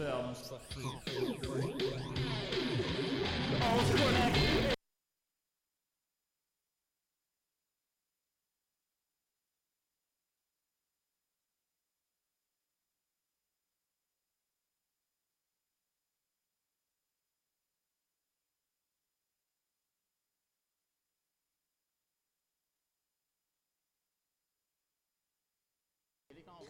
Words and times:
Ferme 0.00 0.34
ça. 0.34 0.58
On 3.60 3.80
se 3.80 3.92
connecte. 3.92 4.80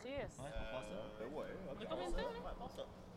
Chris. 0.03 0.31
ouais, 0.39 1.47
Il 1.77 1.83
y 1.83 1.87
a 1.87 1.89
combien 1.89 2.09
de 2.09 2.15
temps, 2.15 2.19
là? 2.19 2.55
OK. 2.65 2.77
Chaque 2.77 3.10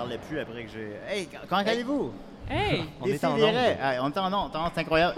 parlez 0.00 0.18
plus 0.18 0.40
après 0.40 0.64
que 0.64 0.70
j'ai. 0.70 0.92
Hey, 1.08 1.28
comment 1.48 1.60
allez-vous? 1.62 2.12
Hey! 2.52 2.82
On 3.00 3.06
est 3.06 3.24
en. 3.24 3.36
Ah, 3.80 3.92
on 4.02 4.10
est 4.10 4.18
en 4.18 4.32
onde, 4.32 4.50
c'est 4.74 4.80
incroyable. 4.80 5.14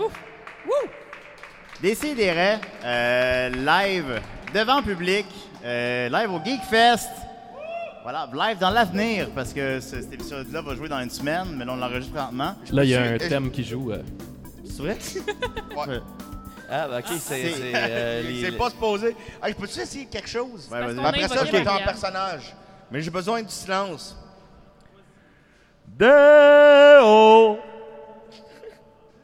Décidérez, 1.80 2.58
euh, 2.84 3.48
live 3.48 4.20
devant 4.52 4.83
public, 4.83 5.24
euh, 5.64 6.11
live 6.11 6.30
au 6.30 6.44
Geek 6.44 6.61
Fest. 6.64 7.08
Voilà, 8.02 8.28
live 8.34 8.58
dans 8.58 8.69
l'avenir, 8.70 9.30
parce 9.34 9.52
que 9.55 9.80
ce- 9.80 10.02
cet 10.02 10.12
épisode-là 10.12 10.61
va 10.61 10.74
jouer 10.74 10.89
dans 10.91 10.98
une 11.00 11.08
semaine, 11.11 11.55
mais 11.56 11.64
là, 11.64 11.72
on 11.72 11.77
l'enregistre 11.77 12.12
présentement. 12.12 12.55
Là, 12.70 12.84
il 12.84 12.91
y 12.91 12.94
a 12.96 13.02
un 13.02 13.17
thème 13.19 13.50
qui 13.50 13.64
joue. 13.64 13.92
euh. 13.92 14.02
C'est 14.67 14.83
vrai? 14.83 14.98
Ouais. 15.77 16.00
Ah, 16.70 16.89
bah, 16.89 16.98
ok, 16.98 17.05
c'est. 17.08 17.19
c'est- 17.19 17.50
c'est, 17.52 17.72
euh, 17.74 18.22
les- 18.28 18.44
C'est 18.44 18.58
pas 18.58 18.69
supposé. 18.70 19.17
Hey, 19.42 19.52
je 19.52 19.55
peux-tu 19.55 19.80
essayer 19.80 20.05
quelque 20.06 20.28
chose? 20.28 20.69
Ouais, 20.70 20.80
vas-y. 20.80 20.96
qu'on 20.96 21.05
a 21.05 21.08
Après 21.08 21.29
ça, 21.29 21.46
je 21.46 21.51
vais 21.52 21.58
être 21.58 21.67
en 21.68 21.70
Marianne. 21.73 21.85
personnage. 21.89 22.55
Mais 22.90 23.01
j'ai 23.01 23.11
besoin 23.11 23.42
du 23.42 23.48
silence. 23.51 24.17
Deo! 25.98 27.58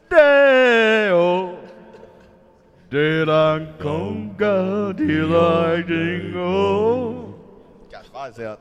Deo! 0.09 1.57
Dilang 2.91 3.67
conga, 3.81 4.93
dilang 4.93 5.81
dingo. 5.85 7.35
Ah, 8.13 8.29
c'est 8.35 8.45
hot. 8.45 8.57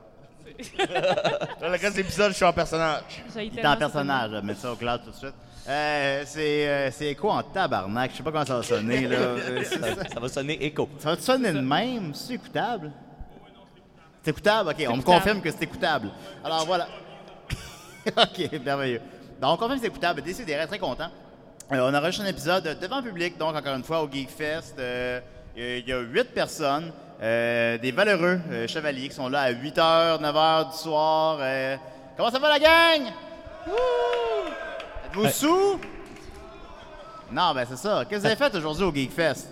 Là, 0.78 1.68
le 1.68 1.68
reste 1.70 1.92
de 1.92 1.96
l'épisode, 1.98 2.30
je 2.30 2.36
suis 2.36 2.44
en 2.44 2.52
personnage. 2.52 3.02
Il 3.36 3.58
est 3.58 3.66
en 3.66 3.76
personnage, 3.76 4.30
mettre 4.42 4.60
ça 4.60 4.72
au 4.72 4.76
cloud 4.76 5.00
tout 5.04 5.10
de 5.10 5.16
suite. 5.16 5.34
Euh, 5.68 6.22
c'est 6.24 6.68
euh, 6.68 6.90
c'est 6.90 7.14
quoi 7.14 7.34
en 7.34 7.42
tabarnak? 7.42 8.12
Je 8.12 8.16
sais 8.16 8.22
pas 8.22 8.30
comment 8.32 8.44
ça 8.46 8.56
va 8.56 8.62
sonner, 8.62 9.06
là. 9.06 9.16
Euh, 9.16 9.64
ça, 9.64 10.04
ça 10.14 10.20
va 10.20 10.28
sonner 10.28 10.64
écho. 10.64 10.88
Ça 10.98 11.10
va 11.10 11.16
te 11.16 11.22
sonner 11.22 11.52
de 11.52 11.60
même? 11.60 12.14
C'est 12.14 12.34
écoutable? 12.34 12.90
C'est 14.22 14.30
écoutable? 14.30 14.70
OK, 14.70 14.86
on 14.88 14.96
me 14.96 15.02
confirme 15.02 15.42
que 15.42 15.50
c'est 15.50 15.64
écoutable. 15.64 16.08
Alors 16.42 16.64
voilà. 16.64 16.88
OK, 18.16 18.62
merveilleux. 18.64 19.00
Donc, 19.40 19.52
on 19.52 19.56
confirme 19.56 19.74
que 19.74 19.80
c'est 19.82 19.88
écoutable. 19.88 20.22
Décidérez, 20.22 20.66
très 20.66 20.78
content. 20.78 21.08
Euh, 21.72 21.90
on 21.90 21.94
enregistre 21.94 22.24
un 22.24 22.28
épisode 22.28 22.78
devant 22.80 23.02
public, 23.02 23.36
donc 23.36 23.54
encore 23.54 23.74
une 23.74 23.84
fois 23.84 24.02
au 24.02 24.10
Geek 24.10 24.30
Fest. 24.30 24.76
Euh, 24.78 25.20
Il 25.56 25.86
y 25.88 25.92
a 25.92 26.00
huit 26.00 26.32
personnes, 26.32 26.92
euh, 27.22 27.76
des 27.78 27.90
valeureux 27.92 28.40
euh, 28.50 28.66
chevaliers 28.66 29.08
qui 29.08 29.14
sont 29.14 29.28
là 29.28 29.40
à 29.42 29.52
8h, 29.52 30.20
9h 30.22 30.70
du 30.70 30.76
soir. 30.78 31.38
Comment 32.16 32.30
ça 32.30 32.38
va 32.38 32.48
la 32.48 32.58
gang? 32.58 33.12
Wouh! 33.66 33.74
Êtes-vous 35.06 35.28
sous? 35.28 35.80
Non, 37.30 37.52
ben 37.54 37.66
c'est 37.68 37.76
ça. 37.76 38.04
Qu'est-ce 38.08 38.22
que 38.22 38.26
vous 38.26 38.26
avez 38.26 38.36
fait 38.36 38.54
aujourd'hui 38.56 38.84
au 38.84 38.94
Geek 38.94 39.12
Fest? 39.12 39.48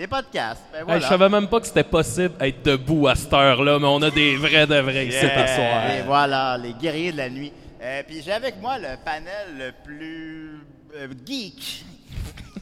Des 0.00 0.06
podcasts. 0.06 0.62
Ben 0.72 0.78
Hey, 0.78 0.84
voilà. 0.86 1.00
je 1.00 1.06
savais 1.08 1.28
même 1.28 1.46
pas 1.46 1.60
que 1.60 1.66
c'était 1.66 1.84
possible 1.84 2.34
d'être 2.38 2.62
debout 2.64 3.06
à 3.06 3.14
cette 3.14 3.34
heure-là, 3.34 3.78
mais 3.78 3.86
on 3.86 4.00
a 4.00 4.10
des 4.10 4.34
vrais 4.34 4.66
de 4.66 4.76
vrais 4.80 5.06
ici 5.08 5.18
Yeah. 5.18 5.46
ce 5.46 5.54
soir. 5.56 5.90
Et 5.90 6.02
voilà, 6.06 6.56
les 6.56 6.72
guerriers 6.72 7.12
de 7.12 7.18
la 7.18 7.28
nuit. 7.28 7.52
Euh, 7.82 8.02
Puis 8.06 8.22
j'ai 8.22 8.32
avec 8.32 8.58
moi 8.62 8.78
le 8.78 8.96
panel 9.04 9.58
le 9.58 9.72
plus 9.84 10.64
euh, 10.96 11.06
geek. 11.26 11.84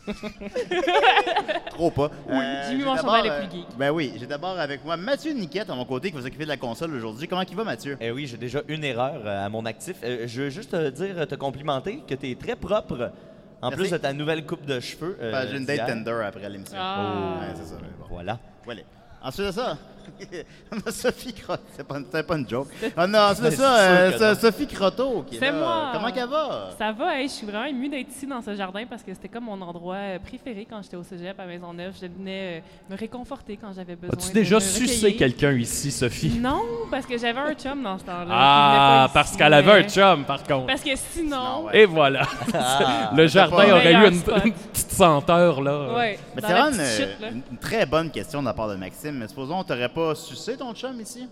Trop 1.71 1.91
pas. 1.93 2.11
Euh, 2.29 2.63
Jimmy 2.71 2.83
d'abord, 2.83 3.23
le 3.23 3.47
plus 3.47 3.57
geek. 3.59 3.67
Ben 3.79 3.91
oui, 3.91 4.15
j'ai 4.19 4.27
d'abord 4.27 4.59
avec 4.59 4.85
moi 4.85 4.97
Mathieu 4.97 5.33
Niquette 5.33 5.71
à 5.71 5.75
mon 5.77 5.85
côté 5.85 6.11
qui 6.11 6.17
va 6.17 6.23
s'occuper 6.23 6.45
de 6.45 6.49
la 6.49 6.57
console 6.57 6.93
aujourd'hui. 6.95 7.29
Comment 7.29 7.43
il 7.43 7.55
va, 7.57 7.63
Mathieu? 7.63 7.97
Eh 8.01 8.11
oui, 8.11 8.27
j'ai 8.27 8.37
déjà 8.37 8.63
une 8.67 8.83
erreur 8.83 9.21
euh, 9.25 9.47
à 9.47 9.49
mon 9.49 9.65
actif. 9.65 9.95
Euh, 10.03 10.25
je 10.27 10.43
veux 10.43 10.51
juste 10.51 10.73
te 10.73 10.91
dire, 10.91 11.27
te 11.29 11.35
complimenter, 11.37 12.03
que 12.09 12.15
tu 12.17 12.31
es 12.31 12.35
très 12.35 12.57
propre. 12.57 13.13
En 13.61 13.71
Merci. 13.71 13.83
plus 13.85 13.91
de 13.91 13.97
ta 13.97 14.13
nouvelle 14.13 14.47
coupe 14.47 14.65
de 14.65 14.79
cheveux. 14.81 15.17
euh, 15.21 15.33
Ben, 15.33 15.49
j'ai 15.51 15.57
une 15.57 15.65
date. 15.67 15.87
Tender 15.89 16.23
après 16.27 16.49
l'émission. 16.49 16.77
Ah. 16.81 17.39
Ouais, 17.41 17.55
c'est 17.57 17.65
ça. 17.67 17.77
bon. 17.77 18.07
Voilà. 18.09 18.39
Voilà. 18.65 18.83
Ensuite 19.23 19.47
de 19.47 19.53
ça, 19.53 19.77
on 20.73 20.89
a 20.89 20.93
Sophie 20.93 21.33
Croteau. 21.33 21.63
C'est 21.77 21.87
pas, 21.87 21.97
c'est 22.13 22.27
pas 22.27 22.37
une 22.37 22.49
joke. 22.49 22.69
On 22.97 23.15
a 23.15 23.31
ensuite 23.33 23.45
de 23.47 23.51
ça, 23.51 23.79
euh, 23.79 24.13
So- 24.19 24.25
non. 24.25 24.35
Sophie 24.41 24.67
Croteau 24.67 25.23
qui 25.29 25.37
est 25.37 25.39
C'est 25.39 25.51
là. 25.51 25.59
moi. 25.59 25.91
Comment 25.93 26.11
qu'elle 26.13 26.29
va? 26.29 26.71
Ça 26.79 26.93
va, 26.93 27.19
hey, 27.21 27.29
je 27.29 27.33
suis 27.33 27.47
vraiment 27.47 27.65
émue 27.67 27.89
d'être 27.89 28.09
ici 28.11 28.27
dans 28.27 28.43
ce 28.43 28.55
jardin 28.55 28.85
parce 28.89 29.03
que 29.03 29.13
c'était 29.15 29.29
comme 29.29 29.45
mon 29.45 29.61
endroit 29.61 29.97
euh, 29.97 30.19
préféré 30.19 30.67
quand 30.69 30.81
j'étais 30.83 30.97
au 30.97 31.03
cégep 31.03 31.39
à 31.39 31.47
Maisonneuve. 31.47 31.93
Je 32.01 32.07
venais 32.07 32.59
euh, 32.59 32.93
me 32.95 32.97
réconforter 32.97 33.57
quand 33.61 33.73
j'avais 33.75 33.97
besoin 33.97 34.17
As-tu 34.19 34.29
de 34.29 34.35
déjà 34.35 34.57
me 34.57 34.61
sucé 34.61 34.95
recueillir. 35.07 35.19
quelqu'un 35.19 35.53
ici, 35.53 35.91
Sophie? 35.91 36.39
Non, 36.39 36.63
parce 36.91 37.07
que 37.07 37.17
j'avais 37.19 37.39
un 37.41 37.55
chum 37.55 37.83
dans 37.83 37.99
ce 37.99 38.05
temps-là. 38.05 38.25
qui 38.25 38.31
Ah, 38.33 39.05
pas 39.09 39.15
parce 39.15 39.29
ici, 39.31 39.39
qu'elle 39.39 39.55
avait 39.55 39.73
un 39.73 39.83
chum, 39.89 40.25
par 40.25 40.43
contre. 40.45 40.67
Parce 40.67 40.83
que 40.83 40.91
sinon... 40.97 41.65
Ouais. 41.67 41.81
Et 41.83 41.87
voilà. 41.87 42.23
Ah. 42.55 43.11
Le 43.17 43.27
jardin 43.27 43.57
pas- 43.57 43.71
aurait 43.73 43.93
eu 43.93 43.97
Meilleur 43.97 44.13
une, 44.13 44.19
spot. 44.19 44.45
une 44.45 44.53
petite 44.53 44.91
senteur, 44.91 45.61
là. 45.63 45.95
Ouais, 45.95 46.19
Mais 46.35 46.43
dans 46.43 46.49
c'est 46.49 46.55
la 46.55 46.61
vraiment 46.63 46.77
une, 46.77 46.83
petite 46.83 46.97
chute, 47.11 47.21
là. 47.21 47.29
une- 47.31 47.43
une 47.51 47.59
très 47.59 47.87
bonne 47.87 48.11
question 48.11 48.41
de 48.41 48.47
la 48.47 48.53
part 48.55 48.69
de 48.69 48.75
Maxime. 48.77 49.17
Mais 49.19 49.29
supposons, 49.29 49.63
t'aurais 49.65 49.89
pas 49.99 50.15
sucé 50.15 50.57
ton 50.57 50.73
chum 50.75 51.01
ici? 51.01 51.29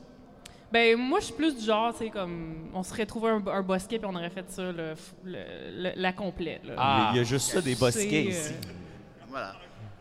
Ben, 0.73 0.97
moi, 0.97 1.21
je 1.21 1.27
suis 1.27 1.35
plus 1.35 1.55
du 1.57 1.65
genre, 1.65 1.93
tu 1.93 2.05
sais, 2.05 2.11
comme... 2.11 2.69
On 2.75 2.83
serait 2.83 3.07
trouvé 3.07 3.31
un, 3.31 3.43
un 3.47 3.63
bosquet 3.63 3.99
puis 3.99 4.09
on 4.11 4.15
aurait 4.17 4.31
fait 4.31 4.45
ça, 4.49 4.63
le, 4.63 4.95
le- 5.25 5.39
le- 5.77 5.93
la 5.95 6.13
complète, 6.13 6.63
là. 6.67 6.75
Ah. 6.77 7.09
Il 7.13 7.19
y 7.19 7.21
a 7.21 7.23
juste 7.23 7.53
ça, 7.53 7.61
des 7.61 7.77
bosquets 7.77 8.25
euh, 8.27 8.31
ici. 8.31 8.53
Voilà. 9.31 9.53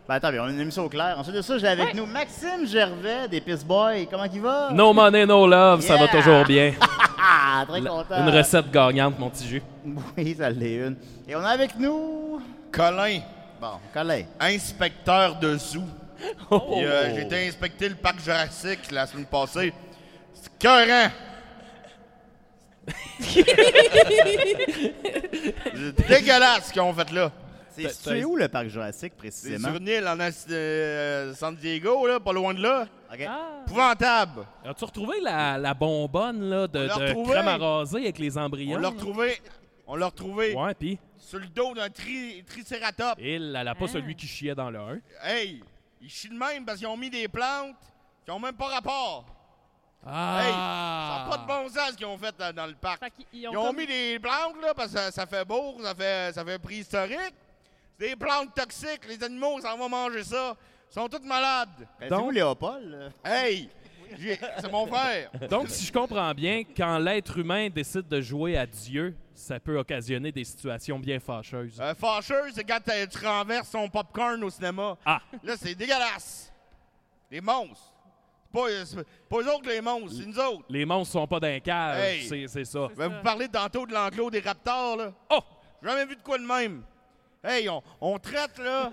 Ben 0.07 0.15
attends, 0.15 0.31
bien, 0.31 0.43
on 0.43 0.47
a 0.47 0.51
une 0.51 0.59
émission 0.59 0.83
au 0.85 0.89
clair. 0.89 1.15
Ensuite 1.19 1.35
de 1.35 1.41
ça, 1.41 1.57
j'ai 1.57 1.67
avec 1.67 1.85
Ouais. 1.87 1.93
nous 1.95 2.05
Maxime 2.05 2.65
Gervais 2.65 3.27
des 3.27 3.41
Piss 3.41 3.63
Boys. 3.63 4.05
Comment 4.09 4.23
il 4.25 4.41
va? 4.41 4.71
No 4.71 4.91
money, 4.93 5.25
no 5.25 5.47
love, 5.47 5.81
ça 5.81 5.97
va 5.97 6.07
toujours 6.07 6.43
bien. 6.45 6.73
Ah, 7.27 7.65
très 7.67 7.81
content. 7.81 8.17
Une 8.27 8.29
recette 8.29 8.69
gagnante, 8.69 9.17
mon 9.17 9.29
petit 9.31 9.47
jus. 9.47 9.63
Oui, 10.15 10.35
ça 10.37 10.47
l'est 10.49 10.75
une. 10.75 10.95
Et 11.27 11.35
on 11.35 11.39
a 11.39 11.47
avec 11.49 11.75
nous... 11.79 12.39
Colin, 12.71 13.19
Bon, 13.59 13.79
Colin. 13.91 14.23
inspecteur 14.39 15.39
de 15.39 15.57
zoo. 15.57 15.81
Oh. 16.51 16.59
Puis, 16.59 16.85
euh, 16.85 17.15
J'ai 17.15 17.21
été 17.23 17.47
inspecter 17.47 17.89
le 17.89 17.95
parc 17.95 18.19
Jurassique 18.21 18.91
la 18.91 19.05
semaine 19.07 19.25
passée. 19.25 19.73
C'est 20.33 20.53
écœurant. 20.55 21.09
C'est 25.75 26.07
dégueulasse 26.07 26.67
ce 26.67 26.73
qu'ils 26.73 26.81
ont 26.81 26.93
fait 26.93 27.11
là. 27.11 27.31
C'est 27.71 27.89
situé 27.91 28.23
où 28.23 28.35
le 28.37 28.47
parc 28.47 28.67
Jurassique 28.67 29.11
C'est 29.15 29.17
précisément? 29.17 29.67
sur 29.67 29.77
une 29.77 29.87
île 29.87 30.07
en 30.07 30.17
euh, 30.51 31.33
San 31.33 31.55
Diego, 31.57 32.07
là, 32.07 32.19
pas 32.21 32.31
loin 32.31 32.53
de 32.53 32.61
là. 32.61 32.87
Ok. 33.11 33.19
Ah! 33.27 33.63
Épouvantable. 33.67 34.45
As-tu 34.63 34.85
retrouvé 34.85 35.19
la, 35.21 35.57
la 35.57 35.73
bonbonne 35.73 36.49
là, 36.49 36.67
de, 36.67 36.87
On 36.95 36.99
l'a 36.99 37.13
de 37.13 37.23
crème 37.29 37.47
à 37.49 37.57
raser 37.57 37.97
avec 37.97 38.17
les 38.19 38.37
On 38.37 38.41
embryons? 38.43 38.79
l'a 38.79 38.89
retrouvé. 38.89 39.37
On 39.87 39.95
l'a 39.97 40.05
retrouvé 40.05 40.53
Ouais, 40.55 40.73
pis 40.73 40.97
sur 41.17 41.39
le 41.39 41.47
dos 41.47 41.73
d'un 41.73 41.89
tri 41.89 42.43
tricératops. 42.47 43.19
il, 43.19 43.55
elle 43.59 43.67
a 43.67 43.75
pas 43.75 43.85
Ah. 43.85 43.91
celui 43.93 44.15
qui 44.15 44.27
chiait 44.27 44.55
dans 44.55 44.69
le 44.69 44.79
1. 44.79 44.99
Hey, 45.23 45.61
ils 46.05 46.09
chient 46.11 46.29
de 46.29 46.35
même 46.37 46.63
parce 46.65 46.77
qu'ils 46.77 46.87
ont 46.87 46.95
mis 46.97 47.09
des 47.09 47.27
plantes 47.27 47.75
qui 48.23 48.31
ont 48.31 48.39
même 48.39 48.55
pas 48.55 48.67
rapport. 48.67 49.25
Ah! 50.05 50.39
Hey, 50.43 50.51
ça 50.51 51.23
n'a 51.23 51.29
pas 51.29 51.37
de 51.37 51.47
bon 51.47 51.67
sens 51.69 51.91
ce 51.91 51.97
qu'ils 51.97 52.05
ont 52.05 52.17
fait 52.17 52.35
là, 52.37 52.53
dans 52.53 52.67
le 52.67 52.75
parc. 52.75 53.01
Ils 53.33 53.47
ont 53.47 53.51
Ils 53.51 53.57
ont 53.57 53.65
comme- 53.65 53.77
mis 53.77 53.87
des 53.87 54.19
plantes 54.19 54.61
là 54.61 54.73
parce 54.75 54.91
que 54.93 54.99
ça, 54.99 55.11
ça 55.11 55.25
fait 55.25 55.43
beau, 55.45 55.77
ça 55.81 55.95
fait, 55.95 56.31
ça 56.33 56.45
fait 56.45 56.59
préhistorique. 56.59 57.33
C'est 57.99 58.09
des 58.09 58.15
plantes 58.15 58.53
toxiques, 58.53 59.05
les 59.07 59.23
animaux 59.23 59.59
s'en 59.61 59.75
vont 59.77 59.89
manger 59.89 60.23
ça. 60.23 60.55
Ils 60.91 60.93
sont 60.93 61.09
tous 61.09 61.25
malades. 61.25 61.87
Ben, 61.99 62.09
Donc- 62.09 62.27
où 62.27 62.29
Léopold? 62.31 62.83
là? 62.91 63.09
Hey, 63.23 63.67
c'est 64.59 64.71
mon 64.71 64.85
frère. 64.87 65.31
Donc, 65.49 65.69
si 65.69 65.85
je 65.85 65.91
comprends 65.93 66.33
bien, 66.33 66.63
quand 66.75 66.97
l'être 66.99 67.37
humain 67.37 67.69
décide 67.69 68.07
de 68.07 68.21
jouer 68.21 68.57
à 68.57 68.65
Dieu, 68.65 69.15
ça 69.33 69.59
peut 69.59 69.77
occasionner 69.77 70.31
des 70.31 70.43
situations 70.43 70.97
bien 70.99 71.19
fâcheuses. 71.19 71.77
Euh, 71.81 71.93
fâcheux, 71.95 72.51
c'est 72.53 72.63
quand 72.63 72.79
tu 72.83 73.25
renverses 73.25 73.69
son 73.69 73.87
popcorn 73.89 74.43
au 74.43 74.49
cinéma. 74.49 74.97
Ah! 75.05 75.21
Là, 75.43 75.55
c'est 75.57 75.75
dégueulasse. 75.75 76.51
Des 77.29 77.41
monstres. 77.41 77.91
C'est 78.53 78.61
pas, 78.61 78.85
c'est 78.85 78.95
pas 79.29 79.37
eux 79.41 79.53
autres 79.53 79.67
les 79.67 79.81
monstres, 79.81 80.15
c'est 80.17 80.25
nous 80.25 80.39
autres. 80.39 80.63
Les 80.69 80.85
monstres 80.85 81.11
sont 81.11 81.27
pas 81.27 81.41
d'un 81.41 81.59
cage, 81.59 81.99
Hey. 82.01 82.23
c'est- 82.23 82.47
c'est 82.47 82.63
ça. 82.65 82.87
Je 82.91 82.95
vais 82.97 83.09
vous 83.09 83.21
parler 83.21 83.49
tantôt 83.49 83.85
de 83.85 83.93
l'enclos 83.93 84.29
des 84.31 84.39
raptors, 84.39 84.95
là. 84.95 85.11
Oh! 85.29 85.39
J'ai 85.83 85.89
jamais 85.89 86.05
vu 86.05 86.15
de 86.15 86.21
quoi 86.21 86.37
de 86.37 86.45
même. 86.45 86.83
Hey, 87.43 87.67
on, 87.67 87.83
on 87.99 88.17
traite, 88.17 88.57
là. 88.59 88.91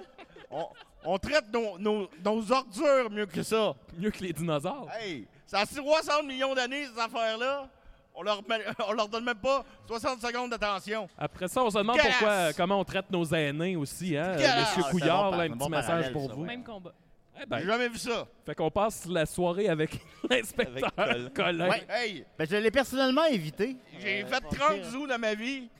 on, 0.51 0.67
on 1.05 1.19
traite 1.19 1.47
nos, 1.53 1.79
nos- 1.79 2.09
nos 2.25 2.53
ordures 2.53 3.11
mieux 3.11 3.27
que 3.27 3.43
ça. 3.43 3.75
Mieux 3.99 4.11
que 4.11 4.23
les 4.23 4.33
dinosaures. 4.33 4.89
Hey, 5.01 5.27
ça 5.47 5.61
a 5.61 5.67
60 5.67 6.25
millions 6.27 6.55
d'années, 6.55 6.87
ces 6.87 7.01
affaires-là. 7.01 7.69
On 8.15 8.23
leur, 8.23 8.43
met- 8.49 8.65
on 8.89 8.93
leur 8.93 9.09
donne 9.09 9.25
même 9.25 9.39
pas 9.39 9.65
60 9.87 10.21
secondes 10.21 10.51
d'attention. 10.51 11.09
Après 11.17 11.49
ça, 11.49 11.63
on 11.65 11.71
se 11.71 11.79
demande 11.79 11.99
pourquoi, 11.99 12.53
comment 12.53 12.79
on 12.81 12.85
traite 12.85 13.11
nos 13.11 13.25
aînés 13.25 13.75
aussi. 13.77 14.17
Hein? 14.17 14.33
Dégueulasse. 14.37 14.69
Monsieur 14.77 14.83
Ah, 14.87 14.91
Couillard, 14.91 15.31
bon 15.31 15.37
là, 15.37 15.43
un 15.43 15.47
c'est 15.47 15.49
petit 15.51 15.59
bon 15.59 15.69
message 15.71 16.13
pour 16.13 16.29
ça, 16.29 16.35
vous. 16.35 16.45
Même 16.45 16.63
combat. 16.65 16.93
Eh 17.43 17.47
ben, 17.47 17.59
J'ai 17.61 17.67
jamais 17.67 17.89
vu 17.89 17.97
ça. 17.99 18.27
fait 18.45 18.55
qu'on 18.55 18.71
passe 18.71 19.07
la 19.07 19.25
soirée 19.25 19.69
avec 19.71 19.99
l'inspecteur 20.31 21.33
Colin. 21.35 21.71
Ouais. 21.71 21.87
Hey, 21.89 22.25
Ben, 22.39 22.47
je 22.49 22.57
l'ai 22.57 22.71
personnellement 22.71 23.25
évité. 23.25 23.77
j'ai 23.99 24.23
Euh, 24.23 24.27
fait 24.27 24.31
pas 24.31 24.41
30 24.41 24.75
pire. 24.75 24.85
zoos 24.91 25.07
dans 25.07 25.19
ma 25.19 25.35
vie. 25.35 25.71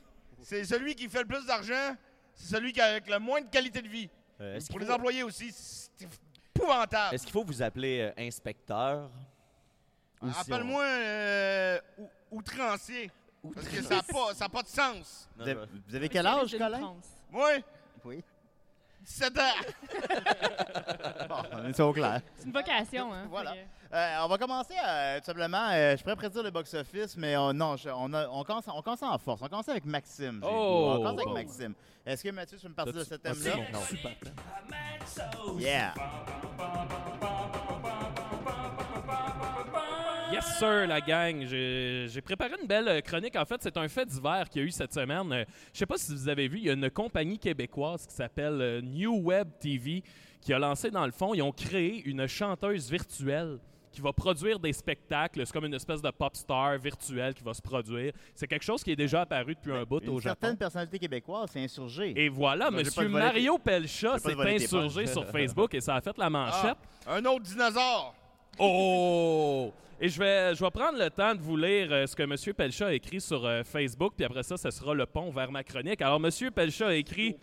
C'est 0.41 0.65
celui 0.65 0.95
qui 0.95 1.07
fait 1.07 1.19
le 1.21 1.27
plus 1.27 1.45
d'argent. 1.45 1.95
C'est 2.33 2.55
celui 2.55 2.73
qui 2.73 2.81
a 2.81 2.85
avec 2.85 3.07
le 3.07 3.19
moins 3.19 3.41
de 3.41 3.47
qualité 3.47 3.81
de 3.83 3.87
vie. 3.87 4.09
Euh, 4.43 4.59
Pour 4.69 4.79
les 4.79 4.85
faut, 4.85 4.91
employés 4.93 5.23
aussi, 5.23 5.51
c'est 5.51 6.07
épouvantable. 6.55 7.15
est-ce 7.15 7.23
qu'il 7.23 7.31
faut 7.31 7.43
vous 7.43 7.61
appeler 7.61 8.01
euh, 8.01 8.11
inspecteur? 8.27 9.09
Ou 10.21 10.29
si 10.29 10.35
on- 10.37 10.41
Appelle-moi 10.41 10.83
euh, 10.83 11.79
ou- 11.97 12.09
outrancier. 12.31 13.09
Parce 13.53 13.67
que 13.67 13.81
ça 13.81 13.95
n'a 13.97 14.03
pas, 14.03 14.33
ça 14.33 14.45
a 14.45 14.49
pas 14.49 14.63
de 14.63 14.67
sens. 14.67 15.27
Non, 15.37 15.43
Vous 15.43 15.49
avez, 15.49 15.59
non. 15.61 15.67
vous 15.87 15.95
avez 15.95 16.09
quel 16.09 16.25
âge, 16.27 16.57
Colin? 16.57 16.95
Moi, 17.31 17.51
Oui. 18.05 18.23
17 19.03 19.37
ans. 19.39 19.41
Bon, 21.29 21.35
on 21.53 21.65
est 21.69 21.79
au 21.79 21.93
clair. 21.93 22.21
C'est 22.37 22.45
une 22.45 22.51
vocation, 22.51 23.13
hein. 23.13 23.27
Voilà. 23.29 23.53
Euh, 23.93 24.17
on 24.23 24.27
va 24.27 24.37
commencer 24.37 24.73
euh, 24.85 25.19
tout 25.19 25.25
simplement. 25.25 25.69
euh, 25.71 25.95
je 25.95 26.01
pourrais 26.03 26.15
prédire 26.15 26.43
le 26.43 26.51
box-office, 26.51 27.15
mais 27.17 27.37
on- 27.37 27.53
non, 27.53 27.75
je- 27.77 27.89
on, 27.89 28.11
a- 28.13 28.27
on, 28.27 28.43
commence, 28.43 28.65
on 28.67 28.81
commence 28.81 29.03
en 29.03 29.17
force. 29.17 29.41
On 29.41 29.47
commence 29.47 29.69
avec 29.69 29.85
Maxime. 29.85 30.41
Oh! 30.43 30.93
On 30.95 30.97
commence 30.97 31.21
avec. 31.21 31.33
Maxime. 31.33 31.73
Est-ce 32.05 32.23
que 32.23 32.29
Mathieu, 32.29 32.57
tu 32.57 32.63
veux 32.63 32.69
me 32.69 32.75
partir 32.75 32.93
de 32.93 33.03
ce 33.03 33.15
thème-là? 33.15 33.51
Yeah. 35.59 35.93
Yes, 40.43 40.57
sir, 40.57 40.87
la 40.87 40.99
gang. 41.01 41.45
J'ai 41.45 42.21
préparé 42.21 42.53
une 42.61 42.67
belle 42.67 42.87
euh, 42.87 43.01
chronique. 43.01 43.35
En 43.35 43.45
fait, 43.45 43.61
c'est 43.61 43.77
un 43.77 43.87
fait 43.87 44.05
divers 44.05 44.49
qu'il 44.49 44.61
y 44.61 44.65
a 44.65 44.67
eu 44.67 44.71
cette 44.71 44.93
semaine. 44.93 45.31
Euh, 45.31 45.45
Je 45.73 45.79
sais 45.79 45.85
pas 45.85 45.97
si 45.97 46.11
vous 46.13 46.27
avez 46.27 46.47
vu, 46.47 46.57
il 46.57 46.63
y 46.65 46.69
a 46.69 46.73
une 46.73 46.89
compagnie 46.89 47.39
québécoise 47.39 48.05
qui 48.05 48.13
s'appelle 48.13 48.59
euh, 48.61 48.81
New 48.81 49.15
Web 49.21 49.47
TV 49.59 50.03
qui 50.41 50.53
a 50.53 50.59
lancé, 50.59 50.91
dans 50.91 51.05
le 51.05 51.11
fond, 51.13 51.33
ils 51.33 51.41
ont 51.41 51.53
créé 51.53 52.03
une 52.05 52.27
chanteuse 52.27 52.91
virtuelle 52.91 53.59
qui 53.93 54.01
va 54.01 54.11
produire 54.11 54.59
des 54.59 54.73
spectacles. 54.73 55.45
C'est 55.45 55.53
comme 55.53 55.65
une 55.65 55.73
espèce 55.75 56.01
de 56.01 56.09
pop 56.11 56.35
star 56.35 56.77
virtuelle 56.77 57.33
qui 57.33 57.43
va 57.43 57.53
se 57.53 57.61
produire. 57.61 58.11
C'est 58.35 58.47
quelque 58.47 58.65
chose 58.65 58.83
qui 58.83 58.91
est 58.91 58.95
déjà 58.97 59.21
apparu 59.21 59.55
depuis 59.55 59.71
un 59.71 59.83
bout 59.83 60.03
Une 60.03 60.09
au 60.09 60.19
Japon. 60.19 60.55
personnalité 60.57 60.99
québécoise 60.99 61.51
s'est 61.51 61.63
insurgée. 61.63 62.11
Et 62.17 62.27
voilà, 62.27 62.69
Non, 62.69 62.77
Monsieur 62.79 63.07
Mario 63.07 63.57
Pelcha 63.59 64.17
s'est 64.19 64.35
insurgé 64.37 65.05
sur 65.07 65.25
Facebook 65.31 65.73
et 65.75 65.79
ça 65.79 65.95
a 65.95 66.01
fait 66.01 66.17
la 66.17 66.29
manchette. 66.29 66.77
Ah, 67.05 67.15
un 67.15 67.25
autre 67.25 67.43
dinosaure. 67.43 68.13
Oh! 68.59 69.73
Et 69.99 70.09
je 70.09 70.19
vais, 70.19 70.53
je 70.53 70.63
vais 70.63 70.71
prendre 70.71 70.97
le 70.97 71.09
temps 71.09 71.33
de 71.33 71.41
vous 71.41 71.55
lire 71.55 71.87
euh, 71.91 72.05
ce 72.05 72.15
que 72.15 72.23
M. 72.23 72.35
Pelcha 72.55 72.87
a 72.87 72.93
écrit 72.93 73.21
sur 73.21 73.45
euh, 73.45 73.63
Facebook, 73.63 74.13
puis 74.15 74.25
après 74.25 74.43
ça, 74.43 74.57
ce 74.57 74.69
sera 74.69 74.93
le 74.93 75.05
pont 75.05 75.31
vers 75.31 75.51
ma 75.51 75.63
chronique. 75.63 76.01
Alors, 76.01 76.21
M. 76.23 76.51
Pelcha 76.51 76.87
a 76.87 76.93
écrit 76.93 77.37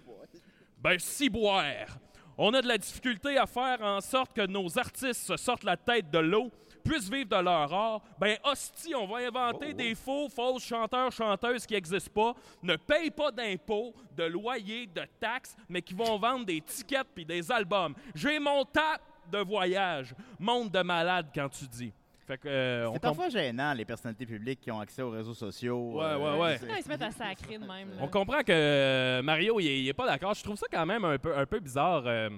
Ben, 0.79 0.99
ciboire! 0.99 1.99
On 2.37 2.55
a 2.55 2.63
de 2.63 2.69
la 2.69 2.79
difficulté 2.79 3.37
à 3.37 3.47
faire 3.47 3.83
en 3.83 4.01
sorte 4.01 4.33
que 4.33 4.47
nos 4.47 4.79
artistes 4.79 5.27
se 5.27 5.37
sortent 5.37 5.65
la 5.65 5.77
tête 5.77 6.11
de 6.11 6.19
l'eau, 6.19 6.51
puissent 6.83 7.11
vivre 7.11 7.29
de 7.29 7.43
leur 7.43 7.73
art. 7.73 8.03
Ben, 8.19 8.39
hostie, 8.45 8.95
on 8.95 9.07
va 9.07 9.19
inventer 9.19 9.75
des 9.75 9.95
faux, 9.95 10.29
fausses 10.29 10.65
chanteurs, 10.65 11.13
chanteuses 11.13 11.67
qui 11.67 11.75
n'existent 11.75 12.13
pas, 12.15 12.35
ne 12.63 12.77
payent 12.77 13.11
pas 13.11 13.31
d'impôts, 13.31 13.95
de 14.17 14.25
loyers, 14.25 14.87
de 14.87 15.03
taxes, 15.19 15.57
mais 15.69 15.83
qui 15.83 15.95
vont 15.95 16.19
vendre 16.19 16.47
des 16.47 16.61
tickets 16.61 17.09
puis 17.15 17.25
des 17.25 17.51
albums. 17.51 17.95
J'ai 18.15 18.39
mon 18.39 18.65
tap 18.65 19.03
de 19.31 19.39
voyage. 19.39 20.15
Monde 20.39 20.71
de 20.71 20.81
malade 20.83 21.27
quand 21.35 21.49
tu 21.49 21.67
dis. 21.67 21.93
Fait 22.27 22.39
que, 22.39 22.49
euh, 22.49 22.89
on 22.89 22.93
C'est 22.93 23.01
comp- 23.01 23.17
parfois 23.17 23.29
gênant, 23.29 23.73
les 23.75 23.85
personnalités 23.85 24.27
publiques 24.27 24.61
qui 24.61 24.71
ont 24.71 24.79
accès 24.81 25.03
aux 25.03 25.11
réseaux 25.11 25.35
sociaux. 25.35 25.95
Ouais, 25.99 26.05
euh, 26.05 26.19
ouais, 26.19 26.41
ouais. 26.41 26.59
c'est- 26.59 26.67
Ah, 26.71 26.75
ils 26.79 26.83
se 26.85 26.89
mettent 26.89 27.03
à 27.03 27.11
sacrer 27.11 27.59
de 27.59 27.65
même. 27.67 27.91
là. 27.91 27.97
On 28.01 28.07
comprend 28.09 28.41
que 28.41 28.53
euh, 28.53 29.23
Mario, 29.23 29.59
il 29.59 29.67
est, 29.67 29.81
il 29.83 29.89
est 29.89 29.93
pas 29.95 30.07
d'accord. 30.07 30.35
Je 30.35 30.43
trouve 30.45 30.57
ça 30.57 30.67
quand 30.71 30.87
même 30.87 31.05
un 31.05 31.19
peu, 31.19 31.37
un 31.37 31.47
peu 31.47 31.59
bizarre, 31.59 32.03
euh, 32.07 32.31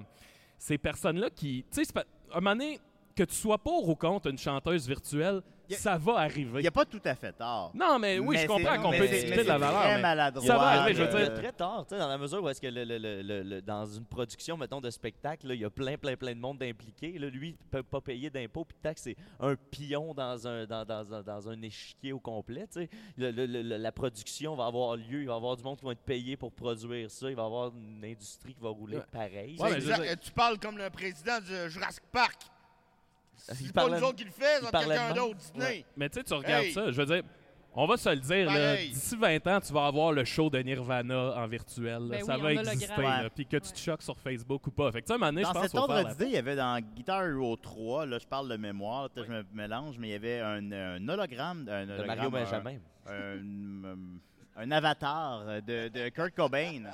ces 0.56 0.78
personnes-là 0.78 1.28
qui... 1.30 1.64
Tu 1.70 1.76
sais, 1.76 1.84
c'est 1.84 1.92
pas- 1.92 2.04
à 2.32 2.38
un 2.38 2.40
moment 2.40 2.56
donné, 2.56 2.78
que 3.14 3.24
tu 3.24 3.34
sois 3.34 3.58
pour 3.58 3.86
ou 3.86 3.94
contre 3.94 4.28
une 4.30 4.38
chanteuse 4.38 4.88
virtuelle, 4.88 5.42
a- 5.74 5.78
ça 5.78 5.96
va 5.98 6.12
Il 6.12 6.16
arriver. 6.18 6.60
n'y 6.62 6.66
a 6.66 6.70
pas 6.70 6.84
tout 6.84 7.00
à 7.04 7.14
fait 7.14 7.32
tort. 7.32 7.70
Non, 7.74 7.98
mais 7.98 8.18
oui, 8.18 8.36
Mais 8.36 8.42
je 8.42 8.46
comprends 8.48 8.80
qu'on 8.82 8.90
peut 8.90 9.08
discuter 9.08 9.42
de 9.42 9.48
la 9.48 9.54
c'est 9.54 9.58
valeur. 9.58 9.80
très 9.82 9.96
mais- 9.96 10.02
maladroit. 10.02 10.46
Ça 10.46 10.56
va 10.56 10.62
arriver, 10.66 10.94
je 10.94 11.02
veux 11.04 11.24
dire. 11.24 11.34
très 11.34 11.52
tard, 11.52 11.84
tu 11.88 11.94
sais, 11.94 12.00
dans 12.00 12.08
la 12.08 12.18
mesure 12.18 12.42
où 12.42 12.48
est-ce 12.48 12.60
que 12.60 12.66
le- 12.66 12.84
le- 12.84 12.98
le- 12.98 13.22
le- 13.22 13.42
le- 13.42 13.62
dans 13.62 13.84
une 13.86 14.04
production, 14.04 14.56
mettons, 14.56 14.80
de 14.80 14.90
spectacle, 14.90 15.46
là, 15.48 15.54
il 15.54 15.60
y 15.60 15.64
a 15.64 15.70
plein, 15.70 15.96
plein, 15.96 16.16
plein 16.16 16.34
de 16.34 16.40
monde 16.40 16.58
d'impliqués. 16.58 17.18
Là, 17.18 17.28
lui, 17.28 17.50
il 17.50 17.56
peut 17.70 17.82
pas 17.82 18.00
payer 18.00 18.30
d'impôts 18.30 18.64
puis 18.64 18.76
de 18.76 18.82
taxes. 18.82 19.02
C'est 19.02 19.16
un 19.40 19.54
pion 19.70 20.14
dans 20.14 20.46
un, 20.46 20.66
dans, 20.66 20.84
dans 20.84 21.14
un, 21.14 21.22
dans 21.22 21.48
un 21.48 21.62
échiquier 21.62 22.12
au 22.12 22.20
complet. 22.20 22.66
tu 22.72 22.80
sais. 22.82 22.88
Le- 23.16 23.30
le- 23.30 23.46
le- 23.46 23.76
la 23.76 23.92
production 23.92 24.54
va 24.54 24.66
avoir 24.66 24.96
lieu. 24.96 25.22
Il 25.22 25.26
va 25.26 25.34
y 25.34 25.36
avoir 25.36 25.56
du 25.56 25.62
monde 25.62 25.78
qui 25.78 25.84
va 25.84 25.92
être 25.92 26.04
payé 26.04 26.36
pour 26.36 26.52
produire 26.52 27.10
ça. 27.10 27.28
Il 27.30 27.36
va 27.36 27.42
y 27.42 27.46
avoir 27.46 27.72
une 27.74 28.04
industrie 28.04 28.54
qui 28.54 28.60
va 28.60 28.68
rouler 28.70 28.96
Ouais. 28.98 29.02
pareil. 29.10 29.56
Ouais, 29.58 29.78
mais 30.00 30.16
Tu 30.16 30.30
parles 30.32 30.58
comme 30.58 30.78
le 30.78 30.88
président 30.90 31.38
du 31.40 31.70
Jurassic 31.70 32.02
Park. 32.12 32.36
Il 33.48 33.56
C'est 33.66 33.72
pas 33.72 33.88
nous 33.88 34.02
autres 34.02 34.16
qui 34.16 34.24
le 34.24 34.30
fait, 34.30 34.60
c'est 34.62 34.70
quelqu'un 34.70 35.14
d'autre, 35.14 35.36
Disney. 35.36 35.84
Mais 35.96 36.08
tu 36.08 36.18
sais, 36.20 36.24
tu 36.24 36.34
regardes 36.34 36.64
Hey. 36.64 36.72
ça, 36.72 36.90
je 36.92 36.96
veux 36.96 37.06
dire, 37.06 37.22
on 37.74 37.86
va 37.86 37.96
se 37.96 38.08
le 38.10 38.16
dire, 38.16 38.50
d'ici 38.92 39.16
20 39.16 39.46
ans, 39.46 39.58
tu 39.60 39.72
vas 39.72 39.86
avoir 39.86 40.12
le 40.12 40.24
show 40.24 40.50
de 40.50 40.58
Nirvana 40.58 41.34
en 41.36 41.46
virtuel. 41.48 42.02
Ben 42.10 42.22
ça 42.22 42.36
oui, 42.36 42.42
va 42.42 42.52
exister, 42.52 42.94
puis 43.34 43.46
que 43.46 43.56
tu 43.56 43.72
te 43.72 43.78
choques 43.78 44.02
sur 44.02 44.16
Facebook 44.18 44.66
ou 44.66 44.70
pas. 44.70 44.92
Fait 44.92 45.00
que 45.00 45.06
tu 45.06 45.08
sais, 45.08 45.12
à 45.14 45.16
un 45.16 45.18
moment 45.18 45.32
donné, 45.32 45.42
je 45.42 45.46
Dans 45.48 45.54
pense 45.54 45.70
cet 45.70 45.74
ordre 45.76 46.08
d'idée, 46.10 46.26
il 46.26 46.32
y 46.32 46.36
avait 46.36 46.56
dans 46.56 46.78
Guitar 46.94 47.24
Hero 47.24 47.56
3, 47.56 48.06
là, 48.06 48.18
je 48.18 48.26
parle 48.26 48.48
de 48.50 48.56
mémoire, 48.56 49.08
je 49.16 49.22
me 49.22 49.42
mélange, 49.54 49.96
mais 49.98 50.08
il 50.08 50.12
y 50.12 50.14
avait 50.14 50.40
un, 50.40 50.70
un 50.70 51.08
hologramme. 51.08 51.66
Un, 51.70 51.86
De 51.86 52.04
Mario 52.04 52.24
un- 52.28 52.30
Benjamin. 52.30 52.76
un, 53.06 53.96
un 54.54 54.70
avatar 54.70 55.44
de, 55.66 55.88
de 55.88 56.08
Kurt 56.10 56.34
Cobain. 56.36 56.82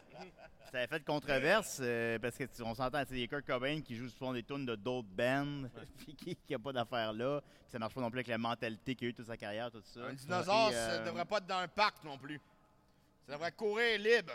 Ça 0.70 0.78
avait 0.78 0.86
fait 0.86 1.04
controverse 1.04 1.78
euh, 1.82 2.18
parce 2.18 2.36
que 2.36 2.44
tu- 2.44 2.62
on 2.62 2.74
s'entend, 2.74 3.02
c'est 3.08 3.26
Kurt 3.26 3.46
Cobain 3.46 3.80
qui 3.80 3.94
joue 3.96 4.08
souvent 4.08 4.32
des 4.32 4.42
tunes 4.42 4.66
de 4.66 4.74
d'autres 4.74 5.08
bands, 5.08 5.62
puis 5.98 6.14
qui 6.14 6.36
qui 6.36 6.54
a 6.54 6.58
pas 6.58 6.72
d'affaires 6.72 7.12
là. 7.12 7.40
Puis 7.40 7.70
ça 7.72 7.78
marche 7.78 7.94
pas 7.94 8.00
non 8.00 8.10
plus 8.10 8.18
avec 8.18 8.26
la 8.28 8.38
mentalité 8.38 8.94
qu'il 8.94 9.06
a 9.06 9.10
eu 9.10 9.14
toute 9.14 9.26
sa 9.26 9.36
carrière, 9.36 9.70
tout 9.70 9.80
ça. 9.82 10.00
Un 10.06 10.12
dinosaure, 10.12 10.68
Et, 10.70 10.74
ça 10.74 10.90
euh, 10.92 11.04
devrait 11.06 11.24
pas 11.24 11.38
être 11.38 11.46
dans 11.46 11.58
un 11.58 11.68
parc 11.68 12.04
non 12.04 12.18
plus. 12.18 12.40
Ça 13.26 13.32
devrait 13.32 13.52
courir 13.52 13.98
libre. 13.98 14.32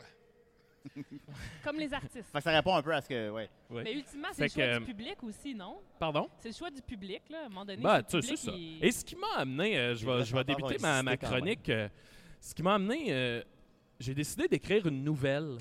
Comme 1.64 1.78
les 1.78 1.94
artistes. 1.94 2.30
Fait 2.32 2.40
que 2.40 2.44
ça 2.44 2.52
répond 2.52 2.76
un 2.76 2.82
peu 2.82 2.94
à 2.94 3.02
ce 3.02 3.08
que, 3.08 3.30
ouais. 3.30 3.50
Mais 3.70 3.94
ultimement, 3.94 4.28
c'est 4.34 4.44
le 4.44 4.50
choix 4.50 4.64
que, 4.66 4.80
du 4.80 4.86
public 4.86 5.24
aussi, 5.24 5.56
non? 5.56 5.78
Pardon? 5.98 6.30
C'est 6.40 6.50
le 6.50 6.56
choix 6.56 6.70
du 6.70 6.82
public, 6.82 7.22
là. 7.30 7.44
À 7.44 7.46
un 7.46 7.50
moment 7.50 7.66
donné, 7.66 7.82
Bah, 7.82 8.04
tu 8.04 8.22
sais, 8.22 8.36
ça. 8.36 8.52
qui... 8.52 8.80
Et 8.82 8.92
ce 8.92 9.06
qui 9.06 9.16
m'a 9.16 9.38
amené, 9.38 9.78
euh, 9.78 9.96
je, 9.96 10.06
vais, 10.06 10.26
je 10.26 10.36
débuter 10.44 10.78
ma, 10.80 11.16
chronique. 11.18 11.70
euh, 11.70 11.88
ce 12.42 12.54
qui 12.54 12.62
m'a 12.64 12.74
amené, 12.76 13.14
euh, 13.14 13.42
j'ai 14.00 14.14
décidé 14.14 14.48
d'écrire 14.48 14.86
une 14.88 15.04
nouvelle 15.04 15.58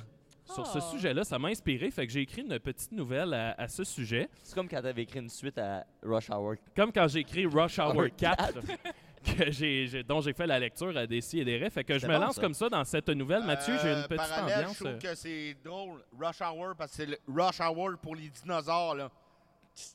sur 0.55 0.67
ce 0.67 0.81
sujet-là. 0.81 1.25
Ça 1.25 1.39
m'a 1.39 1.49
inspiré, 1.49 1.91
fait 1.91 2.07
que 2.07 2.13
j'ai 2.13 2.21
écrit 2.21 2.43
une 2.43 2.59
petite 2.59 2.93
nouvelle 2.93 3.33
à, 3.35 3.53
à 3.59 3.69
ce 3.69 3.85
sujet. 3.85 4.29
C'est 4.43 4.55
comme 4.55 4.69
quand 4.69 4.81
tu 4.81 4.87
avais 4.87 5.03
écrit 5.03 5.21
une 5.21 5.29
suite 5.29 5.59
à 5.59 5.85
Rush 6.03 6.31
Hour. 6.31 6.55
Comme 6.77 6.93
quand 6.93 7.09
j'ai 7.09 7.21
écrit 7.21 7.47
Rush 7.47 7.79
Hour 7.79 7.97
Hour 7.97 8.07
4, 8.17 8.53
que 9.25 9.51
j'ai, 9.53 9.87
j'ai- 9.87 10.03
dont 10.03 10.21
j'ai 10.21 10.33
fait 10.33 10.47
la 10.47 10.59
lecture 10.59 10.97
à 10.97 11.07
Dessy 11.07 11.39
et 11.41 11.45
des 11.45 11.57
Rêves. 11.59 11.71
Fait 11.73 11.85
que 11.85 11.99
je 11.99 12.07
me 12.07 12.13
bon, 12.15 12.21
lance 12.21 12.35
ça. 12.37 12.41
comme 12.43 12.55
ça 12.55 12.69
dans 12.69 12.85
cette 12.85 13.09
nouvelle. 13.11 13.45
Mathieu, 13.45 13.75
j'ai 13.81 13.89
une 13.93 13.99
Euh, 13.99 14.09
petite 14.09 14.17
parallèle, 14.29 14.59
ambiance. 14.59 14.73
Je 14.79 14.85
trouve 14.85 14.95
euh, 14.95 14.99
que 14.99 15.15
c'est 15.15 15.57
drôle, 15.65 16.05
Rush 16.21 16.41
Hour, 16.41 16.75
parce 16.77 16.91
que 16.91 16.97
c'est 16.97 17.07
le 17.07 17.19
Rush 17.29 17.61
Hour 17.61 17.99
pour 18.03 18.17
les 18.17 18.29
dinosaures, 18.29 18.95
là. 18.97 19.11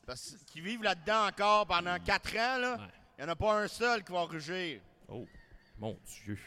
Parce 0.06 0.34
qu'ils 0.46 0.62
vivent 0.62 0.82
là-dedans 0.82 1.26
encore 1.28 1.66
pendant 1.66 1.96
4 2.04 2.36
ans, 2.36 2.58
là. 2.58 2.72
Ouais. 2.76 2.84
Il 3.18 3.24
n'y 3.24 3.30
en 3.30 3.32
a 3.32 3.36
pas 3.36 3.62
un 3.62 3.68
seul 3.68 4.02
qui 4.04 4.12
va 4.12 4.22
rugir. 4.24 4.80
Oh, 5.08 5.26
mon 5.78 5.96
Dieu. 6.24 6.38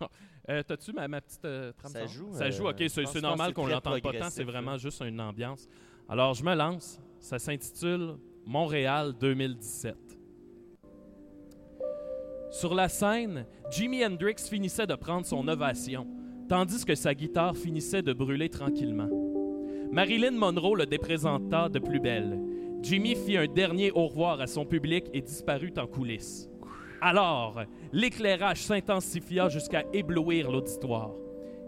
Euh, 0.50 0.62
T'as-tu 0.62 0.92
ma, 0.92 1.06
ma 1.08 1.20
petite 1.20 1.44
euh, 1.44 1.72
trame 1.76 1.92
Ça 1.92 2.06
joue, 2.06 2.32
Ça 2.32 2.44
euh, 2.44 2.50
joue, 2.50 2.68
ok, 2.68 2.80
je 2.80 2.88
c'est 2.88 3.20
normal 3.20 3.52
qu'on 3.52 3.66
l'entende 3.66 4.00
pas 4.00 4.12
tant, 4.12 4.30
c'est 4.30 4.44
vraiment 4.44 4.78
juste 4.78 5.02
une 5.02 5.20
ambiance. 5.20 5.68
Alors, 6.08 6.34
je 6.34 6.42
me 6.42 6.54
lance. 6.54 7.00
Ça 7.20 7.38
s'intitule 7.38 8.16
Montréal 8.46 9.12
2017. 9.20 9.96
Sur 12.50 12.74
la 12.74 12.88
scène, 12.88 13.44
Jimi 13.70 14.04
Hendrix 14.04 14.36
finissait 14.48 14.86
de 14.86 14.94
prendre 14.94 15.26
son 15.26 15.46
ovation, 15.48 16.06
tandis 16.48 16.84
que 16.84 16.94
sa 16.94 17.14
guitare 17.14 17.54
finissait 17.54 18.00
de 18.00 18.14
brûler 18.14 18.48
tranquillement. 18.48 19.08
Marilyn 19.92 20.30
Monroe 20.30 20.76
le 20.76 20.86
déprésenta 20.86 21.68
de 21.68 21.78
plus 21.78 22.00
belle. 22.00 22.38
Jimmy 22.80 23.16
fit 23.16 23.36
un 23.36 23.46
dernier 23.46 23.90
au 23.90 24.06
revoir 24.06 24.40
à 24.40 24.46
son 24.46 24.64
public 24.64 25.06
et 25.12 25.20
disparut 25.20 25.74
en 25.76 25.86
coulisses. 25.86 26.48
Alors, 27.00 27.62
l'éclairage 27.92 28.62
s'intensifia 28.62 29.48
jusqu'à 29.48 29.84
éblouir 29.92 30.50
l'auditoire. 30.50 31.12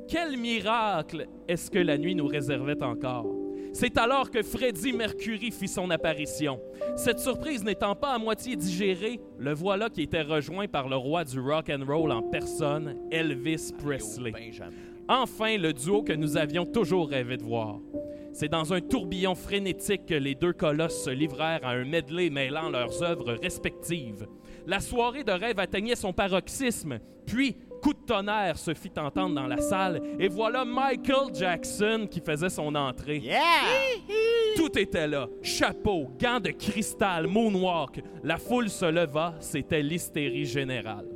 Quel 0.08 0.36
miracle 0.36 1.28
est-ce 1.46 1.70
que 1.70 1.78
la 1.78 1.96
nuit 1.96 2.16
nous 2.16 2.26
réservait 2.26 2.82
encore? 2.82 3.26
C'est 3.72 3.96
alors 3.96 4.30
que 4.30 4.42
Freddie 4.42 4.92
Mercury 4.92 5.52
fit 5.52 5.68
son 5.68 5.90
apparition. 5.90 6.60
Cette 6.96 7.20
surprise 7.20 7.62
n'étant 7.62 7.94
pas 7.94 8.14
à 8.14 8.18
moitié 8.18 8.56
digérée, 8.56 9.20
le 9.38 9.52
voilà 9.52 9.88
qui 9.88 10.02
était 10.02 10.22
rejoint 10.22 10.66
par 10.66 10.88
le 10.88 10.96
roi 10.96 11.22
du 11.22 11.38
rock 11.38 11.70
and 11.70 11.84
roll 11.86 12.10
en 12.10 12.22
personne, 12.22 12.96
Elvis 13.12 13.72
Presley. 13.78 14.32
Enfin, 15.08 15.56
le 15.56 15.72
duo 15.72 16.02
que 16.02 16.12
nous 16.12 16.36
avions 16.36 16.66
toujours 16.66 17.08
rêvé 17.08 17.36
de 17.36 17.44
voir. 17.44 17.78
C'est 18.32 18.48
dans 18.48 18.72
un 18.72 18.80
tourbillon 18.80 19.34
frénétique 19.34 20.06
que 20.06 20.14
les 20.14 20.34
deux 20.34 20.52
colosses 20.52 21.04
se 21.04 21.10
livrèrent 21.10 21.64
à 21.64 21.70
un 21.70 21.84
medley 21.84 22.30
mêlant 22.30 22.70
leurs 22.70 23.02
œuvres 23.02 23.32
respectives. 23.32 24.26
La 24.66 24.80
soirée 24.80 25.24
de 25.24 25.32
rêve 25.32 25.58
atteignait 25.58 25.96
son 25.96 26.12
paroxysme, 26.12 26.98
puis 27.26 27.56
coup 27.80 27.94
de 27.94 27.98
tonnerre 27.98 28.58
se 28.58 28.74
fit 28.74 28.92
entendre 28.98 29.34
dans 29.34 29.46
la 29.46 29.58
salle, 29.58 30.02
et 30.18 30.28
voilà 30.28 30.64
Michael 30.64 31.34
Jackson 31.34 32.06
qui 32.10 32.20
faisait 32.20 32.50
son 32.50 32.74
entrée. 32.74 33.18
Yeah! 33.18 33.40
Tout 34.56 34.78
était 34.78 35.06
là. 35.06 35.28
Chapeau, 35.42 36.10
gants 36.18 36.40
de 36.40 36.50
cristal, 36.50 37.26
moonwalk. 37.26 38.02
La 38.22 38.36
foule 38.36 38.68
se 38.68 38.84
leva, 38.84 39.34
c'était 39.40 39.82
l'hystérie 39.82 40.44
générale. 40.44 41.06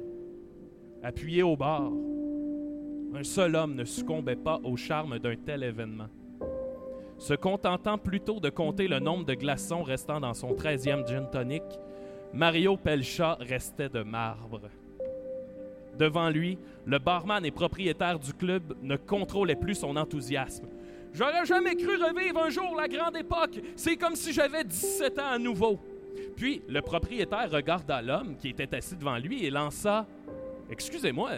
Appuyé 1.03 1.43
au 1.43 1.57
bord, 1.57 1.93
un 3.15 3.23
seul 3.23 3.55
homme 3.55 3.75
ne 3.75 3.85
succombait 3.85 4.37
pas 4.37 4.61
au 4.65 4.77
charme 4.77 5.19
d'un 5.19 5.37
tel 5.37 5.63
événement. 5.63 6.09
Se 7.19 7.35
contentant 7.35 7.99
plutôt 7.99 8.41
de 8.41 8.51
compter 8.51 8.89
le 8.89 8.99
nombre 8.99 9.25
de 9.25 9.35
glaçons 9.35 9.83
restant 9.83 10.21
dans 10.21 10.35
son 10.35 10.53
13e 10.53 11.07
gin 11.07 11.29
tonic, 11.31 11.63
Mario 12.35 12.77
Pelcha 12.77 13.39
restait 13.41 13.89
de 13.89 14.03
marbre. 14.03 14.63
Devant 15.97 16.29
lui, 16.31 16.59
le 16.85 16.99
barman 16.99 17.45
et 17.45 17.53
propriétaire 17.53 18.19
du 18.19 18.33
club 18.33 18.75
ne 18.83 18.97
contrôlait 18.97 19.55
plus 19.55 19.77
son 19.77 19.95
enthousiasme. 19.95 20.67
J'aurais 21.13 21.47
jamais 21.47 21.77
cru 21.77 21.97
revivre 21.97 22.43
un 22.43 22.51
jour 22.51 22.75
la 22.77 22.89
grande 22.89 23.17
époque. 23.17 23.61
C'est 23.77 23.95
comme 23.95 24.17
si 24.17 24.33
j'avais 24.33 24.65
17 24.65 25.17
ans 25.21 25.31
à 25.31 25.39
nouveau. 25.39 25.79
Puis 26.37 26.63
le 26.69 26.83
propriétaire 26.83 27.49
regarda 27.53 28.03
l'homme 28.03 28.37
qui 28.37 28.49
était 28.49 28.75
assis 28.75 28.97
devant 28.97 29.17
lui 29.17 29.45
et 29.45 29.51
lança 29.51 30.05
Excusez-moi, 30.69 31.31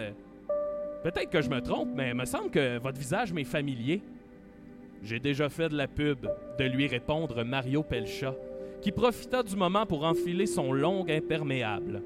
peut-être 1.02 1.28
que 1.28 1.42
je 1.42 1.50
me 1.50 1.60
trompe, 1.60 1.90
mais 1.94 2.10
il 2.10 2.14
me 2.14 2.24
semble 2.24 2.50
que 2.50 2.78
votre 2.78 2.98
visage 2.98 3.34
m'est 3.34 3.44
familier. 3.44 4.00
J'ai 5.02 5.18
déjà 5.18 5.50
fait 5.50 5.68
de 5.68 5.76
la 5.76 5.88
pub, 5.88 6.26
de 6.58 6.64
lui 6.64 6.86
répondre 6.86 7.44
Mario 7.44 7.82
Pelcha, 7.82 8.34
qui 8.80 8.92
profita 8.92 9.42
du 9.42 9.56
moment 9.56 9.86
pour 9.86 10.04
enfiler 10.04 10.46
son 10.46 10.72
long 10.72 11.04
imperméable. 11.08 12.02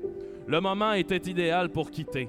Le 0.46 0.60
moment 0.60 0.92
était 0.92 1.30
idéal 1.30 1.68
pour 1.68 1.90
quitter. 1.90 2.28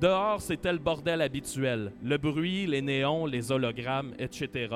Dehors, 0.00 0.40
c'était 0.40 0.72
le 0.72 0.78
bordel 0.78 1.20
habituel. 1.20 1.92
Le 2.02 2.18
bruit, 2.18 2.66
les 2.66 2.82
néons, 2.82 3.24
les 3.24 3.52
hologrammes, 3.52 4.14
etc. 4.18 4.68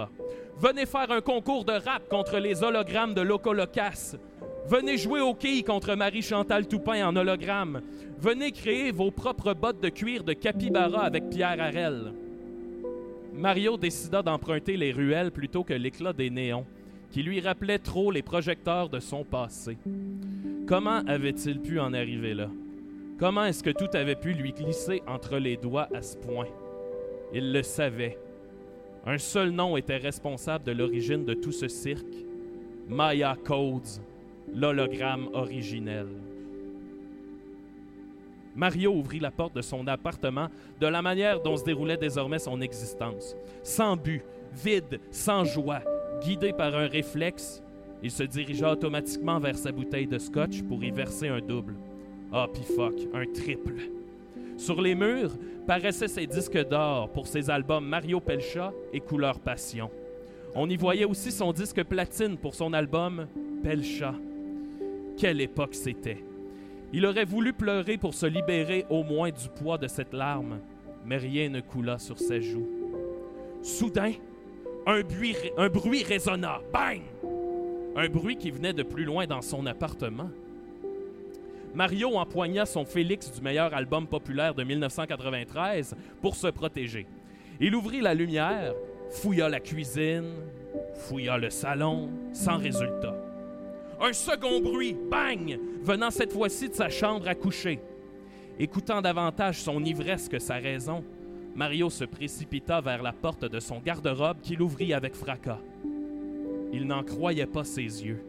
Venez 0.57 0.87
faire 0.87 1.11
un 1.11 1.21
concours 1.21 1.65
de 1.65 1.73
rap 1.73 2.09
contre 2.09 2.39
les 2.39 2.63
hologrammes 2.63 3.13
de 3.13 3.23
Loco 3.23 3.53
Locas. 3.53 4.17
Venez 4.69 4.97
jouer 4.97 5.21
au 5.21 5.35
quilles 5.35 5.65
contre 5.65 5.95
Marie-Chantal 5.95 6.67
Toupin 6.67 7.07
en 7.07 7.15
hologramme. 7.15 7.83
Venez 8.21 8.53
créer 8.53 8.91
vos 8.93 9.11
propres 9.11 9.55
bottes 9.55 9.81
de 9.81 9.89
cuir 9.89 10.25
de 10.25 10.33
capybara 10.33 11.03
avec 11.03 11.29
Pierre 11.29 11.61
Harel. 11.61 12.13
Mario 13.33 13.77
décida 13.77 14.23
d'emprunter 14.23 14.77
les 14.77 14.93
ruelles 14.93 15.31
plutôt 15.31 15.63
que 15.63 15.75
l'éclat 15.75 16.13
des 16.13 16.31
néons, 16.31 16.67
qui 17.17 17.23
lui 17.23 17.41
rappelaient 17.41 17.79
trop 17.79 18.11
les 18.11 18.21
projecteurs 18.21 18.91
de 18.91 19.01
son 19.01 19.25
passé. 19.25 19.79
Comment 20.67 21.01
avait-il 21.07 21.63
pu 21.63 21.81
en 21.81 21.95
arriver 21.95 22.35
là? 22.35 22.51
Comment 23.19 23.47
est-ce 23.47 23.63
que 23.63 23.71
tout 23.71 23.89
avait 23.95 24.17
pu 24.17 24.35
lui 24.35 24.53
glisser 24.53 25.03
entre 25.07 25.39
les 25.39 25.57
doigts 25.57 25.89
à 25.95 26.03
ce 26.03 26.15
point? 26.19 26.49
Il 27.33 27.55
le 27.55 27.63
savait. 27.63 28.19
Un 29.07 29.17
seul 29.17 29.49
nom 29.49 29.79
était 29.79 29.97
responsable 29.97 30.65
de 30.65 30.73
l'origine 30.73 31.25
de 31.25 31.33
tout 31.33 31.53
ce 31.53 31.69
cirque. 31.69 32.05
Maya 32.87 33.35
Codes, 33.43 34.03
l'hologramme 34.53 35.31
originel. 35.33 36.09
Mario 38.55 38.93
ouvrit 38.93 39.21
la 39.21 39.31
porte 39.31 39.57
de 39.57 39.63
son 39.63 39.87
appartement 39.87 40.49
de 40.79 40.87
la 40.87 41.01
manière 41.01 41.41
dont 41.41 41.57
se 41.57 41.65
déroulait 41.65 41.97
désormais 41.97 42.41
son 42.41 42.61
existence. 42.61 43.35
Sans 43.63 43.97
but, 43.97 44.23
vide, 44.53 45.01
sans 45.11 45.45
joie, 45.45 45.81
guidé 46.23 46.53
par 46.53 46.75
un 46.75 46.87
réflexe, 46.87 47.63
il 48.03 48.11
se 48.11 48.23
dirigea 48.23 48.73
automatiquement 48.73 49.39
vers 49.39 49.57
sa 49.57 49.73
bouteille 49.73 50.07
de 50.07 50.19
scotch 50.19 50.63
pour 50.63 50.83
y 50.85 50.91
verser 50.91 51.29
un 51.29 51.41
double. 51.41 51.75
Ah, 52.33 52.47
pis 52.53 52.63
fuck, 52.63 52.95
un 53.15 53.25
triple. 53.33 53.75
Sur 54.57 54.81
les 54.81 54.95
murs 54.95 55.33
paraissaient 55.67 56.09
ses 56.09 56.27
disques 56.27 56.69
d'or 56.69 57.11
pour 57.11 57.27
ses 57.27 57.51
albums 57.51 57.87
Mario 57.87 58.21
Pelcha 58.21 58.73
et 58.93 59.01
Couleur 59.01 59.39
Passion. 59.39 59.91
On 60.55 60.69
y 60.71 60.77
voyait 60.77 61.05
aussi 61.05 61.31
son 61.31 61.53
disque 61.53 61.83
platine 61.85 62.39
pour 62.39 62.55
son 62.55 62.73
album 62.73 63.27
Pelcha. 63.63 64.15
Quelle 65.17 65.41
époque 65.41 65.75
c'était! 65.75 66.25
Il 66.93 67.05
aurait 67.05 67.25
voulu 67.25 67.53
pleurer 67.53 67.99
pour 67.99 68.15
se 68.15 68.27
libérer 68.27 68.87
au 68.89 69.03
moins 69.03 69.31
du 69.31 69.49
poids 69.49 69.77
de 69.77 69.89
cette 69.89 70.15
larme, 70.15 70.61
mais 71.05 71.17
rien 71.17 71.49
ne 71.49 71.61
coula 71.61 71.99
sur 71.99 72.19
ses 72.19 72.41
joues. 72.41 72.69
Soudain, 73.63 74.13
un 74.87 75.03
bruit, 75.69 76.05
résonna. 76.05 76.61
Bang! 76.73 77.03
Un 77.97 78.09
bruit 78.09 78.37
qui 78.37 78.51
venait 78.51 78.73
de 78.73 78.83
plus 78.83 79.05
loin 79.05 79.27
dans 79.27 79.43
son 79.43 79.67
appartement. 79.67 80.31
Mario 81.75 82.17
empoigna 82.17 82.65
son 82.65 82.85
Félix 82.85 83.33
du 83.33 83.41
meilleur 83.43 83.75
album 83.75 84.07
populaire 84.07 84.55
de 84.55 84.63
1993 84.63 85.97
pour 86.23 86.37
se 86.37 86.47
protéger. 86.47 87.07
Il 87.61 87.75
ouvrit 87.75 88.01
la 88.01 88.15
lumière, 88.15 88.75
fouilla 89.11 89.49
la 89.49 89.61
cuisine, 89.61 90.31
fouilla 90.95 91.37
le 91.37 91.51
salon, 91.51 92.09
sans 92.33 92.57
résultat. 92.57 93.17
Un 94.01 94.13
second 94.13 94.61
bruit, 94.61 94.97
bang, 95.11 95.59
venant 95.83 96.11
cette 96.11 96.33
fois-ci 96.33 96.69
de 96.69 96.75
sa 96.75 96.89
chambre 96.89 97.27
à 97.29 97.35
coucher. 97.35 97.81
Écoutant 98.59 99.03
davantage 99.03 99.61
son 99.61 99.83
ivresse 99.85 100.29
que 100.29 100.39
sa 100.39 100.55
raison, 100.57 101.03
Mario 101.57 101.89
se 101.89 102.05
précipita 102.05 102.83
vers 102.83 103.03
la 103.03 103.15
porte 103.15 103.47
de 103.47 103.61
son 103.61 103.81
garde-robe 103.81 104.43
qu'il 104.43 104.61
ouvrit 104.61 104.93
avec 104.93 105.15
fracas. 105.15 105.59
Il 106.71 106.87
n'en 106.87 107.03
croyait 107.03 107.47
pas 107.47 107.65
ses 107.65 107.81
yeux. 108.05 108.23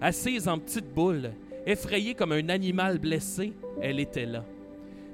Assise 0.00 0.46
en 0.46 0.60
petite 0.60 0.94
boule, 0.94 1.32
effrayée 1.66 2.14
comme 2.14 2.30
un 2.30 2.48
animal 2.48 3.00
blessé, 3.00 3.52
elle 3.82 3.98
était 3.98 4.26
là. 4.26 4.44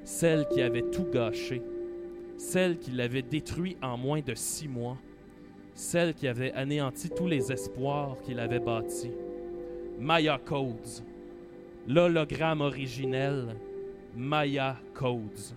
Celle 0.03 0.47
qui 0.47 0.61
avait 0.61 0.91
tout 0.91 1.07
gâché. 1.11 1.63
Celle 2.37 2.77
qui 2.77 2.91
l'avait 2.91 3.23
détruit 3.23 3.77
en 3.81 3.97
moins 3.97 4.21
de 4.21 4.35
six 4.35 4.67
mois. 4.67 4.99
Celle 5.73 6.13
qui 6.13 6.27
avait 6.27 6.53
anéanti 6.53 7.09
tous 7.09 7.27
les 7.27 7.51
espoirs 7.51 8.15
qu'il 8.21 8.39
avait 8.39 8.59
bâtis. 8.59 9.11
Maya 9.99 10.39
Codes. 10.45 11.03
L'hologramme 11.87 12.61
originel. 12.61 13.55
Maya 14.15 14.77
Codes. 14.93 15.55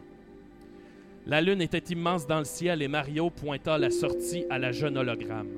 La 1.29 1.43
lune 1.43 1.61
était 1.61 1.93
immense 1.93 2.27
dans 2.27 2.39
le 2.39 2.47
ciel 2.47 2.81
et 2.81 2.89
Mario 2.89 3.29
pointa 3.29 3.77
la 3.77 3.91
sortie 3.91 4.47
à 4.49 4.59
la 4.59 4.73
jeune 4.73 4.97
hologramme. 4.97 5.51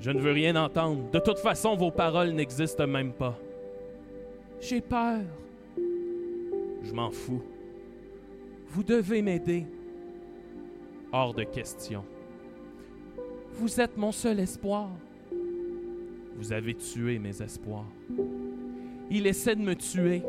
Je 0.00 0.10
ne 0.10 0.18
veux 0.18 0.32
rien 0.32 0.56
entendre. 0.56 1.08
De 1.12 1.20
toute 1.20 1.38
façon, 1.38 1.76
vos 1.76 1.92
paroles 1.92 2.30
n'existent 2.30 2.88
même 2.88 3.12
pas. 3.12 3.38
J'ai 4.60 4.80
peur. 4.80 5.20
Je 6.82 6.92
m'en 6.92 7.12
fous. 7.12 7.42
Vous 8.70 8.82
devez 8.82 9.22
m'aider. 9.22 9.66
Hors 11.12 11.32
de 11.32 11.44
question. 11.44 12.04
Vous 13.52 13.80
êtes 13.80 13.96
mon 13.96 14.10
seul 14.10 14.40
espoir. 14.40 14.88
Vous 16.34 16.52
avez 16.52 16.74
tué 16.74 17.20
mes 17.20 17.40
espoirs. 17.40 17.86
Il 19.10 19.28
essaie 19.28 19.54
de 19.54 19.62
me 19.62 19.76
tuer. 19.76 20.22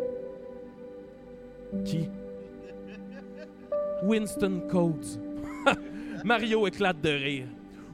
Qui? 1.86 2.08
Winston 4.04 4.62
Codes. 4.70 5.20
Mario 6.26 6.68
éclate 6.68 7.02
de 7.02 7.10
rire. 7.10 7.48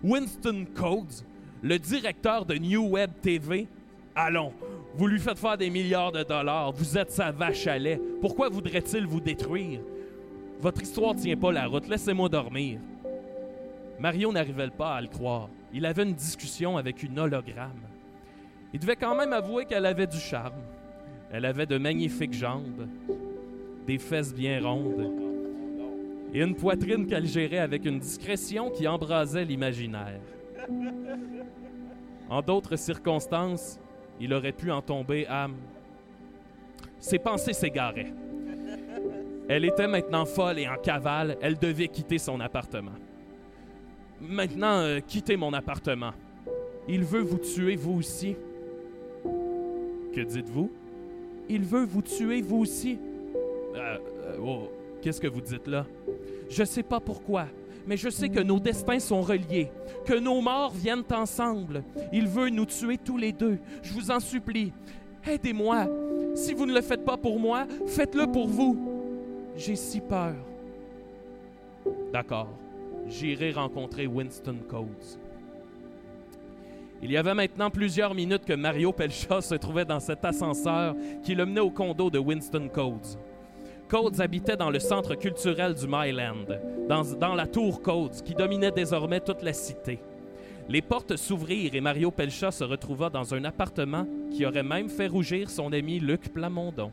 Winston 0.04 0.66
Codes, 0.74 1.26
le 1.62 1.78
directeur 1.78 2.46
de 2.46 2.56
New 2.56 2.88
Web 2.88 3.12
TV. 3.22 3.68
Allons, 4.16 4.54
vous 4.96 5.08
lui 5.08 5.20
faites 5.20 5.38
faire 5.38 5.58
des 5.58 5.70
milliards 5.70 6.12
de 6.12 6.24
dollars. 6.24 6.72
Vous 6.72 6.98
êtes 6.98 7.12
sa 7.12 7.32
vache 7.32 7.68
à 7.68 7.78
lait. 7.78 8.00
Pourquoi 8.22 8.50
voudrait-il 8.50 9.06
vous 9.06 9.20
détruire? 9.20 9.82
Votre 10.62 10.82
histoire 10.82 11.16
tient 11.16 11.36
pas 11.36 11.52
la 11.52 11.68
route. 11.68 11.88
Laissez-moi 11.88 12.30
dormir. 12.30 12.80
Mario 14.00 14.32
n'arrivait 14.32 14.70
pas 14.70 14.96
à 14.96 15.02
le 15.02 15.08
croire. 15.08 15.50
Il 15.74 15.86
avait 15.86 16.04
une 16.04 16.14
discussion 16.14 16.78
avec 16.78 17.04
une 17.04 17.20
hologramme. 17.20 17.82
Il 18.74 18.80
devait 18.80 18.96
quand 18.96 19.16
même 19.16 19.34
avouer 19.34 19.66
qu'elle 19.66 19.86
avait 19.86 20.08
du 20.08 20.20
charme. 20.20 20.62
Elle 21.32 21.46
avait 21.46 21.66
de 21.66 21.78
magnifiques 21.78 22.34
jambes, 22.34 22.88
des 23.86 23.98
fesses 23.98 24.34
bien 24.34 24.62
rondes 24.62 25.27
et 26.34 26.42
une 26.42 26.56
poitrine 26.56 27.08
qu'elle 27.08 27.26
gérait 27.26 27.60
avec 27.60 27.86
une 27.86 28.00
discrétion 28.00 28.70
qui 28.70 28.88
embrasait 28.88 29.46
l'imaginaire. 29.46 30.20
En 32.30 32.42
d'autres 32.42 32.76
circonstances, 32.76 33.80
il 34.20 34.34
aurait 34.34 34.52
pu 34.52 34.72
en 34.72 34.82
tomber 34.82 35.26
à... 35.28 35.48
Ses 37.00 37.20
pensées 37.20 37.54
s'égaraient. 37.54 38.14
Elle 39.48 39.64
était 39.64 39.88
maintenant 39.88 40.26
folle 40.26 40.60
et 40.60 40.68
en 40.68 40.76
cavale, 40.76 41.38
elle 41.42 41.58
devait 41.58 41.88
quitter 41.88 42.18
son 42.18 42.40
appartement. 42.42 42.92
Maintenant, 44.20 44.80
euh, 44.80 45.00
quittez 45.00 45.38
mon 45.38 45.54
appartement. 45.54 46.12
Il 46.88 47.04
veut 47.04 47.22
vous 47.22 47.38
tuer, 47.38 47.76
vous 47.76 47.94
aussi. 47.94 48.36
Que 49.24 50.22
dites-vous? 50.22 50.72
Il 51.48 51.64
veut 51.64 51.86
vous 51.86 52.02
tuer, 52.02 52.42
vous 52.42 52.58
aussi. 52.58 52.98
Euh, 53.76 53.98
euh, 54.26 54.38
oh, 54.42 54.72
qu'est-ce 55.02 55.22
que 55.22 55.28
vous 55.28 55.42
dites 55.42 55.68
là? 55.68 55.86
Je 56.50 56.64
sais 56.64 56.84
pas 56.84 57.00
pourquoi, 57.00 57.48
mais 57.86 57.98
je 57.98 58.10
sais 58.10 58.30
que 58.30 58.40
nos 58.40 58.60
destins 58.60 59.00
sont 59.00 59.22
reliés, 59.22 59.70
que 60.06 60.14
nos 60.14 60.42
morts 60.42 60.74
viennent 60.74 61.04
ensemble. 61.12 61.84
Il 62.14 62.28
veut 62.28 62.50
nous 62.50 62.66
tuer 62.66 62.98
tous 62.98 63.18
les 63.18 63.32
deux. 63.32 63.60
Je 63.84 63.94
vous 63.94 64.12
en 64.12 64.20
supplie, 64.20 64.72
aidez-moi. 65.26 65.88
Si 66.36 66.54
vous 66.54 66.66
ne 66.66 66.74
le 66.74 66.82
faites 66.82 67.06
pas 67.06 67.18
pour 67.18 67.40
moi, 67.40 67.66
faites-le 67.88 68.32
pour 68.32 68.48
vous. 68.48 68.78
J'ai 69.56 69.76
si 69.76 70.00
peur. 70.00 70.36
D'accord, 72.14 72.50
j'irai 73.08 73.52
rencontrer 73.52 74.08
Winston 74.08 74.58
Coates. 74.70 75.20
Il 77.02 77.12
y 77.12 77.18
avait 77.18 77.34
maintenant 77.34 77.70
plusieurs 77.70 78.16
minutes 78.16 78.46
que 78.46 78.54
Mario 78.54 78.92
Pelcha 78.92 79.42
se 79.42 79.56
trouvait 79.56 79.86
dans 79.86 80.00
cet 80.00 80.26
ascenseur 80.26 80.96
qui 81.24 81.36
le 81.36 81.46
menait 81.46 81.60
au 81.60 81.70
condo 81.70 82.10
de 82.10 82.18
Winston 82.18 82.70
Coates. 82.74 83.18
Coates 83.88 84.20
habitait 84.20 84.58
dans 84.58 84.70
le 84.70 84.80
centre 84.80 85.16
culturel 85.16 85.74
du 85.74 85.88
Myland, 85.88 86.46
dans, 86.90 87.36
la 87.36 87.48
tour 87.48 87.82
Coates, 87.82 88.22
qui 88.24 88.34
dominait 88.34 88.72
désormais 88.72 89.22
toute 89.22 89.42
la 89.42 89.54
cité. 89.54 90.00
Les 90.68 90.82
portes 90.82 91.16
s'ouvrirent 91.16 91.74
et 91.74 91.80
Mario 91.80 92.12
Pelcha 92.12 92.52
se 92.52 92.66
retrouva 92.66 93.10
dans 93.10 93.34
un 93.34 93.46
appartement 93.46 94.06
qui 94.32 94.46
aurait 94.46 94.64
même 94.64 94.90
fait 94.90 95.08
rougir 95.08 95.50
son 95.50 95.72
ami 95.72 96.00
Luc 96.00 96.34
Plamondon. 96.34 96.92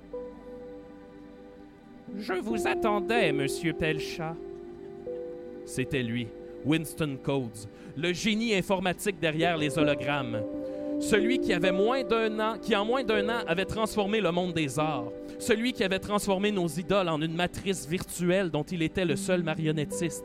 Je 2.17 2.35
vous 2.35 2.69
attendais, 2.69 3.33
monsieur 3.33 3.73
Pelcha. 3.73 4.37
C'était 5.65 6.03
lui, 6.03 6.29
Winston 6.65 7.19
Coates, 7.21 7.69
le 7.97 8.13
génie 8.13 8.55
informatique 8.55 9.19
derrière 9.19 9.57
les 9.57 9.77
hologrammes. 9.79 10.43
Celui 11.05 11.39
qui 11.39 11.53
avait 11.53 11.71
moins 11.71 12.03
d'un 12.03 12.41
an, 12.41 12.59
qui 12.59 12.75
en 12.75 12.87
moins 12.87 13.05
d'un 13.05 13.29
an 13.29 13.45
avait 13.47 13.67
transformé 13.67 14.23
le 14.23 14.33
monde 14.33 14.55
des 14.55 14.79
arts. 14.79 15.13
Celui 15.39 15.75
qui 15.75 15.85
avait 15.85 15.99
transformé 15.99 16.51
nos 16.51 16.67
idoles 16.67 17.11
en 17.11 17.21
une 17.21 17.35
matrice 17.35 17.87
virtuelle 17.87 18.51
dont 18.51 18.63
il 18.63 18.83
était 18.83 19.05
le 19.05 19.15
seul 19.15 19.43
marionnettiste, 19.43 20.25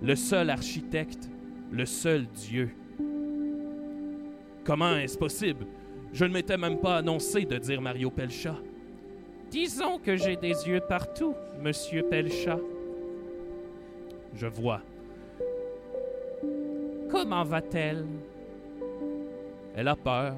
le 0.00 0.14
seul 0.14 0.50
architecte, 0.50 1.28
le 1.72 1.84
seul 1.84 2.26
Dieu. 2.26 2.70
Comment 4.62 4.96
est-ce 4.96 5.18
possible? 5.18 5.66
Je 6.12 6.24
ne 6.24 6.32
m'étais 6.32 6.56
même 6.56 6.78
pas 6.78 6.98
annoncé 6.98 7.44
de 7.44 7.58
dire 7.58 7.80
Mario 7.80 8.08
Pelcha. 8.08 8.54
Disons 9.50 9.98
que 9.98 10.16
j'ai 10.16 10.36
des 10.36 10.68
yeux 10.68 10.80
partout, 10.88 11.34
monsieur 11.60 12.04
Pelcha. 12.04 12.60
Je 14.36 14.46
vois. 14.46 14.80
Comment 17.10 17.42
va-t-elle? 17.42 18.04
Elle 19.74 19.88
a 19.88 19.96
peur, 19.96 20.36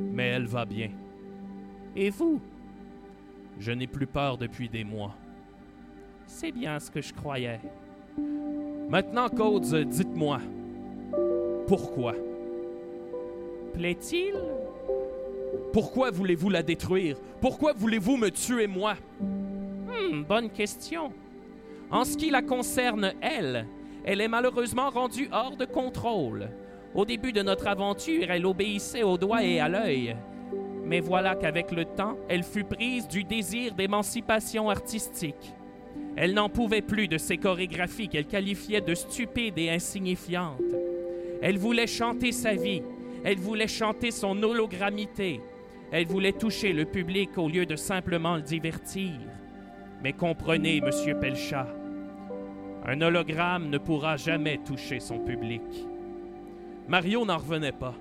mais 0.00 0.28
elle 0.28 0.46
va 0.46 0.64
bien. 0.64 0.90
Et 1.94 2.10
vous? 2.10 2.40
Je 3.58 3.70
n'ai 3.70 3.86
plus 3.86 4.06
peur 4.06 4.36
depuis 4.36 4.68
des 4.68 4.82
mois. 4.82 5.14
C'est 6.26 6.50
bien 6.50 6.80
ce 6.80 6.90
que 6.90 7.00
je 7.00 7.12
croyais. 7.12 7.60
Maintenant, 8.88 9.28
Codes, 9.28 9.88
dites-moi, 9.88 10.40
pourquoi? 11.66 12.14
Plaît-il? 13.74 14.34
Pourquoi 15.72 16.10
voulez-vous 16.10 16.50
la 16.50 16.62
détruire? 16.62 17.16
Pourquoi 17.40 17.72
voulez-vous 17.72 18.16
me 18.16 18.30
tuer 18.30 18.66
moi? 18.66 18.94
Hmm, 19.20 20.22
bonne 20.22 20.50
question. 20.50 21.12
En 21.90 22.04
ce 22.04 22.16
qui 22.16 22.30
la 22.30 22.42
concerne, 22.42 23.12
elle, 23.20 23.66
elle 24.04 24.20
est 24.20 24.28
malheureusement 24.28 24.90
rendue 24.90 25.28
hors 25.30 25.56
de 25.56 25.64
contrôle. 25.64 26.48
Au 26.94 27.06
début 27.06 27.32
de 27.32 27.42
notre 27.42 27.68
aventure, 27.68 28.30
elle 28.30 28.44
obéissait 28.44 29.02
au 29.02 29.16
doigt 29.16 29.42
et 29.44 29.60
à 29.60 29.68
l'œil. 29.68 30.14
Mais 30.84 31.00
voilà 31.00 31.34
qu'avec 31.34 31.70
le 31.72 31.86
temps, 31.86 32.18
elle 32.28 32.42
fut 32.42 32.64
prise 32.64 33.08
du 33.08 33.24
désir 33.24 33.74
d'émancipation 33.74 34.68
artistique. 34.68 35.54
Elle 36.16 36.34
n'en 36.34 36.50
pouvait 36.50 36.82
plus 36.82 37.08
de 37.08 37.16
ces 37.16 37.38
chorégraphies 37.38 38.08
qu'elle 38.08 38.26
qualifiait 38.26 38.82
de 38.82 38.94
stupides 38.94 39.58
et 39.58 39.70
insignifiantes. 39.70 40.60
Elle 41.40 41.56
voulait 41.56 41.86
chanter 41.86 42.30
sa 42.30 42.52
vie, 42.52 42.82
elle 43.24 43.38
voulait 43.38 43.68
chanter 43.68 44.10
son 44.10 44.42
hologrammité, 44.42 45.40
elle 45.90 46.06
voulait 46.06 46.32
toucher 46.32 46.74
le 46.74 46.84
public 46.84 47.38
au 47.38 47.48
lieu 47.48 47.64
de 47.64 47.76
simplement 47.76 48.36
le 48.36 48.42
divertir. 48.42 49.12
Mais 50.02 50.12
comprenez, 50.12 50.82
monsieur 50.82 51.18
Pelcha, 51.18 51.66
un 52.84 53.00
hologramme 53.00 53.70
ne 53.70 53.78
pourra 53.78 54.16
jamais 54.16 54.58
toucher 54.58 55.00
son 55.00 55.20
public. 55.20 55.62
Mario 56.92 57.24
n'en 57.24 57.38
revenait 57.38 57.72
pas. 57.72 57.94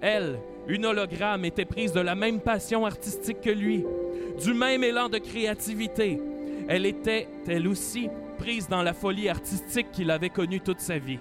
Elle, 0.00 0.40
une 0.66 0.86
hologramme, 0.86 1.44
était 1.44 1.64
prise 1.64 1.92
de 1.92 2.00
la 2.00 2.16
même 2.16 2.40
passion 2.40 2.84
artistique 2.84 3.40
que 3.40 3.50
lui, 3.50 3.84
du 4.42 4.54
même 4.54 4.82
élan 4.82 5.08
de 5.08 5.18
créativité. 5.18 6.20
Elle 6.66 6.84
était, 6.84 7.28
elle 7.46 7.68
aussi, 7.68 8.10
prise 8.36 8.68
dans 8.68 8.82
la 8.82 8.92
folie 8.92 9.28
artistique 9.28 9.92
qu'il 9.92 10.10
avait 10.10 10.30
connue 10.30 10.58
toute 10.58 10.80
sa 10.80 10.98
vie. 10.98 11.20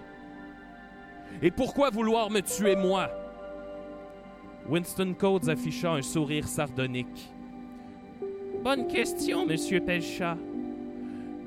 Et 1.43 1.51
pourquoi 1.51 1.91
vouloir 1.91 2.31
me 2.31 2.39
tuer 2.39 2.75
moi? 2.75 3.11
Winston 4.67 5.13
Coates 5.13 5.49
afficha 5.49 5.91
un 5.91 6.01
sourire 6.01 6.47
sardonique. 6.47 7.31
Bonne 8.63 8.87
question, 8.87 9.45
monsieur 9.45 9.81
Pelcha. 9.81 10.35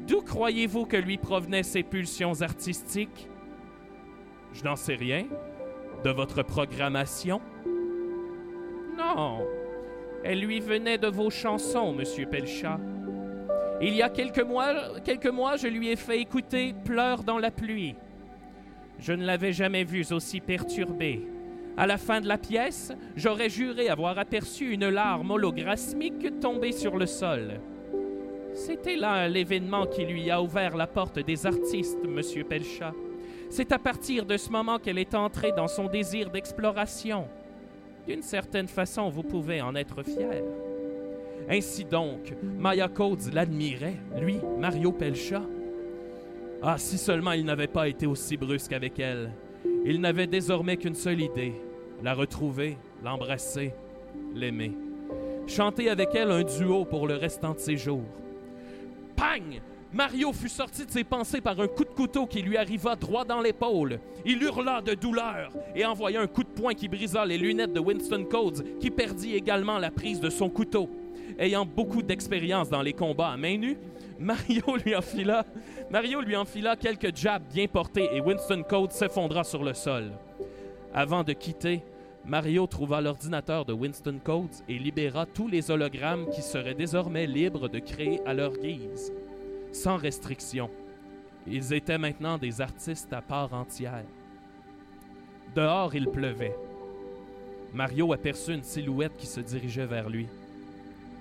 D'où 0.07 0.21
croyez-vous 0.21 0.87
que 0.87 0.97
lui 0.97 1.19
provenaient 1.19 1.65
ces 1.65 1.83
pulsions 1.83 2.41
artistiques? 2.41 3.29
Je 4.53 4.63
n'en 4.63 4.77
sais 4.77 4.95
rien. 4.95 5.27
De 6.07 6.13
votre 6.13 6.45
programmation? 6.45 7.41
Non. 8.97 9.45
Elle 10.23 10.39
lui 10.39 10.61
venait 10.61 10.99
de 10.99 11.09
vos 11.09 11.31
chansons, 11.31 11.93
monsieur 11.93 12.27
Pelcha. 12.27 12.79
Il 13.81 13.93
y 13.93 14.03
a 14.03 14.09
quelques 14.09 14.39
mois, 14.39 15.57
je 15.57 15.67
lui 15.67 15.89
ai 15.89 15.97
fait 15.97 16.21
écouter 16.21 16.77
Pleurs 16.85 17.25
dans 17.25 17.39
la 17.39 17.51
pluie. 17.51 17.97
Je 19.01 19.15
ne 19.15 19.27
l'avais 19.27 19.53
jamais 19.53 19.83
vue 19.83 20.07
aussi 20.13 20.41
perturbée. 20.41 21.27
À 21.77 21.89
la 21.89 21.99
fin 21.99 22.21
de 22.21 22.29
la 22.29 22.39
pièce, 22.39 22.93
j'aurais 23.17 23.51
juré 23.51 23.89
avoir 23.89 24.17
aperçu 24.17 24.75
une 24.75 24.89
larme 24.89 25.33
holographique 25.33 26.39
tomber 26.39 26.71
sur 26.71 26.97
le 26.97 27.07
sol. 27.07 27.61
C'était 28.55 28.95
là 28.95 29.29
l'événement 29.29 29.87
qui 29.87 30.05
lui 30.05 30.31
a 30.31 30.41
ouvert 30.41 30.77
la 30.77 30.87
porte 30.87 31.19
des 31.19 31.47
artistes, 31.47 32.07
monsieur 32.07 32.45
Pelcha. 32.45 32.95
C'est 33.49 33.73
à 33.73 33.79
partir 33.79 34.27
de 34.27 34.37
ce 34.37 34.51
moment 34.51 34.79
qu'elle 34.79 34.99
est 34.99 35.15
entrée 35.15 35.53
dans 35.53 35.69
son 35.69 35.87
désir 35.87 36.31
d'exploration. 36.31 37.27
D'une 38.07 38.23
certaine 38.23 38.69
façon, 38.69 39.09
vous 39.09 39.23
pouvez 39.23 39.61
en 39.61 39.75
être 39.75 40.03
fier. 40.03 40.43
Ainsi 41.49 41.85
donc, 41.85 42.35
Maya 42.43 42.89
Coates 42.89 43.33
l'admirait, 43.33 43.97
lui, 44.21 44.39
Mario 44.59 44.93
Pelcha. 44.93 45.43
Ah, 46.63 46.79
si 46.79 46.99
seulement 46.99 47.33
il 47.33 47.45
n'avait 47.45 47.67
pas 47.67 47.89
été 47.89 48.07
aussi 48.07 48.37
brusque 48.37 48.73
avec 48.73 48.99
elle. 48.99 49.31
Il 49.85 50.01
n'avait 50.01 50.27
désormais 50.27 50.77
qu'une 50.77 50.95
seule 50.95 51.21
idée, 51.21 51.55
la 52.03 52.15
retrouver, 52.15 52.77
l'embrasser, 53.05 53.73
l'aimer. 54.35 54.73
Chanter 55.47 55.89
avec 55.91 56.09
elle 56.15 56.33
un 56.33 56.43
duo 56.43 56.85
pour 56.85 57.07
le 57.07 57.15
restant 57.15 57.55
de 57.55 57.61
ses 57.61 57.77
jours. 57.77 58.03
Pang! 59.15 59.61
Mario 59.93 60.33
fut 60.33 60.49
sorti 60.49 60.85
de 60.85 60.91
ses 60.91 61.05
pensées 61.05 61.41
par 61.41 61.59
un 61.61 61.69
coup 61.69 61.85
de 61.85 61.91
couteau 61.91 62.27
qui 62.27 62.43
lui 62.43 62.57
arriva 62.57 62.97
droit 62.97 63.25
dans 63.25 63.41
l'épaule. 63.41 64.01
Il 64.25 64.43
hurla 64.43 64.83
de 64.83 64.95
douleur 64.95 65.53
et 65.75 65.85
envoya 65.85 66.21
un 66.21 66.27
coup 66.27 66.43
de 66.43 66.49
poing 66.49 66.75
qui 66.75 66.89
brisa 66.89 67.25
les 67.25 67.39
lunettes 67.39 67.73
de 67.73 67.81
Winston 67.81 68.27
Coates, 68.29 68.79
qui 68.79 68.91
perdit 68.91 69.35
également 69.35 69.79
la 69.79 69.91
prise 69.91 70.21
de 70.21 70.29
son 70.29 70.51
couteau. 70.51 70.91
Ayant 71.39 71.65
beaucoup 71.65 72.03
d'expérience 72.03 72.69
dans 72.69 72.83
les 72.83 72.93
combats 72.93 73.31
à 73.31 73.37
main 73.37 73.57
nue, 73.59 73.79
Mario 74.19 74.77
lui 74.85 74.97
enfila, 74.97 75.45
Mario 75.91 76.21
lui 76.21 76.37
enfila 76.37 76.77
quelques 76.77 77.15
jabs 77.17 77.43
bien 77.53 77.67
portés 77.67 78.09
et 78.13 78.21
Winston 78.21 78.65
Coates 78.69 78.93
s'effondra 78.93 79.45
sur 79.45 79.63
le 79.63 79.75
sol. 79.75 80.13
Avant 80.95 81.23
de 81.23 81.33
quitter, 81.33 81.83
Mario 82.25 82.67
trouva 82.67 83.01
l'ordinateur 83.01 83.65
de 83.65 83.73
Winston 83.73 84.19
Coates 84.25 84.65
et 84.69 84.79
libéra 84.79 85.27
tous 85.27 85.47
les 85.47 85.71
hologrammes 85.71 86.29
qui 86.31 86.43
seraient 86.43 86.75
désormais 86.75 87.27
libres 87.27 87.69
de 87.69 87.79
créer 87.79 88.21
à 88.27 88.35
leur 88.35 88.53
guise, 88.55 89.13
sans 89.77 89.97
restriction. 89.97 90.71
Ils 91.47 91.73
étaient 91.73 91.99
maintenant 91.99 92.39
des 92.39 92.61
artistes 92.61 93.13
à 93.13 93.21
part 93.21 93.53
entière. 93.53 94.05
Dehors, 95.55 95.95
il 95.95 96.09
pleuvait. 96.09 96.57
Mario 97.73 98.13
aperçut 98.13 98.55
une 98.55 98.63
silhouette 98.63 99.17
qui 99.17 99.27
se 99.27 99.41
dirigeait 99.41 99.87
vers 99.87 100.09
lui. 100.09 100.27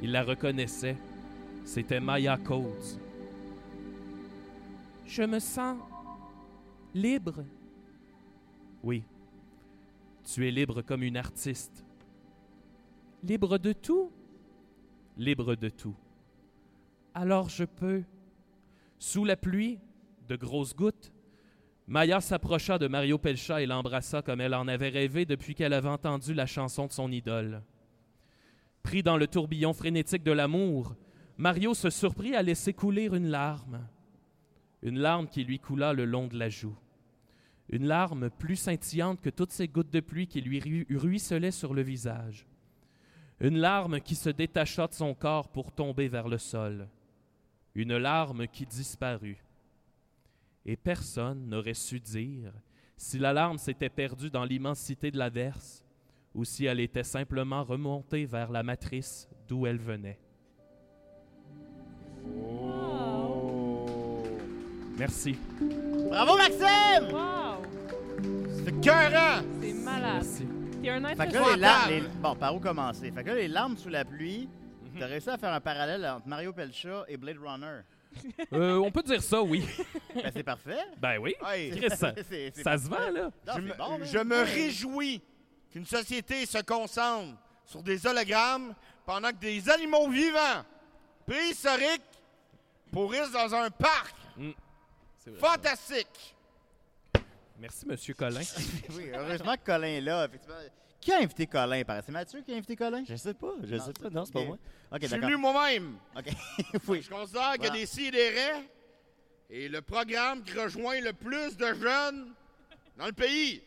Il 0.01 0.11
la 0.11 0.23
reconnaissait. 0.23 0.97
C'était 1.65 1.99
Maya 1.99 2.37
Coates. 2.37 2.99
Je 5.05 5.23
me 5.23 5.39
sens 5.39 5.77
libre. 6.93 7.43
Oui, 8.83 9.03
tu 10.23 10.47
es 10.47 10.51
libre 10.51 10.81
comme 10.81 11.03
une 11.03 11.17
artiste. 11.17 11.83
Libre 13.23 13.57
de 13.57 13.73
tout? 13.73 14.11
Libre 15.17 15.55
de 15.55 15.69
tout. 15.69 15.95
Alors 17.13 17.49
je 17.49 17.63
peux, 17.63 18.03
sous 19.05 19.23
la 19.23 19.37
pluie, 19.37 19.77
de 20.27 20.35
grosses 20.35 20.75
gouttes, 20.75 21.13
Maya 21.85 22.21
s'approcha 22.21 22.79
de 22.79 22.87
Mario 22.87 23.19
Pelcha 23.19 23.61
et 23.61 23.67
l'embrassa 23.67 24.23
comme 24.23 24.41
elle 24.41 24.55
en 24.55 24.67
avait 24.67 24.89
rêvé 24.89 25.25
depuis 25.25 25.53
qu'elle 25.53 25.73
avait 25.73 25.89
entendu 25.89 26.33
la 26.33 26.47
chanson 26.47 26.87
de 26.87 26.91
son 26.91 27.11
idole. 27.11 27.61
Pris 28.81 29.03
dans 29.03 29.17
le 29.17 29.27
tourbillon 29.27 29.73
frénétique 29.73 30.23
de 30.23 30.31
l'amour, 30.31 30.95
Mario 31.37 31.75
se 31.75 31.91
surprit 31.91 32.35
à 32.35 32.41
laisser 32.41 32.73
couler 32.73 33.05
une 33.05 33.27
larme. 33.27 33.87
Une 34.81 34.97
larme 34.97 35.27
qui 35.27 35.43
lui 35.43 35.59
coula 35.59 35.93
le 35.93 36.05
long 36.05 36.25
de 36.25 36.39
la 36.39 36.49
joue. 36.49 36.75
Une 37.69 37.85
larme 37.85 38.31
plus 38.31 38.55
scintillante 38.55 39.21
que 39.21 39.29
toutes 39.29 39.51
ces 39.51 39.67
gouttes 39.67 39.93
de 39.93 39.99
pluie 39.99 40.27
qui 40.27 40.41
lui 40.41 40.59
ru- 40.59 40.87
ruisselaient 40.89 41.51
sur 41.51 41.75
le 41.75 41.83
visage. 41.83 42.47
Une 43.39 43.59
larme 43.59 44.01
qui 44.01 44.15
se 44.15 44.31
détacha 44.31 44.87
de 44.87 44.95
son 44.95 45.13
corps 45.13 45.49
pour 45.49 45.71
tomber 45.71 46.07
vers 46.07 46.27
le 46.27 46.39
sol. 46.39 46.87
Une 47.75 47.97
larme 47.97 48.47
qui 48.47 48.65
disparut. 48.65 49.38
Et 50.65 50.75
personne 50.77 51.47
n'aurait 51.47 51.73
su 51.73 51.99
dire 51.99 52.51
si 52.97 53.19
la 53.19 53.33
larme 53.33 53.57
s'était 53.57 53.89
perdue 53.89 54.29
dans 54.31 54.45
l'immensité 54.45 55.11
de 55.11 55.17
l'averse 55.17 55.83
ou 56.33 56.43
si 56.45 56.65
elle 56.65 56.79
était 56.79 57.03
simplement 57.03 57.63
remontée 57.63 58.25
vers 58.25 58.51
la 58.51 58.63
matrice 58.63 59.27
d'où 59.47 59.67
elle 59.67 59.77
venait. 59.79 60.17
Merci. 64.97 65.35
Bravo, 66.09 66.38
Maxime! 66.38 67.11
Wow! 67.11 67.61
C'est 68.63 68.81
cœurant! 68.81 69.43
C'est 69.61 69.73
malade. 69.73 70.13
Merci. 70.23 70.47
T'es 70.81 70.89
un 70.89 71.03
être 71.05 71.17
Fait 71.21 71.27
que 71.27 71.33
là, 71.33 71.53
les 71.55 71.59
larmes. 71.59 71.89
les- 71.91 72.01
Bon, 72.21 72.35
par 72.35 72.55
où 72.55 72.59
commencer? 72.59 73.11
Fait 73.11 73.23
que 73.23 73.29
là, 73.29 73.35
les 73.35 73.47
larmes 73.49 73.75
sous 73.77 73.89
la 73.89 74.05
pluie, 74.05 74.47
t'as 74.99 75.08
réussi 75.08 75.29
à 75.29 75.38
faire 75.38 75.53
un 75.53 75.62
parallèle 75.62 76.05
entre 76.05 76.27
Mario 76.27 76.53
Pelcha 76.53 77.03
et 77.08 77.17
Blade 77.17 77.38
Runner. 77.43 77.81
Euh, 78.53 78.77
on 78.77 78.91
peut 78.91 79.03
dire 79.03 79.21
ça, 79.21 79.41
oui. 79.41 79.65
Ben, 80.15 80.31
c'est 80.34 80.43
parfait. 80.43 80.77
Ben 80.97 81.17
oui. 81.19 81.36
Chris, 81.71 81.89
ça, 81.97 82.13
C'est- 82.29 82.51
c'est 82.55 82.63
ça 82.63 82.77
se 82.77 82.88
vend, 82.88 83.10
là. 83.12 83.23
Non, 83.23 83.31
je 83.47 83.51
c'est 83.53 83.62
me, 83.62 83.73
bon, 83.73 83.97
là. 83.97 84.05
je 84.05 84.17
me 84.19 84.41
réjouis 84.43 85.21
qu'une 85.71 85.86
société 85.86 86.45
se 86.45 86.60
concentre 86.60 87.38
sur 87.65 87.84
des 87.84 88.05
hologrammes 88.08 88.73
pendant 89.05 89.29
que 89.31 89.36
des 89.38 89.69
animaux 89.69 90.10
vivants, 90.10 90.63
préhistoriques, 91.27 92.01
pourrissent 92.91 93.31
dans 93.31 93.53
un 93.53 93.69
parc. 93.69 94.15
C'est 95.17 95.31
vrai. 95.31 95.39
Fantastique! 95.39 96.36
Merci, 97.60 97.86
Monsieur 97.88 98.13
Collin. 98.13 98.41
Oui, 98.91 99.10
heureusement 99.13 99.55
que 99.55 99.65
Colin 99.65 99.88
est 99.88 100.01
là. 100.01 100.25
effectivement. 100.25 100.55
Qui 101.05 101.13
a 101.13 101.19
invité 101.19 101.45
Colin? 101.45 101.83
par- 101.83 102.03
C'est 102.03 102.11
Mathieu 102.11 102.41
qui 102.41 102.51
a 102.51 102.55
invité 102.57 102.75
Colin? 102.75 103.03
Je 103.07 103.15
sais 103.15 103.35
pas, 103.35 103.53
je 103.63 103.77
sais 103.77 103.93
pas. 103.93 104.09
Non, 104.09 104.25
c'est 104.25 104.33
pas 104.33 104.43
moi. 104.43 104.57
Ok, 104.91 104.99
Je 105.03 105.07
suis 105.07 105.19
venu 105.19 105.35
moi-même. 105.37 105.97
Ok, 106.17 106.25
oui. 106.87 107.03
Je 107.03 107.09
considère 107.11 107.53
qu'il 107.53 107.65
y 107.65 107.67
a 107.67 107.69
des 107.69 107.85
sidérés 107.85 108.67
et 109.51 109.69
le 109.69 109.83
programme 109.83 110.41
qui 110.41 110.53
rejoint 110.59 110.99
le 111.01 111.13
plus 111.13 111.55
de 111.57 111.73
jeunes 111.75 112.33
dans 112.97 113.05
le 113.05 113.11
pays. 113.11 113.61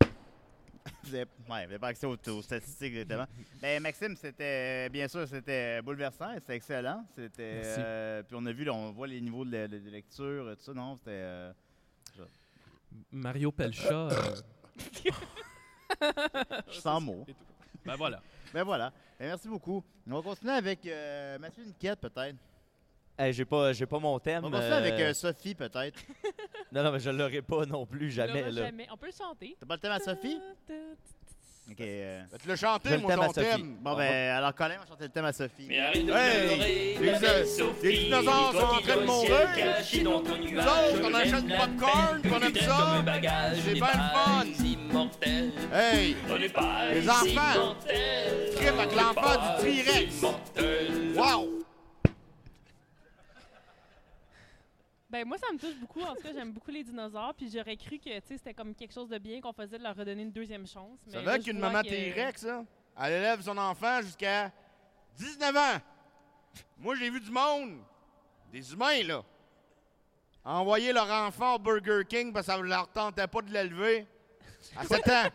Vous 1.04 1.12
n'avez 1.12 1.74
ouais, 1.74 1.78
pas 1.78 1.86
accès 1.86 2.06
aux, 2.08 2.16
aux 2.28 2.42
statistiques, 2.42 2.94
exactement. 2.96 3.26
Ben, 3.62 3.80
Maxime, 3.80 4.16
c'était, 4.16 4.88
bien 4.90 5.06
sûr, 5.06 5.28
c'était 5.28 5.80
bouleversant, 5.80 6.34
c'était 6.34 6.56
excellent. 6.56 7.04
C'était, 7.14 7.62
euh, 7.78 8.22
puis 8.24 8.36
on 8.36 8.44
a 8.46 8.52
vu, 8.52 8.64
là, 8.64 8.74
on 8.74 8.90
voit 8.90 9.06
les 9.06 9.20
niveaux 9.20 9.44
de, 9.44 9.52
la- 9.52 9.68
de 9.68 9.78
lecture, 9.90 10.56
tout 10.56 10.64
ça, 10.64 10.74
non? 10.74 10.96
C'était... 10.96 11.10
euh, 11.12 11.52
Mario 13.12 13.52
Pelcha. 13.52 14.08
euh, 14.08 14.34
je 16.70 16.80
sens 16.80 17.02
mots. 17.02 17.26
ben 17.84 17.96
voilà. 17.96 18.20
Ben 18.52 18.62
voilà. 18.62 18.92
Ben, 19.18 19.26
merci 19.26 19.48
beaucoup. 19.48 19.82
On 20.08 20.14
va 20.14 20.22
continuer 20.22 20.52
avec 20.52 20.86
euh, 20.86 21.38
Mathieu 21.40 21.64
Niquette, 21.64 21.98
peut-être. 21.98 22.36
Hey, 23.18 23.32
j'ai 23.32 23.44
pas, 23.44 23.72
j'ai 23.72 23.86
pas 23.86 23.98
mon 23.98 24.16
thème. 24.20 24.44
On 24.44 24.50
va 24.50 24.58
continuer 24.58 24.74
euh, 24.74 24.78
avec 24.78 25.00
euh, 25.00 25.12
Sophie, 25.12 25.54
peut-être. 25.54 26.00
Non, 26.72 26.82
non, 26.82 26.90
mais 26.90 26.98
je 26.98 27.10
l'aurai 27.10 27.40
pas 27.40 27.64
non 27.66 27.86
plus, 27.86 28.10
jamais. 28.10 28.50
Là. 28.50 28.66
jamais. 28.66 28.88
On 28.92 28.96
peut 28.96 29.06
le 29.06 29.12
chanter. 29.12 29.56
T'as 29.60 29.66
pas 29.66 29.74
le 29.74 29.80
thème 29.80 29.92
à 29.92 30.00
Sophie? 30.00 30.40
OK. 31.70 31.76
euh, 31.80 32.20
le 32.46 32.56
chanter, 32.56 32.90
à 32.94 32.98
ton 32.98 33.32
Sophie. 33.32 33.46
thème. 33.46 33.76
Bon, 33.80 33.96
ben, 33.96 34.36
alors 34.36 34.54
Colin 34.54 34.76
va 34.78 34.86
chanter 34.86 35.04
le 35.04 35.08
thème 35.08 35.24
à 35.24 35.32
Sophie. 35.32 35.66
Mais 35.66 35.80
arrête 35.80 36.04
de 36.06 36.12
Hey, 36.12 36.94
pleurer, 36.96 36.98
les- 37.12 37.18
belle 37.20 37.40
les 37.40 37.46
Sophie. 37.46 37.98
dinosaures 38.04 38.52
sont 38.52 38.58
en 38.66 38.80
train 38.80 38.96
de 38.96 39.06
mourir. 39.06 39.30
Nous 40.04 40.10
autres, 40.60 41.00
on 41.04 41.14
achète 41.14 41.46
du 41.46 41.52
popcorn, 41.54 42.22
on 42.24 42.40
aime 42.42 42.52
tu 42.52 42.64
ça. 42.64 43.04
C'est 43.64 43.72
bien 43.72 43.86
le 43.86 43.98
fun. 44.12 44.44
Hey! 45.72 46.14
Pas 46.52 46.92
Les 46.92 47.08
enfants. 47.08 47.76
Trip 48.56 48.68
avec 48.78 48.94
l'enfant 48.94 49.62
du 49.64 49.82
T-Rex. 49.82 50.22
Wow! 51.16 51.53
Ben 55.14 55.24
moi, 55.24 55.38
ça 55.38 55.46
me 55.52 55.58
touche 55.60 55.76
beaucoup. 55.78 56.00
En 56.00 56.12
tout 56.16 56.22
cas, 56.22 56.32
j'aime 56.34 56.50
beaucoup 56.50 56.72
les 56.72 56.82
dinosaures. 56.82 57.34
Puis 57.36 57.48
j'aurais 57.48 57.76
cru 57.76 57.98
que 58.00 58.18
tu 58.18 58.26
sais, 58.26 58.36
c'était 58.36 58.52
comme 58.52 58.74
quelque 58.74 58.92
chose 58.92 59.08
de 59.08 59.18
bien 59.18 59.40
qu'on 59.40 59.52
faisait 59.52 59.78
de 59.78 59.82
leur 59.84 59.94
redonner 59.94 60.22
une 60.22 60.32
deuxième 60.32 60.66
chance. 60.66 60.98
Ça 61.06 61.18
Mais 61.18 61.24
veut 61.24 61.30
là, 61.30 61.38
qu'une 61.38 61.58
maman 61.60 61.82
que- 61.82 61.88
T-Rex, 61.88 62.42
là, 62.42 62.64
elle 63.00 63.12
élève 63.12 63.40
son 63.40 63.56
enfant 63.56 64.00
jusqu'à 64.02 64.50
19 65.16 65.56
ans. 65.56 65.80
Moi, 66.78 66.96
j'ai 66.96 67.10
vu 67.10 67.20
du 67.20 67.30
monde, 67.30 67.78
des 68.50 68.72
humains, 68.72 69.04
là, 69.06 69.22
envoyer 70.44 70.92
leur 70.92 71.08
enfant 71.08 71.54
au 71.54 71.58
Burger 71.60 72.02
King 72.08 72.32
parce 72.32 72.46
que 72.48 72.52
ça 72.52 72.58
ne 72.58 72.64
leur 72.64 72.88
tentait 72.88 73.28
pas 73.28 73.40
de 73.42 73.52
l'élever 73.52 74.08
à 74.76 74.84
7 74.84 75.08
ans. 75.10 75.30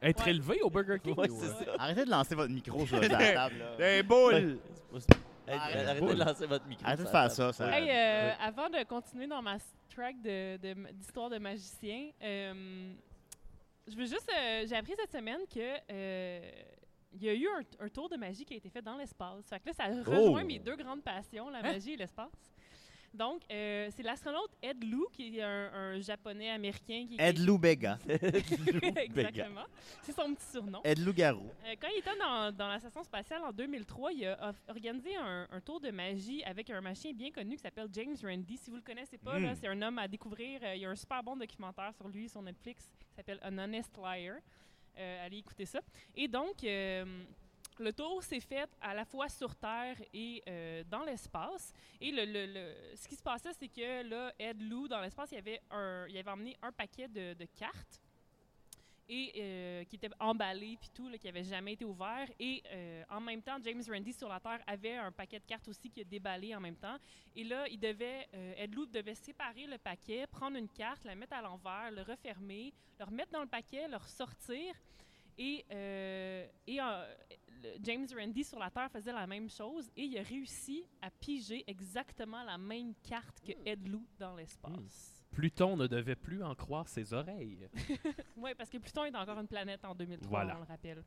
Être 0.00 0.24
Ouais. 0.24 0.30
élevé 0.30 0.62
au 0.62 0.70
Burger 0.70 0.96
King? 1.04 1.14
Ouais, 1.18 1.28
ça. 1.28 1.54
Arrêtez 1.78 2.06
de 2.06 2.10
lancer 2.10 2.34
votre 2.34 2.50
micro 2.52 2.86
sur 2.86 2.98
la 2.98 3.08
table. 3.34 3.58
Là. 3.58 3.76
Des 3.76 4.02
boules. 4.02 4.58
Arrête. 5.60 5.88
arrêtez 5.88 6.06
de 6.14 6.18
lancer 6.24 6.46
votre 6.46 6.66
micro. 6.66 6.84
Arrêtez 6.86 7.02
de 7.04 7.08
faire 7.08 7.30
ça. 7.30 7.52
ça. 7.52 7.78
Hey, 7.78 7.88
euh, 7.90 8.32
avant 8.40 8.68
de 8.68 8.82
continuer 8.84 9.26
dans 9.26 9.42
ma 9.42 9.56
track 9.94 10.20
de- 10.22 10.56
de- 10.56 10.92
d'histoire 10.92 11.28
de, 11.30 11.38
magicien, 11.38 12.10
euh, 12.22 12.92
je 13.86 13.96
veux 13.96 14.06
juste. 14.06 14.30
euh, 14.36 14.64
J'ai 14.68 14.76
appris 14.76 14.94
cette 14.98 15.12
semaine 15.12 15.40
que 15.52 15.76
euh, 15.90 16.50
il 17.14 17.22
y 17.24 17.28
a 17.28 17.34
eu 17.34 17.46
un, 17.48 17.84
un 17.84 17.88
tour 17.88 18.08
de 18.08 18.16
magie 18.16 18.44
qui 18.44 18.54
a 18.54 18.56
été 18.56 18.70
fait 18.70 18.80
dans 18.82 18.96
l'espace. 18.96 19.46
Fait 19.48 19.60
que 19.60 19.66
là, 19.68 19.72
ça 19.74 19.84
rejoint 19.86 20.42
Oh! 20.42 20.46
mes 20.46 20.58
deux 20.58 20.76
grandes 20.76 21.02
passions, 21.02 21.50
la 21.50 21.60
magie 21.62 21.92
et 21.92 21.96
l'espace. 21.96 22.30
Donc, 23.14 23.42
euh, 23.50 23.88
c'est 23.94 24.02
l'astronaute 24.02 24.50
Ed 24.62 24.82
Lu, 24.82 25.04
qui 25.12 25.38
est 25.38 25.42
un, 25.42 25.70
un 25.72 26.00
japonais 26.00 26.50
américain 26.50 27.04
qui. 27.06 27.16
Ed 27.18 27.38
Lou 27.38 27.58
Bega. 27.58 27.98
Exactement. 28.96 29.64
C'est 30.02 30.12
son 30.12 30.34
petit 30.34 30.46
surnom. 30.46 30.80
Ed 30.84 30.98
Lou 30.98 31.12
Garou. 31.12 31.50
Euh, 31.66 31.74
quand 31.80 31.88
il 31.94 31.98
était 31.98 32.16
dans, 32.18 32.50
dans 32.52 32.68
la 32.68 32.78
station 32.78 33.02
spatiale 33.04 33.42
en 33.44 33.52
2003, 33.52 34.12
il 34.12 34.26
a 34.26 34.52
organisé 34.68 35.14
un, 35.16 35.46
un 35.50 35.60
tour 35.60 35.80
de 35.80 35.90
magie 35.90 36.42
avec 36.44 36.70
un 36.70 36.80
magicien 36.80 37.12
bien 37.12 37.30
connu 37.30 37.56
qui 37.56 37.62
s'appelle 37.62 37.88
James 37.92 38.16
Randi. 38.22 38.56
Si 38.56 38.70
vous 38.70 38.76
le 38.76 38.82
connaissez 38.82 39.18
pas, 39.18 39.38
là, 39.38 39.54
c'est 39.54 39.68
un 39.68 39.80
homme 39.82 39.98
à 39.98 40.08
découvrir. 40.08 40.60
Euh, 40.62 40.74
il 40.74 40.82
y 40.82 40.86
a 40.86 40.90
un 40.90 40.96
super 40.96 41.22
bon 41.22 41.36
documentaire 41.36 41.92
sur 41.94 42.08
lui 42.08 42.28
sur 42.28 42.40
Netflix 42.42 42.88
qui 43.08 43.14
s'appelle 43.14 43.40
An 43.44 43.58
Honest 43.58 43.96
Liar. 43.98 44.36
Euh, 44.98 45.26
allez 45.26 45.38
écouter 45.38 45.64
ça. 45.66 45.80
Et 46.14 46.28
donc, 46.28 46.62
euh, 46.64 47.04
le 47.78 47.92
tour 47.92 48.22
s'est 48.22 48.40
fait 48.40 48.68
à 48.80 48.94
la 48.94 49.04
fois 49.04 49.28
sur 49.28 49.54
Terre 49.54 49.96
et 50.12 50.42
euh, 50.48 50.84
dans 50.88 51.04
l'espace. 51.04 51.72
Et 52.00 52.10
ce 52.12 53.08
qui 53.08 53.16
se 53.16 53.22
passait, 53.22 53.52
c'est 53.58 53.68
que 53.68 54.02
là, 54.08 54.32
Ed 54.38 54.60
Lou, 54.60 54.88
dans 54.88 55.00
l'espace, 55.00 55.30
il 55.32 55.38
avait, 55.38 55.60
avait 55.70 56.30
emmené 56.30 56.56
un 56.62 56.72
paquet 56.72 57.08
de, 57.08 57.46
cartes 57.56 58.00
et 59.08 59.32
euh, 59.36 59.84
qui 59.84 59.96
était 59.96 60.10
emballé 60.20 60.76
puis 60.80 60.90
tout, 60.94 61.10
qui 61.18 61.28
avait 61.28 61.44
jamais 61.44 61.72
été 61.72 61.84
ouvert. 61.84 62.28
Et 62.38 62.62
euh, 62.70 63.04
en 63.10 63.20
même 63.20 63.42
temps, 63.42 63.58
James 63.62 63.82
Randi 63.88 64.12
sur 64.12 64.28
la 64.28 64.40
Terre 64.40 64.60
avait 64.66 64.96
un 64.96 65.12
paquet 65.12 65.38
de 65.38 65.46
cartes 65.46 65.68
aussi 65.68 65.90
qui 65.90 66.00
a 66.00 66.04
déballé 66.04 66.54
en 66.54 66.60
même 66.60 66.76
temps. 66.76 66.96
Et 67.34 67.44
là, 67.44 67.66
Ed 67.68 68.74
Lou 68.74 68.86
devait 68.86 69.14
séparer 69.14 69.66
le 69.66 69.78
paquet, 69.78 70.26
prendre 70.26 70.56
une 70.56 70.68
carte, 70.68 71.04
la 71.04 71.14
mettre 71.14 71.34
à 71.34 71.42
l'envers, 71.42 71.90
le 71.90 72.02
refermer, 72.02 72.72
le 72.98 73.04
remettre 73.04 73.32
dans 73.32 73.42
le 73.42 73.48
paquet, 73.48 73.88
le 73.88 73.96
ressortir. 73.96 74.74
Et, 75.38 75.64
et 76.66 76.78
James 77.82 78.06
Randi 78.16 78.44
sur 78.44 78.58
la 78.58 78.70
Terre 78.70 78.90
faisait 78.90 79.12
la 79.12 79.26
même 79.26 79.48
chose 79.50 79.90
et 79.96 80.02
il 80.04 80.18
a 80.18 80.22
réussi 80.22 80.84
à 81.00 81.10
piger 81.10 81.64
exactement 81.66 82.42
la 82.44 82.58
même 82.58 82.94
carte 83.02 83.40
que 83.40 83.52
Ed 83.64 83.86
Lou 83.88 84.04
dans 84.18 84.34
l'espace. 84.36 85.24
Pluton 85.30 85.76
ne 85.76 85.86
devait 85.86 86.14
plus 86.16 86.42
en 86.42 86.54
croire 86.54 86.88
ses 86.88 87.12
oreilles. 87.14 87.68
Oui, 88.36 88.50
parce 88.56 88.68
que 88.68 88.78
Pluton 88.78 89.04
est 89.04 89.16
encore 89.16 89.38
une 89.38 89.46
planète 89.48 89.84
en 89.84 89.94
2003, 89.94 90.28
Voilà. 90.28 90.56
on 90.56 90.60
le 90.60 90.64
rappelle. 90.66 91.04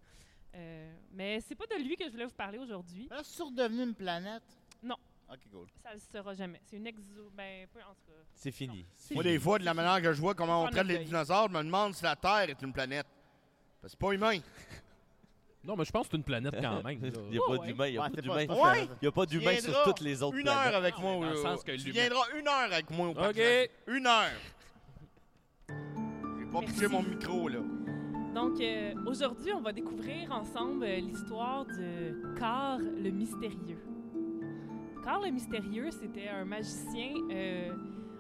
Euh, 0.56 0.96
mais 1.12 1.42
c'est 1.42 1.56
pas 1.56 1.66
de 1.68 1.84
lui 1.84 1.96
que 1.98 2.06
je 2.06 2.12
voulais 2.12 2.26
vous 2.26 2.32
parler 2.34 2.58
aujourd'hui. 2.58 3.08
Là, 3.10 3.22
c'est 3.24 3.44
redevenu 3.44 3.84
une 3.84 3.94
planète? 3.96 4.44
Non. 4.82 4.96
Ok, 5.30 5.40
cool. 5.52 5.68
Ça 5.84 5.94
le 5.94 6.00
sera 6.00 6.34
jamais. 6.34 6.62
C'est 6.64 6.78
une 6.78 6.88
exo... 6.88 7.30
Ben, 7.36 7.68
peu 7.68 7.80
en 7.82 7.94
tout 7.94 8.06
cas. 8.08 8.14
C'est 8.34 8.52
fini. 8.52 8.86
Moi, 9.12 9.24
des 9.24 9.38
fois, 9.40 9.60
de 9.60 9.66
la 9.66 9.74
manière 9.74 10.02
que 10.02 10.14
je 10.14 10.22
vois 10.22 10.34
comment 10.34 10.64
on 10.64 10.70
traite 10.70 10.88
les 10.88 11.00
dinosaures, 11.04 11.50
je 11.50 11.54
me 11.58 11.64
demande 11.64 11.94
si 11.94 12.04
la 12.04 12.16
Terre 12.16 12.50
est 12.50 12.62
une 12.62 12.72
planète. 12.72 13.08
Parce 13.82 13.94
que 13.94 14.00
c'est 14.00 14.08
pas 14.08 14.14
humain. 14.14 14.40
Non, 15.66 15.76
mais 15.76 15.86
je 15.86 15.92
pense 15.92 16.04
que 16.08 16.12
c'est 16.12 16.18
une 16.18 16.24
planète 16.24 16.54
quand 16.62 16.84
même. 16.84 17.02
là. 17.02 17.10
Il 17.26 17.32
n'y 17.32 17.38
a 17.38 17.42
Oh, 17.44 17.52
pas 17.52 17.58
ouais. 17.60 17.68
d'humain. 17.68 17.88
Il 17.88 17.92
n'y 17.94 17.98
a 17.98 18.02
Ouais, 18.02 18.08
pas 18.10 18.16
c'est 18.16 18.22
d'humain. 18.22 18.46
pas- 18.48 18.54
Ouais. 18.72 18.88
Il 19.02 19.06
y 19.06 19.08
a 19.08 19.12
pas 19.12 19.26
d'humain 19.26 19.52
sur 19.56 19.62
viendras 19.72 19.84
toutes 19.86 20.02
les 20.02 20.24
autres 20.24 20.38
Une 20.38 20.44
planètes. 20.44 20.68
heure 20.68 20.76
avec 20.76 20.96
Non, 20.98 21.02
moi. 21.02 21.12
mais 21.14 21.20
dans 21.26 21.32
le 21.34 21.40
au- 21.40 21.42
sens 21.44 21.64
que 21.64 21.72
tu 21.72 21.78
l'humain- 21.78 21.92
viendras 21.94 22.26
une 22.40 22.48
heure 22.48 22.72
avec 22.74 22.90
moi 22.92 23.08
au 23.10 23.14
parc 23.14 23.30
OK. 23.32 23.70
Une 23.88 24.06
heure. 24.08 24.32
J'ai 25.70 26.46
pas 26.46 26.60
Merci. 26.62 26.74
pitché 26.74 26.88
mon 26.88 27.04
micro, 27.04 27.48
là. 27.50 27.60
Donc, 28.34 28.60
euh, 28.60 28.94
aujourd'hui, 29.08 29.54
on 29.54 29.62
va 29.62 29.72
découvrir 29.72 30.32
ensemble 30.32 30.84
euh, 30.84 30.98
l'histoire 30.98 31.66
de 31.66 32.36
Carl 32.38 32.84
le 33.02 33.10
Mystérieux. 33.10 33.80
Carl 35.04 35.24
le 35.26 35.32
Mystérieux, 35.32 35.90
c'était 35.92 36.28
un 36.28 36.46
magicien. 36.46 37.14
euh, 37.32 37.72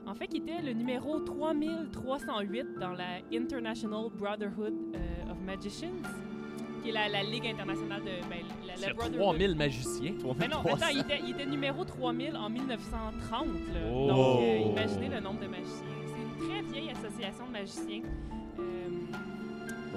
En 0.08 0.14
fait, 0.14 0.28
qui 0.28 0.38
était 0.38 0.62
le 0.62 0.74
numéro 0.74 1.20
3308 1.20 2.76
dans 2.80 2.92
la 2.92 3.18
International 3.34 4.06
Brotherhood 4.14 4.76
euh, 4.94 5.32
of 5.32 5.40
Magicians, 5.44 5.90
qui 6.86 6.90
est 6.90 6.94
la, 6.94 7.10
la 7.10 7.24
Ligue 7.24 7.48
internationale 7.48 8.02
de. 8.02 8.06
Ben, 8.30 8.40
la, 8.68 8.74
Il 8.76 8.82
la 8.82 8.88
y 8.88 8.92
a 8.92 8.94
Brotherhood. 8.94 9.20
3000 9.22 9.56
magiciens. 9.56 10.14
Mais 10.40 10.48
non, 10.48 10.60
attends, 10.60 10.88
il 10.94 11.00
était, 11.00 11.20
il 11.24 11.32
était 11.32 11.46
numéro 11.46 11.84
3000 11.84 12.36
en 12.38 12.50
1930. 12.50 13.48
là. 13.74 13.80
Oh. 13.92 14.08
Donc, 14.08 14.42
euh, 14.44 14.58
imaginez 14.72 15.10
le 15.10 15.20
nombre 15.20 15.40
de 15.42 15.48
magiciens. 15.48 15.86
C'est 16.06 16.44
une 16.46 16.50
très 16.50 16.62
vieille 16.72 16.92
association 16.92 17.46
de 17.48 17.52
magiciens. 17.52 18.02
Euh, 18.60 18.62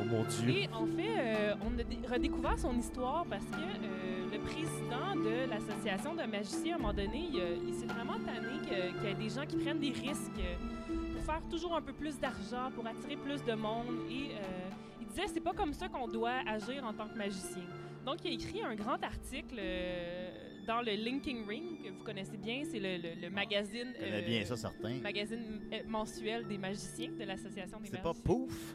Oh 0.01 0.05
mon 0.09 0.23
Dieu. 0.23 0.49
et 0.63 0.69
en 0.73 0.87
fait, 0.87 1.19
euh, 1.19 1.55
on 1.61 1.77
a 1.79 1.83
dé- 1.83 1.99
redécouvert 2.09 2.57
son 2.57 2.73
histoire 2.79 3.25
parce 3.29 3.45
que 3.47 3.57
euh, 3.57 4.31
le 4.33 4.39
président 4.39 5.17
de 5.17 5.51
l'association 5.51 6.15
de 6.15 6.23
magiciens, 6.23 6.75
à 6.75 6.79
un 6.79 6.81
moment 6.83 6.95
donné, 6.95 7.29
il, 7.33 7.41
a- 7.41 7.57
il 7.67 7.75
s'est 7.75 7.87
vraiment 7.87 8.13
tanné 8.25 8.61
qu'il 8.63 9.09
y 9.09 9.11
ait 9.11 9.15
des 9.15 9.29
gens 9.29 9.45
qui 9.45 9.57
prennent 9.57 9.81
des 9.81 9.91
risques 9.91 10.31
euh, 10.39 10.95
pour 11.15 11.25
faire 11.25 11.43
toujours 11.51 11.75
un 11.75 11.83
peu 11.83 11.93
plus 11.93 12.17
d'argent, 12.21 12.71
pour 12.77 12.87
attirer 12.87 13.17
plus 13.17 13.43
de 13.45 13.55
monde. 13.55 13.87
Et 14.09 14.35
euh, 14.35 14.68
disait 15.09 15.27
c'est 15.27 15.41
pas 15.41 15.53
comme 15.55 15.73
ça 15.73 15.89
qu'on 15.89 16.07
doit 16.09 16.39
agir 16.47 16.85
en 16.85 16.93
tant 16.93 17.09
que 17.09 17.17
magicien. 17.19 17.63
Donc, 18.07 18.19
il 18.25 18.31
a 18.31 18.35
écrit 18.35 18.63
un 18.63 18.75
grand 18.75 19.03
article 19.03 19.57
euh, 19.59 20.31
dans 20.67 20.81
le 20.81 20.93
Linking 20.93 21.47
Ring, 21.47 21.83
que 21.83 21.91
vous 21.91 22.03
connaissez 22.05 22.37
bien, 22.37 22.63
c'est 22.65 22.79
le, 22.79 22.97
le- 22.97 23.21
le 23.21 23.31
magazine. 23.31 23.93
Euh, 24.01 24.23
bien 24.23 24.45
ça, 24.45 24.57
certain. 24.57 24.95
magazine 25.01 25.61
euh, 25.73 25.83
mensuel 25.87 26.47
des 26.47 26.57
magiciens 26.59 27.11
de 27.11 27.25
l'association 27.25 27.79
des 27.81 27.89
C'est 27.91 28.03
pas 28.03 28.09
magiciens. 28.13 28.25
Pouf? 28.25 28.75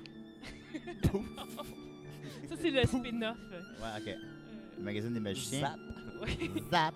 Ça, 2.49 2.55
c'est 2.59 2.69
le 2.71 2.81
spin-off. 2.83 3.37
Ouais, 3.51 4.01
ok. 4.13 4.15
Le 4.77 4.83
magazine 4.83 5.13
des 5.13 5.19
magiciens. 5.19 5.61
Zap. 5.61 5.79
ouais. 6.21 6.49
Zap. 6.71 6.95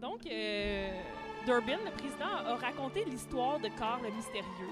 Donc, 0.00 0.20
euh, 0.26 1.00
Durbin, 1.46 1.78
le 1.84 1.90
président, 1.92 2.26
a 2.44 2.56
raconté 2.56 3.04
l'histoire 3.04 3.60
de 3.60 3.68
Carl 3.78 4.02
le 4.02 4.10
mystérieux. 4.14 4.68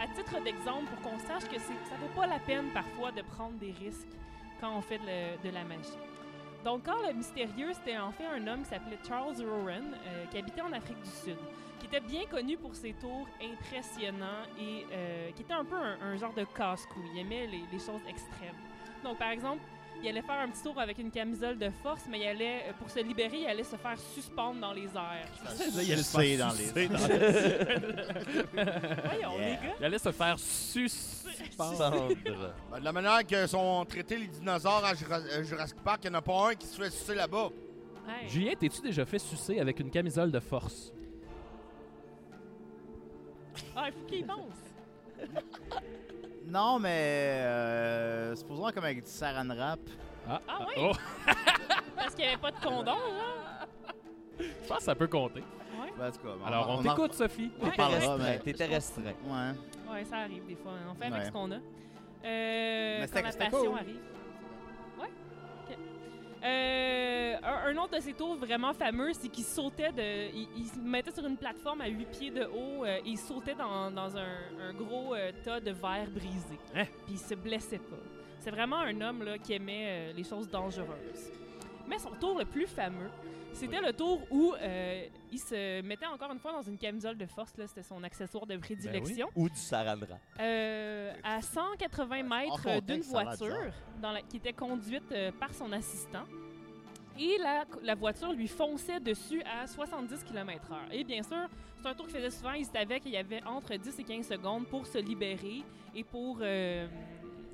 À 0.00 0.06
titre 0.08 0.42
d'exemple, 0.42 0.84
pour 0.86 1.10
qu'on 1.10 1.18
sache 1.18 1.48
que 1.48 1.58
ça 1.58 1.96
vaut 2.00 2.20
pas 2.20 2.26
la 2.26 2.38
peine 2.38 2.70
parfois 2.72 3.12
de 3.12 3.22
prendre 3.22 3.54
des 3.58 3.72
risques 3.72 4.08
quand 4.60 4.76
on 4.76 4.80
fait 4.80 4.98
de, 4.98 5.50
la 5.50 5.64
magie. 5.64 5.98
Donc, 6.64 6.84
Carl 6.84 7.06
le 7.06 7.12
mystérieux, 7.12 7.72
c'était 7.74 7.98
en 7.98 8.10
fait 8.10 8.26
un 8.26 8.46
homme 8.46 8.62
qui 8.62 8.70
s'appelait 8.70 8.98
Charles 9.06 9.36
Rowan, 9.40 9.84
euh, 10.06 10.24
qui 10.30 10.38
habitait 10.38 10.62
en 10.62 10.72
Afrique 10.72 11.00
du 11.02 11.10
Sud, 11.10 11.36
qui 11.78 11.86
était 11.86 12.00
bien 12.00 12.24
connu 12.26 12.56
pour 12.56 12.74
ses 12.74 12.94
tours 12.94 13.28
impressionnants 13.42 14.44
et 14.58 14.86
euh, 14.90 15.30
qui 15.32 15.42
était 15.42 15.52
un 15.52 15.64
peu 15.64 15.76
un, 15.76 16.16
genre 16.16 16.32
de 16.32 16.44
casse-cou. 16.44 17.00
Il 17.12 17.20
aimait 17.20 17.46
les 17.46 17.78
choses 17.78 18.00
extrêmes. 18.08 18.56
Donc, 19.02 19.18
par 19.18 19.30
exemple, 19.30 19.60
il 20.04 20.08
allait 20.10 20.22
faire 20.22 20.38
un 20.40 20.48
petit 20.48 20.62
tour 20.62 20.78
avec 20.78 20.98
une 20.98 21.10
camisole 21.10 21.58
de 21.58 21.70
force, 21.82 22.02
mais 22.10 22.20
il 22.20 22.26
allait, 22.28 22.64
euh, 22.68 22.72
pour 22.78 22.88
se 22.90 23.00
libérer, 23.00 23.38
il 23.40 23.46
allait 23.46 23.64
se 23.64 23.76
faire 23.76 23.98
suspendre 23.98 24.60
dans 24.60 24.72
les 24.72 24.84
airs. 24.84 25.28
Là, 25.74 25.82
il 25.82 25.92
allait 25.92 26.02
se 26.02 26.16
faire 26.18 26.38
dans 26.38 26.52
les- 26.54 26.88
dans 26.88 26.98
Voyons, 29.04 29.38
Yeah. 29.38 29.48
les 29.60 29.66
gars. 29.66 29.74
Il 29.80 29.84
allait 29.86 29.98
se 29.98 30.12
faire 30.12 30.38
suspendre. 30.38 32.08
Ben, 32.70 32.78
de 32.80 32.84
la 32.84 32.92
manière 32.92 33.26
que 33.26 33.46
sont 33.46 33.84
traités 33.88 34.18
les 34.18 34.26
dinosaures 34.28 34.84
à 34.84 34.92
euh, 34.92 35.42
Jurassic 35.42 35.80
Park, 35.82 36.00
il 36.04 36.10
n'y 36.10 36.16
en 36.16 36.18
a 36.18 36.22
pas 36.22 36.50
un 36.50 36.54
qui 36.54 36.66
se 36.66 36.80
fait 36.80 36.90
sucer 36.90 37.14
là-bas. 37.14 37.48
Hey. 38.06 38.28
Julien, 38.28 38.52
t'es-tu 38.58 38.82
déjà 38.82 39.06
fait 39.06 39.18
sucer 39.18 39.58
avec 39.60 39.80
une 39.80 39.90
camisole 39.90 40.30
de 40.30 40.40
force? 40.40 40.92
Ah, 43.74 43.88
il 43.88 43.92
faut 43.94 44.04
qu'il 44.06 44.26
pense. 44.26 45.18
Non, 46.46 46.78
mais. 46.78 47.38
Euh, 47.40 48.34
supposons 48.36 48.70
comme 48.72 48.84
avec 48.84 49.02
du 49.04 49.10
saran 49.10 49.48
wrap. 49.48 49.80
Ah 50.28 50.40
oui? 50.60 50.74
Oh, 50.78 50.92
Parce 51.96 52.14
qu'il 52.14 52.24
n'y 52.24 52.30
avait 52.32 52.40
pas 52.40 52.50
de 52.50 52.60
condom, 52.60 52.84
là. 52.94 53.66
je 54.38 54.68
pense 54.68 54.78
que 54.78 54.84
ça 54.84 54.94
peut 54.94 55.06
compter. 55.06 55.40
Ouais. 55.40 55.92
Ben, 55.98 56.08
en 56.08 56.10
tout 56.10 56.18
cas, 56.18 56.46
Alors, 56.46 56.70
on 56.78 56.82
t'écoute, 56.82 57.14
Sophie. 57.14 57.50
On 57.60 57.66
Ouais. 57.66 57.72
parlera, 57.76 57.98
Restreint. 57.98 58.18
mais. 58.18 58.38
T'étais 58.38 58.64
restreint. 58.66 59.02
Ouais. 59.04 59.92
Ouais, 59.92 60.04
ça 60.04 60.18
arrive 60.18 60.46
des 60.46 60.56
fois. 60.56 60.72
On 60.90 60.94
fait 60.94 61.04
avec 61.06 61.18
Ouais. 61.20 61.26
ce 61.26 61.30
qu'on 61.32 61.50
a. 61.52 61.56
Euh, 61.56 61.60
Mais 63.00 63.08
quand 63.12 63.22
la 63.22 63.32
c'était 63.32 63.44
passion 63.50 63.70
cool. 63.70 63.78
arrive. 63.78 64.00
Euh, 66.44 67.36
un, 67.42 67.76
autre 67.78 67.96
de 67.96 68.02
ses 68.02 68.12
tours 68.12 68.36
vraiment 68.36 68.74
fameux, 68.74 69.12
c'est 69.14 69.28
qu'il 69.28 69.44
sautait 69.44 69.92
de. 69.92 70.34
Il, 70.34 70.48
il 70.56 70.66
se 70.66 70.78
mettait 70.78 71.10
sur 71.10 71.24
une 71.24 71.36
plateforme 71.36 71.80
à 71.80 71.88
8 71.88 72.04
pieds 72.06 72.30
de 72.30 72.44
haut 72.44 72.84
euh, 72.84 72.98
et 72.98 73.02
il 73.08 73.18
sautait 73.18 73.54
dans, 73.54 73.90
dans 73.90 74.14
un, 74.16 74.68
un 74.68 74.74
gros 74.74 75.14
euh, 75.14 75.32
tas 75.42 75.60
de 75.60 75.70
verre 75.70 76.10
brisé. 76.10 76.58
Hein? 76.74 76.84
Puis 77.06 77.14
il 77.14 77.18
se 77.18 77.34
blessait 77.34 77.78
pas. 77.78 77.96
C'est 78.40 78.50
vraiment 78.50 78.80
un 78.80 79.00
homme 79.00 79.22
là, 79.22 79.38
qui 79.38 79.54
aimait 79.54 79.86
euh, 79.86 80.12
les 80.12 80.24
choses 80.24 80.46
dangereuses. 80.50 81.32
Mais 81.88 81.98
son 81.98 82.10
tour 82.10 82.38
le 82.38 82.44
plus 82.44 82.66
fameux, 82.66 83.10
c'était 83.54 83.80
le 83.80 83.92
tour 83.92 84.20
où 84.30 84.52
euh, 84.60 85.06
il 85.32 85.38
se 85.38 85.80
mettait 85.82 86.06
encore 86.06 86.30
une 86.32 86.38
fois 86.38 86.52
dans 86.52 86.62
une 86.62 86.76
camisole 86.78 87.16
de 87.16 87.26
force. 87.26 87.56
là, 87.56 87.66
C'était 87.66 87.82
son 87.82 88.02
accessoire 88.02 88.46
de 88.46 88.56
prédilection. 88.56 89.28
Ou 89.36 89.48
du 89.48 89.56
sarandra. 89.56 90.18
Euh, 90.40 91.12
à 91.22 91.40
180 91.40 92.22
mètres 92.22 92.66
euh, 92.66 92.80
d'une 92.80 93.00
voiture 93.02 93.72
dans 94.02 94.12
la- 94.12 94.22
qui 94.22 94.36
était 94.38 94.52
conduite 94.52 95.10
euh, 95.12 95.30
par 95.32 95.52
son 95.54 95.70
assistant. 95.72 96.24
Et 97.18 97.38
la, 97.38 97.64
la 97.82 97.94
voiture 97.94 98.32
lui 98.32 98.48
fonçait 98.48 98.98
dessus 98.98 99.40
à 99.42 99.66
70 99.68 100.24
km/h. 100.24 100.76
Et 100.92 101.04
bien 101.04 101.22
sûr, 101.22 101.48
c'est 101.80 101.86
un 101.88 101.94
tour 101.94 102.06
qu'il 102.06 102.16
faisait 102.16 102.30
souvent. 102.30 102.52
Il 102.52 102.66
savait 102.66 102.98
qu'il 102.98 103.12
y 103.12 103.16
avait 103.16 103.42
entre 103.44 103.74
10 103.76 103.98
et 104.00 104.04
15 104.04 104.26
secondes 104.26 104.66
pour 104.66 104.84
se 104.86 104.98
libérer 104.98 105.62
et 105.94 106.02
pour, 106.02 106.38
euh, 106.40 106.88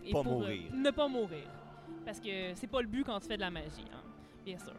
et 0.02 0.12
Pas 0.12 0.22
pour, 0.22 0.32
euh, 0.32 0.38
mourir. 0.46 0.72
ne 0.72 0.90
pas 0.90 1.08
mourir. 1.08 1.44
Parce 2.06 2.18
que 2.20 2.54
c'est 2.54 2.68
pas 2.68 2.80
le 2.80 2.86
but 2.88 3.04
quand 3.04 3.20
tu 3.20 3.28
fais 3.28 3.36
de 3.36 3.42
la 3.42 3.50
magie, 3.50 3.84
hein, 3.92 4.00
bien 4.46 4.58
sûr. 4.58 4.72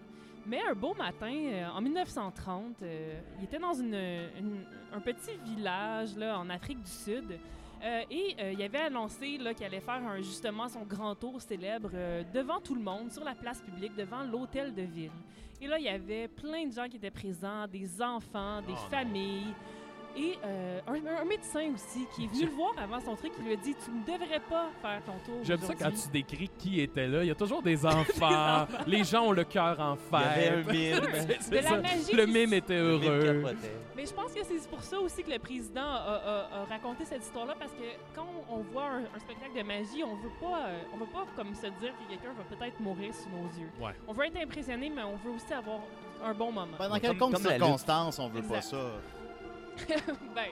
Mais 0.45 0.59
un 0.69 0.73
beau 0.73 0.93
matin, 0.95 1.31
euh, 1.31 1.67
en 1.69 1.81
1930, 1.81 2.81
euh, 2.81 3.19
il 3.37 3.43
était 3.45 3.59
dans 3.59 3.73
une, 3.73 3.93
une- 3.93 4.65
un 4.93 4.99
petit 4.99 5.37
village 5.45 6.15
là, 6.17 6.37
en 6.39 6.49
Afrique 6.49 6.81
du 6.81 6.89
Sud. 6.91 7.39
euh, 7.83 8.01
et 8.11 8.35
il 8.53 8.61
avait 8.61 8.81
annoncé 8.81 9.37
qu'il 9.55 9.65
allait 9.65 9.79
faire 9.79 9.95
un- 10.07 10.17
justement 10.21 10.67
son 10.67 10.83
grand 10.83 11.15
tour 11.15 11.41
célèbre 11.41 11.89
devant 12.33 12.59
tout 12.59 12.75
le 12.75 12.81
monde, 12.81 13.11
sur 13.11 13.23
la 13.23 13.33
place 13.33 13.59
publique, 13.61 13.95
devant 13.95 14.23
l'hôtel 14.23 14.73
de 14.73 14.83
ville. 14.83 15.11
Et 15.59 15.67
là, 15.67 15.77
il 15.79 15.85
y 15.85 15.89
avait 15.89 16.27
plein 16.27 16.65
de 16.67 16.71
gens 16.71 16.87
qui 16.87 16.97
étaient 16.97 17.09
présents, 17.11 17.67
des 17.67 18.01
enfants, 18.01 18.61
des 18.61 18.73
Oh 18.73 18.75
non. 18.75 19.53
Et 20.17 20.37
euh, 20.43 20.79
un, 20.87 21.21
un 21.21 21.25
médecin 21.25 21.71
aussi 21.73 22.05
qui 22.15 22.25
est 22.25 22.27
venu 22.27 22.45
le 22.45 22.51
voir 22.51 22.71
avant 22.77 22.99
son 22.99 23.15
truc, 23.15 23.33
qui 23.35 23.41
lui 23.43 23.53
a 23.53 23.55
dit 23.55 23.75
Tu 23.83 23.91
ne 23.91 24.03
devrais 24.17 24.39
pas 24.41 24.69
faire 24.81 25.01
ton 25.05 25.13
tour. 25.25 25.39
J'aime 25.43 25.59
ça 25.61 25.73
quand 25.75 25.91
tu 25.91 26.09
décris 26.11 26.49
qui 26.57 26.81
était 26.81 27.07
là. 27.07 27.23
Il 27.23 27.27
y 27.27 27.31
a 27.31 27.35
toujours 27.35 27.61
des 27.63 27.85
enfants. 27.85 28.67
les 28.87 29.03
gens 29.03 29.27
ont 29.27 29.31
le 29.31 29.43
cœur 29.43 29.79
en 29.79 29.95
Il 30.11 30.19
y 30.19 30.23
avait 30.23 30.49
un 30.49 30.63
fer. 30.63 31.01
mime. 31.01 31.35
C'est 31.39 31.49
De 31.51 31.55
la 31.55 31.61
ça. 31.63 31.77
magie 31.81 32.13
Le 32.13 32.25
mime 32.25 32.53
était 32.53 32.81
mime 32.81 33.03
heureux. 33.03 33.43
Mais 33.95 34.05
je 34.05 34.13
pense 34.13 34.33
que 34.33 34.43
c'est 34.43 34.69
pour 34.69 34.81
ça 34.83 34.99
aussi 34.99 35.23
que 35.23 35.29
le 35.29 35.39
président 35.39 35.81
a, 35.81 35.85
a- 36.55 36.61
a 36.61 36.65
raconté 36.65 37.05
cette 37.05 37.21
histoire-là, 37.23 37.55
parce 37.59 37.71
que 37.71 37.83
quand 38.15 38.25
on 38.49 38.57
voit 38.71 38.85
un, 38.85 38.99
un 39.15 39.19
spectacle 39.19 39.55
de 39.55 39.63
magie, 39.63 40.03
on 40.03 40.15
veut 40.15 40.31
pas, 40.39 40.65
euh, 40.67 40.81
on 40.93 40.97
veut 40.97 41.05
pas 41.11 41.25
comme 41.35 41.53
se 41.53 41.67
dire 41.67 41.93
que 41.97 42.09
quelqu'un 42.09 42.33
va 42.33 42.43
peut-être 42.55 42.79
mourir 42.79 43.13
sous 43.13 43.29
nos 43.29 43.45
yeux. 43.61 43.69
Ouais. 43.79 43.91
On 44.07 44.13
veut 44.13 44.25
être 44.25 44.37
impressionné, 44.41 44.89
mais 44.93 45.03
on 45.03 45.15
veut 45.17 45.35
aussi 45.35 45.53
avoir 45.53 45.79
un 46.23 46.33
bon 46.33 46.51
moment. 46.51 46.67
Ben, 46.79 46.87
dans 46.87 46.93
Comme- 46.95 47.01
quelconque 47.01 47.33
comme 47.33 47.43
la 47.43 47.49
lutte. 47.51 47.59
circonstance, 47.63 48.19
on 48.19 48.27
veut 48.29 48.41
pas 48.41 48.57
Exact. 48.57 48.75
ça. 48.75 48.91
ben, 50.35 50.47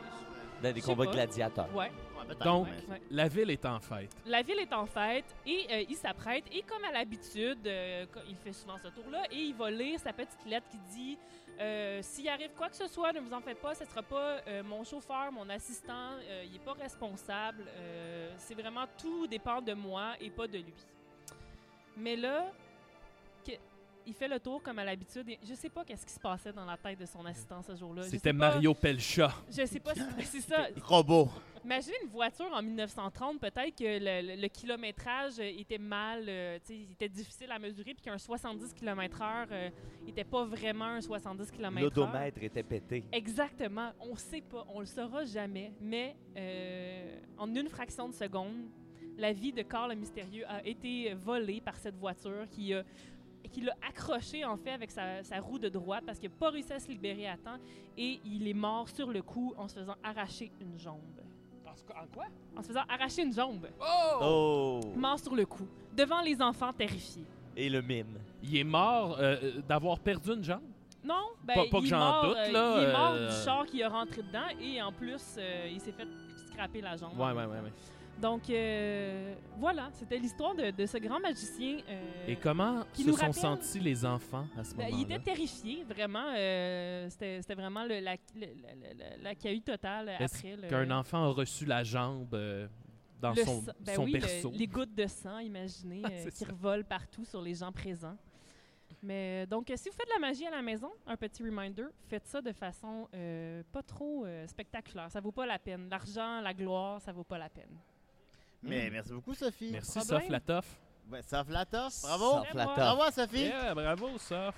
Dans 0.61 0.71
des 0.73 0.81
combats 0.81 1.05
pas. 1.05 1.11
gladiateurs. 1.11 1.73
ouais. 1.75 1.91
Donc, 2.45 2.67
ouais. 2.67 3.01
la 3.09 3.27
ville 3.27 3.49
est 3.49 3.65
en 3.65 3.79
fête. 3.79 4.15
La 4.27 4.43
ville 4.43 4.59
est 4.59 4.71
en 4.71 4.85
fête 4.85 5.25
et 5.47 5.65
euh, 5.71 5.83
il 5.89 5.95
s'apprête. 5.95 6.43
Et 6.51 6.61
comme 6.61 6.83
à 6.83 6.91
l'habitude, 6.91 7.65
euh, 7.65 8.05
il 8.27 8.35
fait 8.35 8.53
souvent 8.53 8.77
ce 8.77 8.89
tour-là 8.89 9.23
et 9.31 9.37
il 9.37 9.55
va 9.55 9.71
lire 9.71 9.99
sa 9.99 10.13
petite 10.13 10.45
lettre 10.45 10.67
qui 10.69 10.77
dit 10.93 11.17
euh, 11.59 11.99
S'il 12.03 12.29
arrive 12.29 12.51
quoi 12.55 12.69
que 12.69 12.75
ce 12.75 12.87
soit, 12.87 13.11
ne 13.13 13.19
vous 13.19 13.33
en 13.33 13.41
faites 13.41 13.59
pas, 13.59 13.73
ce 13.73 13.83
sera 13.83 14.03
pas 14.03 14.37
euh, 14.47 14.61
mon 14.61 14.83
chauffeur, 14.83 15.31
mon 15.31 15.49
assistant, 15.49 16.11
euh, 16.21 16.43
il 16.45 16.51
n'est 16.53 16.59
pas 16.59 16.73
responsable. 16.73 17.65
euh, 17.67 18.31
C'est 18.37 18.53
vraiment 18.53 18.85
tout 19.01 19.25
dépend 19.25 19.59
de 19.59 19.73
moi 19.73 20.13
et 20.21 20.29
pas 20.29 20.45
de 20.47 20.59
lui. 20.59 20.73
Mais 21.97 22.15
là, 22.15 22.51
que- 23.43 23.53
il 24.09 24.13
fait 24.15 24.27
le 24.27 24.39
tour 24.39 24.61
comme 24.61 24.79
à 24.79 24.83
l'habitude. 24.83 25.29
et 25.29 25.39
Je 25.47 25.53
sais 25.53 25.69
pas 25.69 25.85
qu'est-ce 25.85 26.05
qui 26.05 26.11
se 26.13 26.19
passait 26.19 26.51
dans 26.51 26.65
la 26.65 26.75
tête 26.77 26.99
de 26.99 27.05
son 27.05 27.23
assistant 27.25 27.61
ce 27.61 27.75
jour-là. 27.75 28.03
C'était 28.03 28.33
Mario 28.33 28.73
Pelcha. 28.73 29.31
Je 29.49 29.65
sais 29.65 29.79
pas 29.79 29.93
si 29.95 30.01
c'est 30.25 30.41
ça. 30.41 30.67
Robot. 30.83 31.29
Imaginez 31.63 31.97
une 32.03 32.09
voiture 32.09 32.49
en 32.53 32.61
1930, 32.63 33.39
peut-être 33.41 33.75
que 33.77 33.83
le, 33.83 34.27
le- 34.35 34.41
le 34.41 34.47
kilométrage 34.47 35.39
était 35.39 35.77
mal, 35.77 36.23
euh, 36.27 36.57
il 36.69 36.91
était 36.93 37.09
difficile 37.09 37.51
à 37.51 37.59
mesurer, 37.59 37.93
puis 37.93 38.01
qu'un 38.03 38.17
70 38.17 38.73
km/h 38.73 39.71
n'était 40.05 40.23
pas 40.23 40.45
vraiment 40.45 40.85
un 40.85 41.01
70 41.01 41.51
km/h. 41.51 41.81
L'odomètre 41.81 42.41
était 42.43 42.63
pété. 42.63 43.03
Exactement. 43.11 43.91
On 43.99 44.15
sait 44.15 44.39
pas, 44.41 44.65
on 44.73 44.79
le 44.79 44.85
saura 44.85 45.25
jamais, 45.25 45.73
mais 45.81 46.15
euh, 46.37 47.19
en 47.37 47.53
une 47.53 47.67
fraction 47.67 48.07
de 48.07 48.13
seconde, 48.13 48.69
la 49.17 49.33
vie 49.33 49.51
de 49.51 49.61
Carl 49.63 49.89
le 49.89 49.95
mystérieux 49.97 50.45
a 50.47 50.65
été 50.65 51.13
volée 51.13 51.59
par 51.59 51.75
cette 51.77 51.97
voiture 51.97 52.47
qui 52.49 52.73
a 52.73 52.83
qui 53.51 53.61
l'a 53.61 53.73
accroché 53.87 54.43
en 54.45 54.57
fait 54.57 54.71
avec 54.71 54.91
sa, 54.91 55.23
sa 55.23 55.39
roue 55.39 55.57
de 55.59 55.69
droite 55.69 56.03
parce 56.05 56.19
qu'il 56.19 56.29
n'a 56.29 56.35
pas 56.35 56.49
réussi 56.49 56.73
à 56.73 56.79
se 56.79 56.87
libérer 56.87 57.27
à 57.27 57.37
temps 57.37 57.57
et 57.97 58.19
il 58.25 58.47
est 58.47 58.53
mort 58.53 58.87
sur 58.89 59.11
le 59.11 59.21
coup 59.21 59.53
en 59.57 59.67
se 59.67 59.75
faisant 59.79 59.95
arracher 60.03 60.51
une 60.61 60.77
jambe. 60.77 60.99
En 61.95 62.05
quoi? 62.13 62.25
En 62.57 62.61
se 62.61 62.67
faisant 62.67 62.83
arracher 62.89 63.23
une 63.23 63.33
jambe. 63.33 63.67
Oh! 64.21 64.79
Mort 64.95 65.19
sur 65.19 65.35
le 65.35 65.45
coup, 65.45 65.67
devant 65.95 66.21
les 66.21 66.39
enfants 66.41 66.73
terrifiés. 66.73 67.25
Et 67.55 67.69
le 67.69 67.81
mime. 67.81 68.19
Il 68.43 68.55
est 68.57 68.63
mort 68.63 69.17
euh, 69.19 69.61
d'avoir 69.67 69.99
perdu 69.99 70.31
une 70.33 70.43
jambe? 70.43 70.61
Non, 71.03 71.29
ben, 71.43 71.55
Pas- 71.55 71.63
pas 71.65 71.69
que 71.79 71.83
il 71.83 71.85
est 71.85 71.89
j'en 71.89 71.99
mort, 71.99 72.25
doute, 72.25 72.37
euh, 72.37 72.51
là, 72.51 72.75
Il 72.77 72.83
est 72.83 72.91
mort 72.91 73.11
euh, 73.13 73.27
du 73.29 73.35
char 73.43 73.65
qui 73.65 73.79
est 73.81 73.87
rentré 73.87 74.21
dedans 74.21 74.47
et 74.61 74.81
en 74.81 74.91
plus, 74.91 75.35
euh, 75.37 75.69
il 75.71 75.79
s'est 75.79 75.91
fait 75.93 76.07
scraper 76.47 76.81
la 76.81 76.95
jambe. 76.97 77.17
Ouais, 77.17 77.31
ouais, 77.31 77.45
ouais. 77.45 77.59
ouais. 77.59 77.71
Donc, 78.21 78.49
euh, 78.49 79.33
voilà, 79.57 79.89
c'était 79.93 80.17
l'histoire 80.17 80.53
de, 80.53 80.71
de 80.71 80.85
ce 80.85 80.97
grand 80.97 81.19
magicien. 81.19 81.77
euh, 81.87 82.27
Et 82.27 82.35
comment 82.35 82.83
qui 82.93 83.03
se 83.03 83.07
nous 83.07 83.13
sont 83.15 83.27
rappelle- 83.27 83.33
sentis 83.41 83.79
les 83.79 84.05
enfants 84.05 84.45
à 84.57 84.63
ce 84.63 84.75
ben, 84.75 84.87
il 84.89 84.91
moment-là? 84.95 85.15
était 85.15 85.23
terrifié, 85.23 85.83
vraiment. 85.85 86.25
euh, 86.35 87.09
c'était 87.09 87.55
vraiment 87.55 87.85
le, 87.85 87.99
la, 87.99 88.15
le- 88.35 89.23
la- 89.23 89.35
totale 89.61 90.09
après. 90.19 90.57
Qu'un 90.69 90.91
enfant 90.91 91.23
a 91.23 91.27
reçu 91.29 91.65
la 91.65 91.83
jambe 91.83 92.35
dans 93.21 93.35
son, 93.35 93.63
ben 93.79 93.95
son 93.95 94.03
oui, 94.03 94.13
berceau? 94.13 94.51
les 94.53 94.67
gouttes 94.67 94.95
de 94.95 95.07
sang, 95.07 95.39
imaginez, 95.39 96.01
C'est 96.23 96.33
qui 96.33 96.45
revolent 96.45 96.85
partout 96.85 97.23
sur 97.25 97.41
les 97.41 97.53
gens 97.55 97.71
présents. 97.71 98.17
Mais 99.01 99.45
donc, 99.47 99.71
si 99.77 99.87
vous 99.87 99.95
faites 99.95 100.07
de 100.07 100.13
la 100.21 100.27
magie 100.27 100.45
à 100.45 100.51
la 100.51 100.61
maison, 100.61 100.91
un 101.07 101.15
petit 101.15 101.41
reminder, 101.41 101.85
faites 102.09 102.27
ça 102.27 102.41
de 102.41 102.51
façon 102.51 103.07
pas 103.71 103.81
trop 103.83 104.25
spectaculaire. 104.47 105.09
Ça 105.09 105.21
vaut 105.21 105.31
pas 105.31 105.45
la 105.45 105.57
peine. 105.57 105.87
L'argent, 105.89 106.41
la 106.41 106.53
gloire, 106.53 106.99
ça 106.99 107.13
vaut 107.13 107.23
pas 107.23 107.37
la 107.37 107.47
peine. 107.47 107.77
Mais 108.63 108.89
merci 108.89 109.11
beaucoup, 109.11 109.33
Sophie. 109.33 109.71
Merci, 109.71 109.91
problème. 109.99 110.19
Soph 110.21 110.29
Latoff. 110.29 110.65
Ouais, 111.11 111.21
ça 111.23 111.43
flatte, 111.43 111.71
bravo. 112.03 112.43
Flatte. 112.43 112.53
moi. 112.67 112.75
Bravo, 112.75 113.11
Sophie. 113.11 113.41
Yeah, 113.45 113.73
bravo, 113.73 114.17
Soph. 114.19 114.55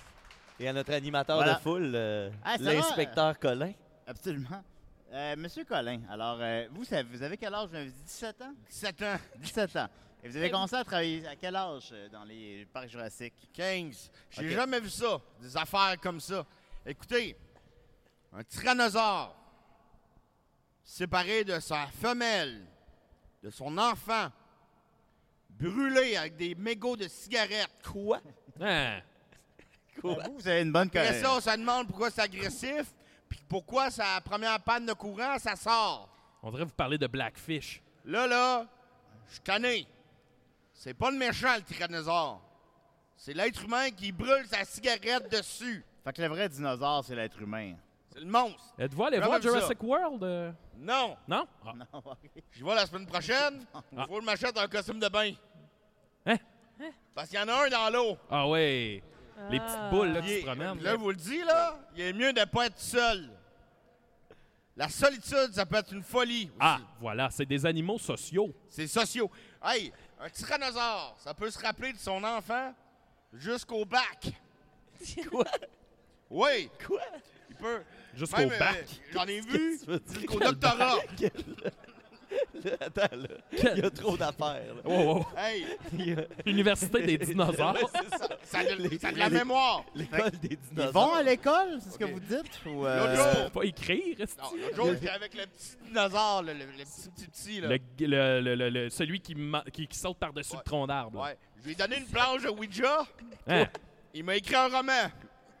Et 0.60 0.68
à 0.68 0.72
notre 0.72 0.92
animateur 0.92 1.36
Voilà. 1.36 1.54
de 1.54 1.60
foule, 1.60 1.92
euh, 1.94 2.30
Ah, 2.44 2.56
l'inspecteur 2.58 3.38
Colin. 3.38 3.72
Absolument. 4.06 4.62
Euh, 5.12 5.34
Monsieur 5.36 5.64
Colin, 5.64 6.00
alors, 6.10 6.38
euh, 6.40 6.66
vous, 6.72 6.84
ça- 6.84 7.02
vous 7.02 7.22
avez 7.22 7.36
quel 7.36 7.54
âge? 7.54 7.68
Vous 7.68 7.74
avez 7.76 7.86
dit 7.90 8.02
17 8.04 8.42
ans? 8.42 8.54
17 8.68 9.02
ans, 9.02 9.16
17 9.38 9.76
ans. 9.76 9.88
Et 10.22 10.28
vous 10.28 10.36
avez 10.36 10.50
commencé 10.50 10.74
à 10.76 10.84
travailler 10.84 11.26
à 11.26 11.36
quel 11.36 11.56
âge 11.56 11.88
euh, 11.92 12.08
dans 12.08 12.24
les 12.24 12.66
parcs 12.72 12.88
jurassiques? 12.88 13.34
15. 13.52 14.10
J'ai 14.30 14.46
Ok. 14.48 14.52
jamais 14.54 14.80
vu 14.80 14.88
ça, 14.90 15.20
des 15.40 15.56
affaires 15.56 15.96
comme 16.00 16.20
ça. 16.20 16.44
Écoutez, 16.86 17.36
un 18.32 18.42
tyrannosaure 18.44 19.34
séparé 20.82 21.44
de 21.44 21.58
sa 21.60 21.86
femelle, 21.86 22.66
de 23.42 23.50
son 23.50 23.76
enfant, 23.78 24.28
brûlé 25.50 26.16
avec 26.16 26.36
des 26.36 26.54
mégots 26.54 26.96
de 26.96 27.08
cigarettes. 27.08 27.70
Quoi? 27.84 28.20
Hein? 28.60 29.00
Vous, 30.02 30.16
vous 30.38 30.48
avez 30.48 30.62
une 30.62 30.72
bonne 30.72 30.88
Après 30.88 31.06
connaissance. 31.06 31.44
ça, 31.44 31.50
on 31.50 31.52
se 31.52 31.58
demande 31.58 31.86
pourquoi 31.86 32.10
c'est 32.10 32.22
agressif, 32.22 32.92
puis 33.28 33.40
pourquoi 33.48 33.90
sa 33.90 34.20
première 34.22 34.58
panne 34.60 34.86
de 34.86 34.94
courant, 34.94 35.38
ça 35.38 35.54
sort. 35.54 36.08
On 36.42 36.50
devrait 36.50 36.64
vous 36.64 36.70
parler 36.72 36.96
de 36.98 37.06
Blackfish. 37.06 37.82
Là, 38.06 38.26
là, 38.26 38.66
je 39.28 39.32
suis 39.34 39.42
tanné. 39.42 39.86
C'est 40.72 40.94
pas 40.94 41.10
le 41.10 41.18
méchant, 41.18 41.54
le 41.56 41.62
tyrannosaure. 41.62 42.40
C'est 43.16 43.34
l'être 43.34 43.62
humain 43.62 43.90
qui 43.90 44.10
brûle 44.10 44.46
sa 44.46 44.64
cigarette 44.64 45.30
dessus. 45.30 45.84
Fait 46.02 46.12
que 46.12 46.22
le 46.22 46.28
vrai 46.28 46.48
dinosaure, 46.48 47.04
c'est 47.04 47.14
l'être 47.14 47.40
humain. 47.40 47.74
C'est 48.12 48.20
le 48.20 48.26
monstre. 48.26 48.74
Êtes-vous 48.78 49.04
allé 49.04 49.18
voir 49.18 49.34
ça. 49.34 49.40
Jurassic 49.40 49.82
World? 49.82 50.22
euh? 50.22 50.52
Non, 50.78 51.16
Non? 51.28 51.46
Ah. 51.64 51.72
Non, 51.74 51.86
ok. 52.04 52.18
j'y 52.52 52.62
vais 52.62 52.74
la 52.74 52.86
semaine 52.86 53.06
prochaine. 53.06 53.64
Il 53.92 53.98
Ah. 53.98 54.04
faut 54.06 54.14
que 54.16 54.20
je 54.20 54.26
m'achète 54.26 54.58
un 54.58 54.68
costume 54.68 54.98
de 55.00 55.08
bain. 55.08 55.32
Hein? 56.26 56.36
Parce 57.14 57.28
qu'il 57.28 57.38
y 57.38 57.42
en 57.42 57.48
a 57.48 57.64
un 57.66 57.68
dans 57.68 57.90
l'eau. 57.92 58.16
Ah 58.30 58.48
ouais! 58.48 59.02
Les 59.50 59.58
Ah. 59.58 59.64
petites 59.64 59.90
boules 59.90 60.08
là, 60.12 60.20
qui 60.22 60.32
est- 60.32 60.40
se 60.40 60.46
promènent. 60.46 60.80
Là, 60.82 60.90
je 60.92 60.96
vous 60.96 61.10
le 61.10 61.16
dis, 61.16 61.42
là, 61.42 61.78
il 61.94 62.00
est 62.02 62.12
mieux 62.12 62.32
de 62.32 62.44
pas 62.44 62.66
être 62.66 62.78
seul. 62.78 63.30
La 64.76 64.88
solitude, 64.88 65.52
ça 65.52 65.66
peut 65.66 65.76
être 65.76 65.92
une 65.92 66.02
folie. 66.02 66.44
aussi. 66.46 66.56
Ah, 66.60 66.78
voilà, 67.00 67.28
c'est 67.30 67.44
des 67.46 67.64
animaux 67.66 67.98
sociaux. 67.98 68.54
C'est 68.68 68.86
sociaux. 68.86 69.30
Hey, 69.62 69.92
un 70.18 70.30
tyrannosaure, 70.30 71.14
ça 71.18 71.34
peut 71.34 71.50
se 71.50 71.58
rappeler 71.58 71.92
de 71.92 71.98
son 71.98 72.22
enfant 72.24 72.72
jusqu'au 73.34 73.84
bac. 73.84 74.32
Quoi? 75.30 75.44
Oui, 76.30 76.70
Quoi? 76.86 77.00
il 77.50 77.56
peut. 77.56 77.82
Jusqu'au 78.14 78.36
Même, 78.38 78.52
euh, 78.52 78.58
bac. 78.58 78.84
J'en 79.12 79.24
ai 79.24 79.40
Qu'est-ce 79.40 79.46
vu 79.48 79.78
que 79.78 79.84
tu 79.84 79.90
veux 79.90 79.98
dire? 79.98 80.14
jusqu'au 80.14 80.38
doctorat. 80.44 80.96
Là, 82.64 82.70
Attends, 82.80 83.16
là. 83.16 83.28
Il 83.74 83.82
y 83.82 83.84
a 83.84 83.90
trop 83.90 84.16
d'affaires. 84.16 84.74
là. 84.74 84.80
Oh, 84.86 85.20
oh. 85.20 85.26
Hey, 85.36 85.66
Il 85.92 86.08
y 86.08 86.12
a- 86.14 86.24
Université 86.46 87.02
des 87.02 87.18
dinosaures. 87.26 87.74
Ouais, 87.74 87.80
c'est 88.10 88.18
ça. 88.18 88.28
ça 88.42 88.58
a 88.60 88.64
de, 88.64 88.98
ça 88.98 89.08
a 89.08 89.12
de 89.12 89.18
la 89.18 89.28
mémoire. 89.28 89.84
L'école 89.94 90.30
des 90.30 90.48
Ils 90.52 90.58
dinosaures. 90.74 90.92
vont 90.92 91.12
à 91.14 91.22
l'école, 91.22 91.78
c'est 91.82 91.90
ce 91.90 91.98
que 91.98 92.04
Ok. 92.04 92.10
vous 92.12 92.20
dites? 92.20 92.60
Ou, 92.66 92.70
L'autre 92.70 92.86
euh, 92.86 93.42
jour, 93.42 93.50
Pas 93.50 93.62
écrire, 93.64 94.18
est-ce 94.20 94.36
non, 94.38 94.44
l'autre 94.62 94.76
jour, 94.76 94.86
j'étais 94.94 95.08
avec 95.10 95.34
le 95.34 95.46
petit 95.46 95.76
dinosaure, 95.86 96.42
le, 96.42 96.52
le- 96.54 96.58
le 96.60 96.84
petit 96.84 97.10
petit 97.10 97.26
petit. 97.28 97.60
Là. 97.60 97.68
le, 97.68 97.78
le- 98.06 98.40
le- 98.40 98.54
le- 98.54 98.70
le- 98.70 98.90
celui 98.90 99.20
qui, 99.20 99.34
ma- 99.34 99.64
qui, 99.72 99.86
qui 99.86 99.98
saute 99.98 100.16
par-dessus 100.18 100.52
Ouais. 100.52 100.58
le 100.58 100.64
tronc 100.64 100.86
d'arbre. 100.86 101.18
là. 101.18 101.24
Ouais. 101.30 101.38
Je 101.60 101.64
lui 101.66 101.72
ai 101.72 101.74
donné 101.76 101.98
une 101.98 102.06
planche 102.06 102.42
de 102.42 102.48
Ouija. 102.48 103.04
Hein? 103.46 103.66
Il 104.14 104.24
m'a 104.24 104.36
écrit 104.36 104.54
un 104.54 104.68
roman. 104.68 104.82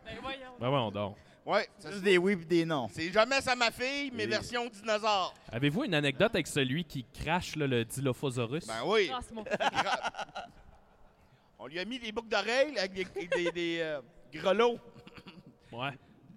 Ben 0.04 0.16
voyons. 0.22 0.38
Ben 0.58 0.68
ouais, 0.70 0.78
on 0.78 0.90
dort. 0.90 1.16
Ouais. 1.44 1.68
juste 1.84 2.02
des 2.02 2.18
oui 2.18 2.32
et 2.32 2.36
des 2.36 2.64
non. 2.64 2.88
C'est 2.92 3.10
jamais 3.10 3.40
ça 3.40 3.56
ma 3.56 3.70
fille, 3.70 4.10
mais 4.14 4.24
Et- 4.24 4.26
version 4.28 4.68
dinosaure. 4.68 5.34
Avez-vous 5.50 5.84
une 5.84 5.94
anecdote 5.94 6.30
avec 6.34 6.46
celui 6.46 6.84
qui 6.84 7.04
crache 7.04 7.56
là, 7.56 7.66
le 7.66 7.84
Dilophosaurus? 7.84 8.66
Ben 8.66 8.82
oui. 8.86 9.10
Ah, 9.12 9.18
c'est 9.26 9.34
mon 9.34 9.44
On 11.58 11.66
lui 11.66 11.78
a 11.78 11.84
mis 11.84 11.98
des 11.98 12.10
boucles 12.12 12.28
d'oreilles 12.28 12.76
avec 12.78 12.92
des, 12.92 13.26
des, 13.28 13.52
des, 13.52 13.78
euh, 13.80 14.00
grelots. 14.32 14.78
Ouais. 15.72 15.90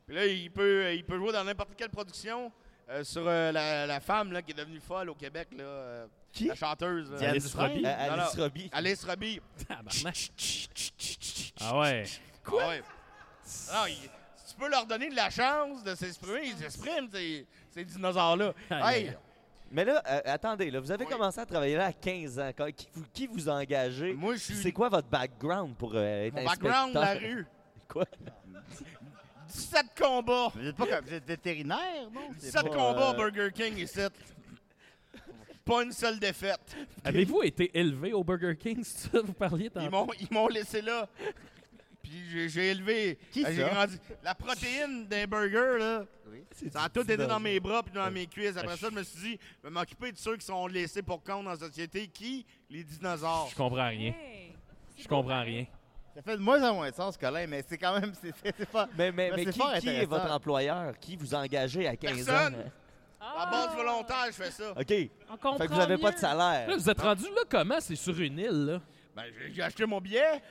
Puis 0.06 0.16
là, 0.16 0.26
il 0.28 0.52
peut, 0.52 0.94
il 0.94 1.04
peut 1.04 1.18
jouer 1.18 1.32
dans 1.32 1.44
n'importe 1.44 1.76
quelle 1.76 1.90
production 1.90 2.52
euh, 2.90 3.04
sur 3.04 3.28
euh, 3.28 3.52
la, 3.52 3.88
la 3.88 4.00
femme 4.00 4.32
là, 4.32 4.42
qui 4.44 4.52
est 4.52 4.56
devenue 4.56 4.80
folle 4.80 5.10
au 5.10 5.16
Québec. 5.16 5.48
Là, 5.58 5.64
euh, 5.64 6.08
Qui? 6.32 6.46
La 6.46 6.56
chanteuse. 6.56 7.10
là. 7.12 7.18
Diane 7.18 7.32
Alice 7.32 7.44
Dufresne? 7.46 7.72
Robbie? 7.72 7.86
Alice 7.86 8.12
Alors- 8.12 8.36
Robbie. 8.38 8.70
Alice 8.72 9.04
Robbie. 9.04 9.42
Tabarnak. 9.68 10.32
Ah 11.62 11.80
ouais. 11.80 12.04
Quoi? 12.44 12.64
Ah 12.64 12.70
ouais. 12.70 12.84
Non, 13.74 13.86
il- 13.88 14.10
tu 14.56 14.64
peux 14.64 14.70
leur 14.70 14.86
donner 14.86 15.10
de 15.10 15.16
la 15.16 15.30
chance 15.30 15.84
de 15.84 15.94
s'exprimer, 15.96 16.42
ils 16.46 16.56
s'expriment, 16.58 17.08
ces, 17.12 17.46
ces 17.72 17.84
dinosaures-là. 17.86 18.54
Hey. 18.72 19.12
Mais 19.72 19.84
là, 19.84 20.02
euh, 20.08 20.22
attendez, 20.26 20.70
là, 20.72 20.80
vous 20.80 20.92
avez 20.92 21.06
Oui. 21.06 21.12
commencé 21.12 21.40
à 21.40 21.46
travailler 21.46 21.76
là 21.76 21.86
à 21.88 21.92
15 21.94 22.40
ans. 22.40 22.52
Quand- 22.56 22.72
Qui 22.72 22.88
vous, 22.94 23.04
qui 23.12 23.28
vous 23.28 23.50
a 23.50 23.54
engagé? 23.56 24.14
moi, 24.14 24.36
je 24.36 24.40
suis 24.40 24.56
C'est 24.56 24.72
quoi 24.72 24.90
votre 24.90 25.08
background 25.08 25.76
pour 25.76 25.92
euh, 25.96 26.26
être 26.28 26.36
mon 26.36 26.46
background 26.46 26.94
de 26.94 27.00
la 27.00 27.12
inspecteur? 27.12 27.36
rue. 27.38 27.48
Quoi? 27.90 28.06
17 29.48 29.86
combats. 30.00 30.50
Vous 30.56 30.68
êtes 30.68 30.76
pas 30.76 30.86
comme- 30.88 31.06
vous 31.06 31.14
êtes 31.14 31.26
vétérinaire, 31.26 32.10
non? 32.14 32.22
C'est 32.38 32.48
17 32.52 32.64
pas, 32.64 32.70
combats 32.70 33.10
euh, 33.10 33.12
au 33.12 33.16
Burger 33.16 33.50
King 33.54 33.78
ici. 33.78 34.00
Pas 35.66 35.82
une 35.84 35.92
seule 35.92 36.20
défaite. 36.20 36.76
Avez-vous 37.04 37.42
été 37.42 37.72
élevé 37.78 38.14
au 38.14 38.24
Burger 38.24 38.56
King, 38.56 38.84
c'est 38.84 39.10
ça 39.10 39.22
vous 39.24 39.34
parliez 39.34 39.70
tantôt? 39.72 40.12
ils 40.20 40.28
m'ont 40.32 40.48
laissé 40.48 40.80
là. 40.82 41.10
Puis 42.06 42.50
j'ai, 42.50 42.68
élevé. 42.72 43.18
Qui 43.32 43.44
euh, 43.44 43.50
j'ai 43.52 43.64
ça? 43.64 43.70
grandi. 43.70 44.00
La 44.24 44.36
protéine 44.36 45.08
des 45.08 45.26
burgers, 45.26 45.78
là. 45.80 46.06
Ça 46.72 46.84
a 46.84 46.90
tout 46.90 47.02
été 47.02 47.18
dans 47.26 47.40
mes 47.40 47.60
bras 47.60 47.82
puis 47.82 47.94
dans 47.94 48.10
mes 48.12 48.28
cuisses. 48.28 48.56
Après 48.58 48.74
Ah, 48.74 48.78
ça, 48.78 48.90
je 48.92 48.96
me 48.96 49.04
suis 49.04 49.20
dit, 49.20 49.40
je 49.64 49.68
vais 49.68 49.74
m'occuper 49.74 50.12
de 50.12 50.18
ceux 50.18 50.38
qui 50.38 50.46
sont 50.46 50.68
laissés 50.68 51.02
pour 51.02 51.24
compte 51.24 51.46
dans 51.46 51.52
la 51.52 51.58
société. 51.58 52.08
Qui? 52.08 52.46
Les 52.70 52.84
dinosaures. 52.84 53.48
Je 53.52 53.56
comprends 53.56 53.88
rien. 53.90 54.14
Hey, 54.14 54.54
Je 54.98 55.08
comprends 55.08 55.42
rien. 55.42 55.66
Ça 56.14 56.22
fait 56.22 56.38
de 56.38 56.42
moins 56.42 56.62
en 56.70 56.76
moins 56.76 56.90
de 56.90 56.96
sens, 56.96 57.18
Colin, 57.18 57.46
mais 57.48 57.64
c'est 57.68 57.78
quand 57.78 58.00
même. 58.00 58.14
C'est, 58.22 58.34
c'est- 58.44 58.54
c'est 58.58 58.70
pas. 58.70 58.88
Mais, 58.98 59.12
mais, 59.12 59.32
Mais 59.36 59.46
qui, 59.48 59.60
fort 59.60 59.74
qui 59.80 59.90
est 59.90 60.06
votre 60.06 60.32
employeur? 60.32 60.98
Qui 61.00 61.16
vous 61.16 61.34
a 61.36 61.40
engagé 61.40 61.88
à 61.88 61.96
15 61.96 62.26
Personne. 62.26 62.56
ans? 62.56 62.72
À 63.20 63.48
Ah! 63.48 63.50
base 63.52 63.76
volontaire, 63.76 64.26
je 64.28 64.32
fais 64.34 64.52
ça. 64.52 64.72
OK. 64.72 64.88
Fait 64.88 65.12
On 65.30 65.38
comprend 65.38 65.58
que 65.58 65.72
vous 65.72 65.78
n'avez 65.78 65.98
pas 65.98 66.12
de 66.12 66.18
salaire. 66.20 66.68
Là, 66.70 66.76
vous 66.78 66.90
êtes 66.90 67.02
rendu 67.02 67.24
là 67.24 67.42
comment? 67.50 67.80
C'est 67.82 67.96
sur 67.96 68.18
une 68.20 68.38
île, 68.38 68.66
là? 68.66 68.82
Ben, 69.16 69.24
j'ai 69.52 69.62
acheté 69.64 69.86
mon 69.86 70.00
billet, 70.00 70.42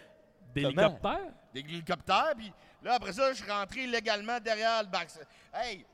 D'hélicoptère? 0.54 1.20
des 1.52 1.60
hélicoptères, 1.60 2.32
puis 2.36 2.52
là, 2.82 2.94
après 2.94 3.12
ça, 3.12 3.32
je 3.32 3.40
suis 3.42 3.50
rentré 3.50 3.84
illégalement 3.84 4.38
derrière 4.40 4.82
le 4.82 4.88
bac. 4.88 5.08
Hey, 5.54 5.84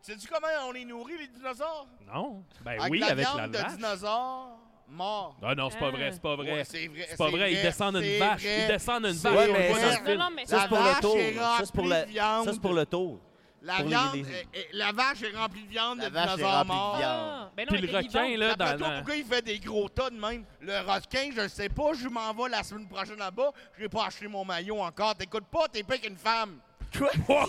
sais-tu 0.00 0.26
comment 0.26 0.46
on 0.66 0.72
les 0.72 0.84
nourrit, 0.84 1.18
les 1.18 1.28
dinosaures? 1.28 1.86
Non. 2.12 2.42
Ben 2.64 2.78
avec 2.80 2.90
oui, 2.90 2.98
la 3.00 3.06
avec 3.08 3.24
la 3.26 3.32
viande 3.34 3.50
de 3.52 3.58
vache. 3.58 3.72
dinosaures 3.76 4.58
morts. 4.88 5.36
Ah 5.42 5.54
non, 5.54 5.68
c'est 5.70 5.78
pas 5.78 5.86
Ah. 5.88 5.90
vrai, 5.90 6.12
c'est 6.12 6.22
pas 6.22 6.36
vrai. 6.36 6.52
Ouais, 6.52 6.64
c'est 6.64 6.86
vrai. 6.88 7.06
c'est 7.08 7.16
pas 7.16 7.30
vrai, 7.30 7.52
ils 7.52 7.62
descendent 7.62 7.96
une 7.96 8.18
vache. 8.18 8.42
vrai. 8.42 8.62
Ils 8.62 8.68
descendent 8.68 9.04
une 9.06 9.12
vache. 9.12 9.34
Ouais, 9.36 9.52
mais 9.52 9.72
ça, 9.74 9.74
dans 9.74 9.80
c'est- 9.80 9.98
le 10.00 10.04
film. 10.06 10.18
Non, 10.18 10.24
non, 10.24 10.30
mais 10.36 10.46
Ça, 10.46 10.56
La 10.56 10.62
c'est 10.62 10.68
pour 10.68 10.78
le 10.78 10.84
vache 10.84 11.00
tour. 11.00 11.12
c'est 11.16 11.32
pour, 11.32 11.88
ça, 11.88 12.52
c'est 12.52 12.60
pour 12.60 12.72
le 12.74 12.86
tour. 12.86 13.20
La 13.64 13.76
Pour 13.76 13.86
viande, 13.86 14.14
les- 14.16 14.68
la 14.72 14.90
vache 14.90 15.22
est 15.22 15.36
remplie 15.36 15.62
de 15.62 15.68
viande 15.68 15.98
La 15.98 16.08
de 16.08 16.14
vache 16.14 16.30
est 16.32 16.36
dinosaures 16.36 16.52
remplie 16.52 16.70
de 16.70 16.74
morts. 16.74 16.96
viande. 16.96 17.10
Ah, 17.32 17.50
ben 17.56 17.66
non, 17.70 17.76
Puis 17.78 17.86
le 17.86 17.96
requin, 17.96 18.36
là, 18.36 18.54
D'après 18.56 18.72
dans 18.72 18.78
toi, 18.78 18.88
la... 18.88 18.96
pourquoi 18.96 19.14
il 19.16 19.24
fait 19.24 19.42
des 19.42 19.58
gros 19.60 19.88
tas 19.88 20.10
de 20.10 20.16
même? 20.18 20.44
Le 20.60 20.78
requin, 20.80 21.30
je 21.36 21.40
ne 21.42 21.48
sais 21.48 21.68
pas, 21.68 21.92
je 21.94 22.08
m'en 22.08 22.32
vais 22.34 22.48
la 22.50 22.62
semaine 22.64 22.88
prochaine 22.88 23.18
là-bas, 23.18 23.52
je 23.78 23.82
n'ai 23.84 23.88
pas 23.88 24.06
acheté 24.06 24.26
mon 24.26 24.44
maillot 24.44 24.80
encore. 24.80 25.14
T'écoutes 25.14 25.46
pas, 25.46 25.68
t'es 25.68 25.84
pas 25.84 25.96
qu'une 25.98 26.16
femme. 26.16 26.58
Oh, 27.00 27.06
oh, 27.28 27.44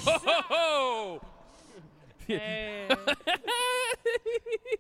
oh! 0.52 1.20
Euh, 2.30 2.88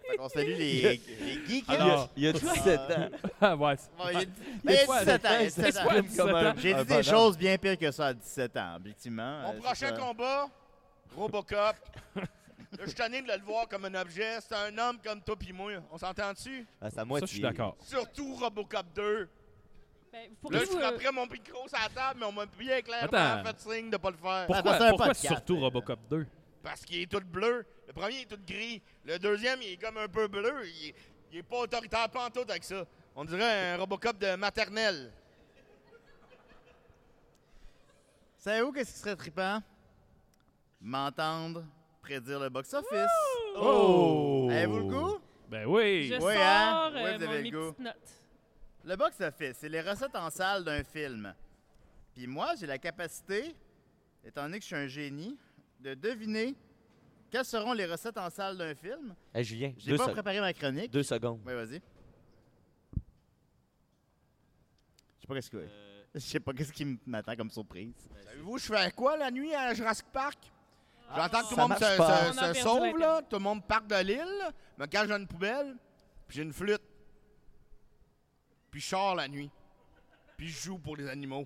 Fait 0.09 0.17
qu'on 0.17 0.29
salue 0.29 0.47
les, 0.57 0.81
les 1.19 1.45
geeks. 1.47 1.65
hein? 1.69 1.73
Alors, 1.73 2.09
Il 2.15 2.23
y 2.23 2.27
a 2.27 2.33
17 2.33 2.79
ans. 2.79 3.09
Ah 3.41 3.55
ouais. 3.55 3.75
c'est- 3.77 3.89
Bon, 3.97 4.03
il 4.09 4.13
y 4.13 4.23
a, 4.23 4.25
mais 4.63 4.73
il 4.73 4.75
y 4.75 4.77
a 4.77 4.85
fois, 4.85 4.99
17 4.99 5.25
ans. 5.25 5.29
il 5.39 5.43
y 5.43 5.45
a 5.45 5.49
Ça 5.49 5.61
17 5.63 5.77
ans. 5.77 5.83
quoi, 6.29 6.53
J'ai 6.57 6.73
dit 6.73 6.85
des 6.85 7.03
choses 7.03 7.37
bien 7.37 7.57
pires 7.57 7.77
que 7.77 7.91
ça 7.91 8.07
à 8.07 8.13
17 8.13 8.55
ans, 8.57 8.75
objectivement. 8.77 9.41
Mon 9.41 9.49
Euh, 9.55 9.59
prochain 9.59 9.75
c'est 9.75 9.85
ça. 9.89 9.91
combat, 10.01 10.47
Robocop. 11.15 11.75
Là, 12.15 12.23
je 12.79 12.85
suis 12.87 12.95
tanné 12.95 13.21
de 13.21 13.27
le 13.31 13.41
voir 13.43 13.67
comme 13.67 13.85
un 13.85 13.93
objet. 13.95 14.39
C'est 14.41 14.55
un 14.55 14.75
homme 14.77 14.97
comme 15.03 15.21
toi 15.21 15.35
pis 15.35 15.53
moi. 15.53 15.73
On 15.91 15.97
s'entend 15.97 16.33
dessus? 16.33 16.65
Ah, 16.81 16.89
c'est 16.89 16.97
à 16.97 17.01
Ça, 17.01 17.05
moitié. 17.05 17.27
je 17.27 17.31
suis 17.33 17.41
d'accord. 17.41 17.75
Surtout 17.83 18.33
Robocop 18.35 18.85
2. 18.95 19.29
Ben, 20.11 20.29
faut 20.41 20.49
Là, 20.51 20.59
que 20.59 20.65
je 20.65 20.71
vous, 20.71 20.77
euh, 20.77 20.81
frapperais 20.81 21.11
mon 21.11 21.25
micro 21.27 21.67
sur 21.67 21.77
la 21.77 21.89
table, 21.89 22.19
mais 22.19 22.25
on 22.27 22.31
m'a 22.31 22.45
bien 22.45 22.81
clairement 22.81 23.17
Attends. 23.17 23.43
fait 23.45 23.59
signe 23.75 23.89
de 23.89 23.97
pas 23.97 24.11
le 24.11 24.17
faire. 24.17 24.45
Pourquoi, 24.47 24.61
que 24.71 24.77
c'est 24.77 24.83
un 24.85 24.89
pourquoi 24.89 25.07
podcast, 25.07 25.27
surtout 25.33 25.55
euh, 25.57 25.59
Robocop 25.61 25.99
2? 26.09 26.27
Parce 26.61 26.81
qu'il 26.85 27.01
est 27.01 27.11
tout 27.11 27.21
bleu. 27.25 27.65
Le 27.87 27.93
premier 27.93 28.21
est 28.21 28.25
tout 28.25 28.39
gris. 28.47 28.81
Le 29.05 29.17
deuxième, 29.19 29.61
il 29.61 29.73
est 29.73 29.77
comme 29.77 29.97
un 29.97 30.07
peu 30.07 30.27
bleu. 30.27 30.65
Il 30.65 30.89
est, 30.89 30.95
il 31.31 31.37
est 31.39 31.43
pas 31.43 31.57
autoritaire 31.61 32.09
pas 32.09 32.25
en 32.27 32.29
tout 32.29 32.45
avec 32.47 32.63
ça. 32.63 32.85
On 33.15 33.25
dirait 33.25 33.71
un 33.73 33.77
Robocop 33.77 34.17
de 34.17 34.35
maternelle. 34.35 35.11
Savez-vous 38.37 38.71
qu'est-ce 38.71 38.93
qui 38.93 38.99
serait 38.99 39.15
trippant? 39.15 39.61
M'entendre 40.83 41.65
prédire 42.01 42.39
le 42.41 42.49
box-office. 42.49 43.09
Oh! 43.55 44.49
Avez-vous 44.51 44.77
le 44.79 44.83
goût? 44.83 45.17
Ben 45.49 45.65
oui! 45.65 46.07
je 46.09 46.13
Oui, 46.15 46.19
sors 46.19 46.29
hein? 46.41 46.91
euh, 46.93 47.03
Oui, 47.05 47.13
vous 47.17 47.25
mon- 47.25 47.31
avez 47.31 47.41
mes 47.43 47.49
le 47.51 47.57
goût. 47.59 47.71
petites 47.71 47.79
notes. 47.85 48.11
Le 48.83 48.95
box-office, 48.97 49.57
c'est 49.59 49.69
les 49.69 49.79
recettes 49.81 50.15
en 50.15 50.29
salle 50.29 50.65
d'un 50.65 50.83
film. 50.83 51.33
Puis 52.13 52.27
moi, 52.27 52.53
j'ai 52.59 52.67
la 52.67 52.77
capacité, 52.77 53.55
étant 54.25 54.43
donné 54.43 54.57
que 54.57 54.63
je 54.63 54.67
suis 54.67 54.75
un 54.75 54.87
génie, 54.87 55.37
de 55.79 55.93
deviner 55.93 56.53
quelles 57.31 57.45
seront 57.45 57.71
les 57.73 57.85
recettes 57.85 58.17
en 58.17 58.29
salle 58.29 58.57
d'un 58.57 58.75
film. 58.75 59.15
Hey, 59.33 59.43
Julien, 59.45 59.71
J'ai 59.77 59.95
pas 59.95 60.09
préparé 60.09 60.41
ma 60.41 60.51
chronique. 60.53 60.91
deux 60.91 61.03
secondes. 61.03 61.39
Oui, 61.45 61.53
vas-y. 61.53 61.81
Je 65.17 65.21
sais 65.21 65.27
pas 65.27 65.35
qu'est-ce 65.35 65.49
que... 65.49 65.65
Je 66.15 66.19
sais 66.19 66.39
pas 66.39 66.53
qu'est-ce 66.53 66.71
qui 66.73 66.99
m'attend 67.07 67.35
comme 67.35 67.49
surprise. 67.49 67.93
Savez-vous, 68.23 68.59
je 68.59 68.65
fais 68.71 68.91
quoi 68.91 69.17
la 69.17 69.31
nuit 69.31 69.51
à 69.55 69.73
Jurassic 69.73 70.05
Park? 70.13 70.37
J'entends 71.15 71.41
que 71.41 71.49
tout 71.49 71.55
le 71.55 71.61
monde 71.61 71.73
se, 71.75 71.79
pas. 71.79 71.87
se- 71.97 72.01
On 72.01 72.29
a 72.29 72.33
se 72.33 72.39
perdu 72.39 72.59
sauve, 72.61 72.97
la 72.99 73.05
là. 73.07 73.21
Tout 73.21 73.35
le 73.35 73.43
monde 73.43 73.63
part 73.65 73.81
de 73.83 73.95
l'île, 73.95 74.51
me 74.77 74.85
cache 74.87 75.07
dans 75.07 75.17
une 75.17 75.27
poubelle, 75.27 75.75
puis 76.27 76.37
j'ai 76.37 76.43
une 76.43 76.53
flûte. 76.53 76.81
Puis 78.71 78.81
je 78.81 78.87
sors 78.87 79.15
la 79.15 79.27
nuit. 79.27 79.51
Puis 80.37 80.47
je 80.49 80.63
joue 80.63 80.77
pour 80.79 80.97
les 80.97 81.07
animaux. 81.07 81.45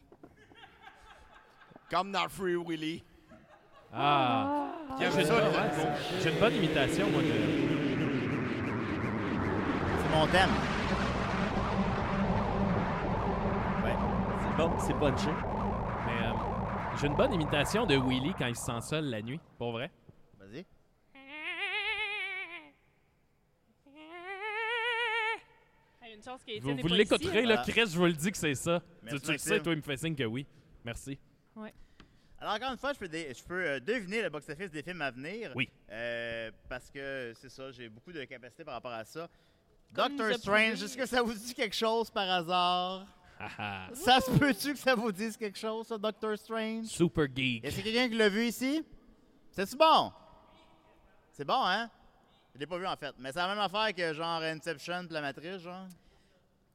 Comme 1.92 2.12
dans 2.12 2.28
Free 2.30 2.56
Willy. 2.56 3.04
Ah! 3.94 4.72
J'aime 5.00 5.12
J'ai 5.12 5.22
une, 5.22 5.28
les 5.28 5.32
bonne- 5.34 5.56
animaux? 5.56 5.90
j'ai 6.22 6.30
une 6.34 6.40
bonne 6.40 6.54
imitation, 6.56 7.10
moi, 7.10 7.22
de... 7.22 7.28
C'est 10.02 10.16
mon 10.16 10.28
thème. 10.28 10.50
C'est 14.42 14.58
bon, 14.58 14.72
c'est 14.80 14.94
punché. 14.94 15.30
J'ai 17.00 17.08
une 17.08 17.16
bonne 17.16 17.34
imitation 17.34 17.86
de 17.86 17.96
Willy 17.96 18.34
quand 18.38 18.48
il 18.48 18.56
se 18.56 18.66
sent 18.66 18.82
seul 18.82 19.06
la 19.06 19.22
nuit. 19.22 19.40
Pour 19.58 19.72
vrai? 19.72 19.92
Vas-y. 20.40 20.66
Une 26.14 26.24
chance 26.24 26.42
Vous, 26.62 26.76
vous 26.78 26.88
l'écouterez, 26.88 27.44
là. 27.46 27.64
Chris, 27.68 27.82
je 27.92 27.98
vous 27.98 28.06
le 28.06 28.14
dis 28.14 28.32
que 28.32 28.38
c'est 28.38 28.56
ça. 28.56 28.80
Tu, 28.80 29.06
Merci, 29.06 29.22
tu 29.22 29.32
le 29.34 29.38
sais, 29.38 29.60
toi, 29.62 29.74
il 29.74 29.78
me 29.78 29.82
fait 29.82 29.98
signe 29.98 30.16
que 30.16 30.24
oui. 30.24 30.48
Merci. 30.84 31.20
Alors, 32.40 32.54
encore 32.54 32.72
une 32.72 32.78
fois, 32.78 32.94
je 32.94 33.00
peux, 33.00 33.08
dé- 33.08 33.34
je 33.36 33.44
peux 33.44 33.66
euh, 33.66 33.80
deviner 33.80 34.22
le 34.22 34.30
box-office 34.30 34.70
des 34.70 34.84
films 34.84 35.02
à 35.02 35.10
venir. 35.10 35.52
Oui. 35.56 35.70
Euh, 35.90 36.52
parce 36.70 36.92
que 36.92 37.34
c'est 37.36 37.50
ça, 37.50 37.72
j'ai 37.72 37.90
beaucoup 37.90 38.12
de 38.12 38.24
capacité 38.26 38.64
par 38.64 38.76
rapport 38.76 38.92
à 38.92 39.04
ça. 39.06 39.28
Comme 39.94 40.16
Doctor 40.18 40.28
a 40.36 40.38
Strange, 40.38 40.84
est-ce 40.84 40.96
que 40.96 41.08
ça 41.08 41.24
vous 41.24 41.34
dit 41.34 41.56
quelque 41.56 41.76
chose 41.76 42.12
par 42.12 42.30
hasard? 42.30 43.08
Ça 43.94 44.20
se 44.20 44.32
peut-tu 44.38 44.74
que 44.74 44.80
ça 44.80 44.96
vous 44.96 45.12
dise 45.12 45.38
quelque 45.38 45.58
chose, 45.58 45.88
ça, 45.88 45.98
Doctor 45.98 46.38
Strange? 46.38 46.86
Super 46.86 47.28
geek. 47.34 47.64
Est-ce 47.64 47.78
qu'il 47.82 47.88
y 47.88 47.90
a 47.90 48.02
quelqu'un 48.02 48.10
qui 48.10 48.18
l'a 48.18 48.30
vu 48.30 48.46
ici? 48.46 48.84
C'est-tu 49.52 49.76
bon? 49.76 50.12
C'est 51.32 51.46
bon, 51.46 51.62
hein? 51.66 51.90
Je 52.54 52.60
l'ai 52.60 52.66
pas 52.68 52.78
vu, 52.78 52.88
en 52.88 52.96
fait. 52.96 53.14
Mais 53.20 53.32
c'est 53.32 53.40
la 53.40 53.48
même 53.48 53.60
affaire 53.60 53.94
que, 53.94 54.14
genre, 54.14 54.42
Inception 54.42 55.06
pis 55.08 55.14
la 55.14 55.22
Matrice, 55.22 55.58
genre? 55.62 55.86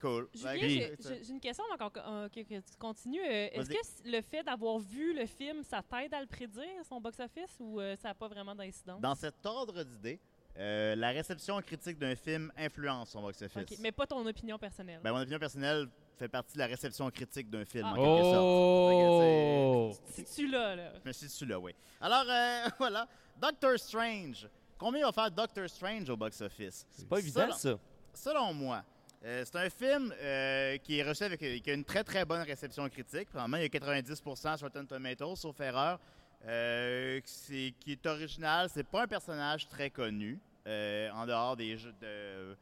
Cool. 0.01 0.29
Que 0.31 0.39
j'ai 0.41 1.31
une 1.31 1.39
question 1.41 1.65
avant 1.73 1.89
qu'on- 1.91 2.01
euh, 2.01 2.29
que, 2.29 2.41
que 2.41 2.55
tu 2.59 2.77
continues. 2.79 3.21
Euh, 3.25 3.49
Est-ce 3.53 3.71
que 3.71 4.09
le 4.11 4.21
fait 4.21 4.43
d'avoir 4.43 4.79
vu 4.79 5.15
le 5.15 5.27
film, 5.27 5.63
ça 5.63 5.81
t'aide 5.83 6.13
à 6.15 6.21
le 6.21 6.27
prédire, 6.27 6.85
son 6.89 7.01
box-office, 7.01 7.57
ou 7.61 7.81
euh, 7.81 7.95
ça 7.97 8.09
n'a 8.09 8.15
pas 8.15 8.27
vraiment 8.27 8.55
d'incidence? 8.55 9.01
Dans 9.01 9.15
cet 9.15 9.45
ordre 9.47 9.85
d'idées, 9.85 10.19
euh, 10.59 10.97
la 10.97 11.11
réception 11.11 11.61
critique 11.63 11.99
d'un 11.99 12.17
film 12.17 12.53
influence 12.57 13.11
son 13.11 13.23
box-office. 13.23 13.79
Mais 13.81 13.93
pas 13.93 14.07
ton 14.07 14.27
opinion 14.27 14.59
personnelle. 14.59 15.01
Ben, 15.05 15.13
mon 15.13 15.21
opinion 15.21 15.39
personnelle 15.39 15.87
fait 16.23 16.29
partie 16.29 16.55
de 16.55 16.59
la 16.61 16.67
réception 16.67 17.11
critique 17.11 17.51
d'un 17.51 17.65
film, 17.65 17.85
Ah. 17.87 17.93
en 17.93 17.95
quelque 17.97 18.23
sorte. 18.23 18.39
Oh! 18.45 19.93
si 20.15 20.25
tu 20.25 20.47
là, 20.49 20.77
là? 20.77 20.93
Me 21.05 21.13
suis 21.13 21.27
dessus 21.27 21.47
là, 21.47 21.59
oui. 21.59 21.75
Alors, 22.01 22.25
euh, 22.29 22.69
voilà. 22.79 23.09
Doctor 23.41 23.77
Strange. 23.79 24.49
Combien 24.79 25.05
va 25.07 25.13
faire 25.13 25.31
Doctor 25.31 25.69
Strange 25.69 26.09
au 26.11 26.17
box-office? 26.17 26.87
C'est 26.93 27.09
pas 27.09 27.19
évident, 27.19 27.51
ça. 27.53 27.77
Selon 28.15 28.53
moi, 28.55 28.85
euh, 29.25 29.43
c'est 29.45 29.57
un 29.57 29.71
film 29.71 30.15
euh, 30.21 30.77
qui 30.79 30.99
est 30.99 31.03
reçu 31.03 31.25
avec 31.25 31.41
qui 31.41 31.71
a 31.71 31.75
une 31.75 31.85
très 31.85 32.05
très 32.05 32.25
bonne 32.25 32.43
réception 32.43 32.89
critique. 32.89 33.29
Probablement, 33.31 33.57
il 33.57 33.63
y 33.63 33.67
a 33.67 33.69
90% 33.69 34.57
sur 34.59 34.67
Rotten 34.67 34.87
Tomatoes, 34.87 35.37
sauf 35.37 35.59
erreur. 35.61 35.99
Euh, 36.45 37.21
c'est- 37.25 37.73
qui 37.81 37.93
est 37.93 38.07
original. 38.07 38.69
C'est 38.73 38.87
pas 38.87 39.03
un 39.03 39.07
personnage 39.09 39.69
très 39.69 39.91
connu 39.91 40.39
euh, 40.67 41.11
en 41.13 41.27
dehors 41.27 41.57
des 41.57 41.77
jeux 41.77 41.95
de, 42.01 42.57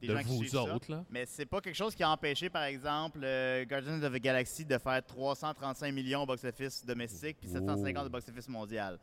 des 0.00 0.08
De 0.08 0.12
gens 0.16 0.22
qui 0.22 0.48
ça. 0.48 0.64
là. 0.88 1.04
Mais 1.10 1.26
c'est 1.26 1.46
pas 1.46 1.60
quelque 1.60 1.74
chose 1.74 1.94
qui 1.94 2.02
a 2.02 2.10
empêché, 2.10 2.48
par 2.50 2.62
exemple, 2.64 3.20
euh, 3.22 3.64
Guardians 3.64 4.02
of 4.02 4.12
the 4.12 4.20
Galaxy 4.20 4.64
de 4.64 4.78
faire 4.78 5.04
335 5.04 5.92
millions 5.92 6.22
au 6.22 6.26
box-office 6.26 6.84
domestique 6.84 7.36
puis 7.40 7.48
750 7.48 8.06
au 8.06 8.08
box-office 8.10 8.48
mondial. 8.48 8.98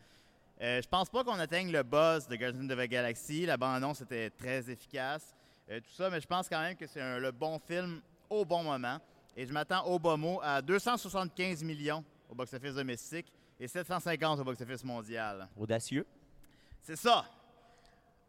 Euh, 0.61 0.81
je 0.81 0.87
pense 0.87 1.09
pas 1.09 1.23
qu'on 1.25 1.33
atteigne 1.37 1.69
le 1.71 1.83
buzz 1.83 2.27
de 2.27 2.35
Guardians 2.37 2.69
of 2.69 2.77
the 2.77 2.87
Galaxy. 2.89 3.45
La 3.45 3.57
bande-annonce 3.57 4.01
était 4.01 4.29
très 4.29 4.69
efficace. 4.69 5.33
euh, 5.69 5.79
tout 5.79 5.91
ça, 5.95 6.09
mais 6.11 6.21
je 6.21 6.27
pense 6.27 6.47
quand 6.47 6.61
même 6.61 6.75
que 6.77 6.85
c'est 6.87 7.01
un- 7.01 7.17
le 7.19 7.31
bon 7.31 7.57
film 7.59 7.99
au 8.29 8.45
bon 8.45 8.63
moment. 8.63 8.99
Et 9.35 9.45
je 9.45 9.51
m'attends 9.51 9.83
au 9.85 9.97
bas 9.99 10.15
mot 10.15 10.39
à 10.43 10.61
275 10.61 11.63
millions 11.63 12.03
au 12.29 12.35
box-office 12.35 12.75
domestique 12.75 13.25
et 13.59 13.67
750 13.67 14.39
au 14.39 14.43
box-office 14.43 14.83
mondial. 14.83 15.49
Audacieux. 15.57 16.05
C'est 16.83 16.95
ça! 16.95 17.25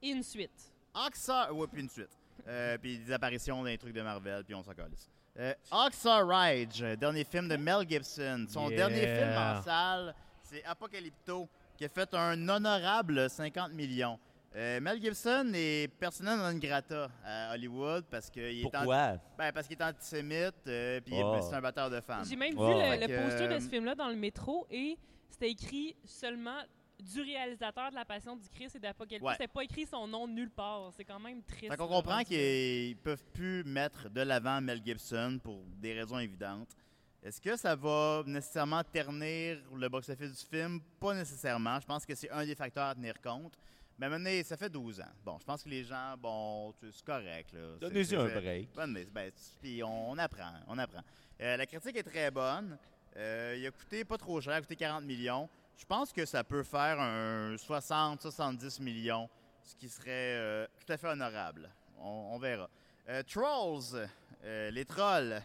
Une 0.03 0.23
suite. 0.23 0.73
Oxa... 0.95 1.53
Ouais, 1.53 1.67
puis 1.71 1.83
une 1.83 1.89
suite. 1.91 2.09
Euh, 2.49 2.78
puis 2.78 2.99
des 2.99 3.12
apparitions 3.12 3.57
dans 3.59 3.64
les 3.64 3.78
trucs 3.78 3.95
de 3.95 4.03
Marvel, 4.03 4.45
puis 4.45 4.55
on 4.55 4.62
s'en 4.62 4.72
calisse. 4.72 5.11
Euh, 5.39 5.53
Oxa 5.70 6.24
Rage, 6.24 6.82
euh, 6.82 6.97
dernier 6.97 7.24
film 7.24 7.49
de 7.49 7.57
Mel 7.57 7.87
Gibson. 7.89 8.47
Son 8.49 8.68
Yeah. 8.70 8.76
dernier 8.89 9.07
film 9.07 9.37
en 9.37 9.62
salle, 9.62 10.14
c'est 10.43 10.64
Apocalypto, 10.64 11.49
qui 11.76 11.84
a 11.84 11.89
fait 11.89 12.12
un 12.14 12.49
honorable 12.49 13.28
50 13.28 13.72
millions. 13.72 14.18
Euh, 14.55 14.80
Mel 14.80 14.99
Gibson 15.03 15.51
est 15.55 15.93
personnel 15.99 16.39
non 16.39 16.55
grata 16.59 17.11
à 17.22 17.53
Hollywood 17.53 18.05
parce 18.11 18.30
qu'il 18.30 18.43
est, 18.61 18.62
Pourquoi? 18.62 19.18
ben, 19.37 19.53
parce 19.53 19.66
qu'il 19.66 19.76
est 19.78 19.84
antisémite, 19.84 20.55
euh, 20.66 21.01
puis 21.05 21.14
Oh. 21.22 21.39
c'est 21.43 21.55
un 21.57 21.61
batteur 21.61 21.91
de 21.91 22.01
femmes. 22.01 22.24
J'ai 22.24 22.37
même 22.37 22.55
Oh. 22.57 22.66
vu 22.68 22.72
le, 22.74 22.80
Fait 22.80 22.99
le 23.01 23.07
que, 23.07 23.22
poster 23.24 23.49
de 23.49 23.59
ce 23.59 23.68
film-là 23.68 23.95
dans 23.95 24.09
le 24.09 24.14
métro 24.16 24.66
et 24.70 24.97
c'était 25.28 25.51
écrit 25.51 25.95
seulement 26.07 26.57
du 26.99 27.20
réalisateur 27.20 27.90
de 27.90 27.94
La 27.94 28.05
Passion 28.05 28.36
du 28.36 28.49
Christ 28.49 28.76
et 28.76 28.78
d'Apocalypse. 28.78 29.24
Ouais. 29.24 29.32
C'était 29.34 29.49
pas 29.49 29.64
écrit 29.64 29.86
son 29.86 30.07
nom 30.07 30.26
nulle 30.26 30.51
part. 30.51 30.92
C'est 30.97 31.05
quand 31.05 31.20
même 31.20 31.42
triste. 31.42 31.70
Fait 31.70 31.76
qu'on 31.76 31.88
comprend 31.88 32.22
qu'ils 32.24 32.97
peuvent 32.97 33.24
plus 33.32 33.64
mettre 33.64 34.09
de 34.11 34.20
l'avant 34.22 34.61
Mel 34.61 34.80
Gibson 34.84 35.38
pour 35.42 35.62
des 35.76 35.92
raisons 35.94 36.18
évidentes. 36.18 36.74
Est-ce 37.22 37.40
que 37.40 37.57
ça 37.57 37.74
va 37.74 38.22
nécessairement 38.26 38.82
ternir 38.84 39.59
le 39.74 39.88
box-office 39.88 40.32
du 40.44 40.47
film? 40.59 40.80
Pas 41.01 41.14
nécessairement. 41.14 41.80
Je 41.80 41.86
pense 41.86 42.07
que 42.07 42.14
c'est 42.14 42.30
un 42.30 42.44
des 42.44 42.55
facteurs 42.55 42.86
à 42.88 42.94
tenir 42.94 43.20
compte. 43.20 43.59
Mais 43.99 44.09
maintenant, 44.11 44.30
ça 44.44 44.57
fait 44.57 44.68
12 44.68 45.01
ans. 45.01 45.05
Bon, 45.24 45.38
je 45.40 45.44
pense 45.44 45.62
que 45.64 45.68
les 45.70 45.82
gens, 45.82 46.14
bon, 46.18 46.72
c'est 46.82 47.03
correct. 47.05 47.57
Donnez-y 47.80 48.14
un 48.14 48.26
break. 48.28 48.68
Ben, 48.74 49.30
tu- 49.30 49.59
puis 49.61 49.82
on, 49.82 50.11
on 50.11 50.18
apprend, 50.18 50.53
on 50.68 50.76
apprend. 50.78 51.01
Euh, 51.40 51.57
la 51.57 51.66
critique 51.66 51.97
est 51.97 52.03
très 52.03 52.30
bonne. 52.30 52.78
Euh, 53.16 53.57
il 53.59 53.66
a 53.66 53.70
coûté 53.70 54.05
pas 54.05 54.18
trop 54.18 54.38
cher, 54.40 54.53
il 54.53 54.57
a 54.57 54.61
coûté 54.61 54.76
40 54.76 55.05
millions. 55.05 55.49
Je 55.77 55.85
pense 55.85 56.12
que 56.12 56.24
ça 56.24 56.43
peut 56.43 56.62
faire 56.62 56.99
un 57.01 57.55
60-70 57.57 58.83
millions, 58.83 59.29
ce 59.62 59.74
qui 59.77 59.89
serait 59.89 60.11
euh, 60.37 60.66
tout 60.85 60.93
à 60.93 60.97
fait 60.97 61.09
honorable. 61.09 61.70
On, 61.99 62.31
on 62.33 62.39
verra. 62.39 62.68
Euh, 63.09 63.22
Trolls, 63.22 64.09
euh, 64.45 64.70
les 64.70 64.85
trolls, 64.85 65.41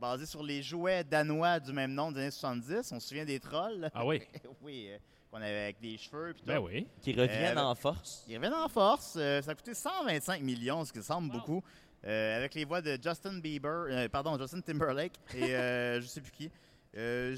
basés 0.00 0.26
sur 0.26 0.42
les 0.42 0.62
jouets 0.62 1.04
danois 1.04 1.60
du 1.60 1.72
même 1.72 1.92
nom 1.94 2.10
des 2.12 2.20
années 2.20 2.30
70. 2.30 2.92
On 2.92 3.00
se 3.00 3.08
souvient 3.08 3.24
des 3.24 3.40
trolls? 3.40 3.88
Ah 3.94 4.04
oui? 4.04 4.22
oui, 4.62 4.88
euh, 4.90 4.98
qu'on 5.30 5.38
avait 5.38 5.62
avec 5.64 5.80
des 5.80 5.96
cheveux. 5.96 6.32
puis 6.34 6.42
tout. 6.42 6.46
Ben 6.48 6.58
oui. 6.58 6.86
Qui 7.00 7.12
reviennent 7.12 7.56
Euh, 7.56 7.62
en 7.62 7.74
force. 7.74 8.24
Ils 8.28 8.36
reviennent 8.36 8.54
en 8.54 8.68
force. 8.68 9.14
Euh, 9.16 9.40
ça 9.40 9.52
a 9.52 9.54
coûté 9.54 9.72
125 9.72 10.42
millions, 10.42 10.84
ce 10.84 10.92
qui 10.92 11.02
semble 11.02 11.30
beaucoup. 11.32 11.62
Euh, 12.04 12.36
avec 12.36 12.54
les 12.54 12.64
voix 12.64 12.82
de 12.82 12.98
Justin 13.02 13.38
Bieber, 13.38 13.86
euh, 13.88 14.08
pardon, 14.08 14.38
Justin 14.38 14.60
Timberlake 14.60 15.14
et 15.34 15.54
euh, 15.56 16.00
je 16.02 16.06
sais 16.06 16.20
plus 16.20 16.30
qui. 16.32 16.50
Euh, 16.96 17.36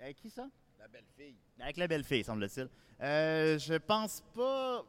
Avec 0.00 0.16
qui 0.16 0.30
ça? 0.30 0.46
Avec 1.60 1.76
la 1.76 1.86
belle 1.86 2.04
fille, 2.04 2.24
semble-t-il. 2.24 2.68
Euh, 3.02 3.58
je 3.58 3.74
pense 3.74 4.22
pas. 4.34 4.82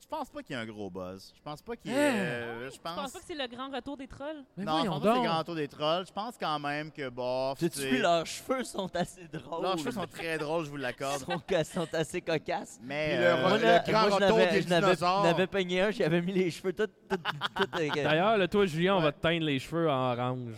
Je 0.00 0.06
pense 0.08 0.30
pas 0.30 0.40
qu'il 0.42 0.54
y 0.54 0.58
ait 0.58 0.62
un 0.62 0.66
gros 0.66 0.88
buzz. 0.88 1.32
Je 1.36 1.42
pense 1.42 1.60
pas 1.62 1.74
qu'il 1.74 1.90
y 1.90 1.94
ait. 1.94 1.98
euh, 1.98 2.66
je 2.70 2.74
Tu 2.74 2.78
penses 2.78 2.94
pense. 2.94 3.12
pas 3.12 3.18
que 3.18 3.24
c'est 3.26 3.34
le 3.34 3.48
grand 3.48 3.68
retour 3.74 3.96
des 3.96 4.06
trolls? 4.06 4.44
Mais 4.56 4.64
non, 4.64 4.72
je 4.84 4.86
voyons 4.88 4.92
pense 4.92 5.02
pas 5.02 5.08
que 5.08 5.08
c'est 5.08 5.14
donc. 5.16 5.24
le 5.24 5.30
grand 5.32 5.44
tour 5.44 5.54
des 5.56 5.68
trolls. 5.68 6.06
Je 6.06 6.12
pense 6.12 6.34
quand 6.38 6.58
même 6.60 6.92
que 6.92 7.08
bof. 7.08 7.58
T'as-tu 7.58 7.78
c'est- 7.80 7.90
vu, 7.90 7.98
leurs 7.98 8.24
cheveux 8.24 8.62
sont 8.62 8.94
assez 8.94 9.26
drôles? 9.26 9.62
Leurs 9.64 9.78
cheveux 9.78 9.90
sont 9.90 10.06
très 10.06 10.38
drôles, 10.38 10.64
je 10.66 10.70
vous 10.70 10.76
Ils 10.76 10.82
l'accorde. 10.82 11.18
sont, 11.18 11.42
sont 11.64 11.94
assez 11.94 12.20
cocasses. 12.20 12.78
Mais 12.84 13.16
le 13.18 13.24
euh, 13.24 13.36
le 13.36 13.90
grand 13.92 14.00
moi, 14.02 14.10
je 14.10 14.14
retour 14.24 14.38
n'avais- 14.38 14.52
des 14.52 14.62
je 14.62 14.68
n'avais- 14.68 14.86
dinosaures. 14.86 15.24
je 15.24 15.28
n'avais 15.30 15.46
peigné 15.48 15.80
un, 15.80 15.90
j'avais 15.90 16.22
mis 16.22 16.32
les 16.32 16.50
cheveux 16.52 16.72
tout, 16.72 16.86
tout, 16.86 17.16
tout, 17.16 17.16
euh, 17.80 17.88
D'ailleurs, 17.94 18.38
là, 18.38 18.46
toi, 18.46 18.64
Julien, 18.64 18.94
on 18.94 19.00
va 19.00 19.10
te 19.10 19.20
teindre 19.20 19.44
les 19.44 19.58
cheveux 19.58 19.90
en 19.90 20.12
orange. 20.12 20.52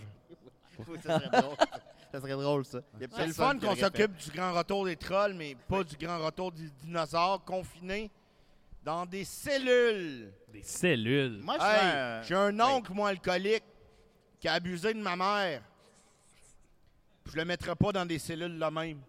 Oui, 0.87 0.99
ça 1.03 1.19
serait 1.21 1.41
drôle. 1.43 1.57
ça 2.13 2.21
serait 2.21 2.33
drôle, 2.33 2.65
ça. 2.65 2.81
C'est 2.99 3.27
le 3.27 3.33
fun 3.33 3.59
qu'on 3.59 3.75
s'occupe 3.77 4.17
du 4.17 4.31
grand 4.31 4.53
retour 4.53 4.85
des 4.85 4.97
trolls, 4.97 5.35
mais 5.35 5.55
pas 5.69 5.85
du 5.85 5.97
grand 5.97 6.19
retour 6.25 6.53
des 6.53 6.69
dinosaures 6.83 7.45
confinés 7.45 8.11
dans 8.85 9.05
des 9.07 9.25
cellules. 9.25 10.33
Des 10.53 10.63
cellules. 10.63 11.41
Moi, 11.43 11.57
Hey, 11.61 11.87
un- 11.93 12.23
j'ai 12.23 12.35
un 12.35 12.61
oncle, 12.61 12.93
moi, 12.93 13.11
alcoolique, 13.11 13.65
qui 14.41 14.49
a 14.49 14.55
abusé 14.55 14.95
de 14.95 15.01
ma 15.01 15.17
mère. 15.17 15.63
Je 17.31 17.37
le 17.37 17.45
mettrai 17.45 17.75
pas 17.77 17.93
dans 17.93 18.07
des 18.07 18.19
cellules 18.19 18.57
là 18.59 18.71
même. 18.71 19.01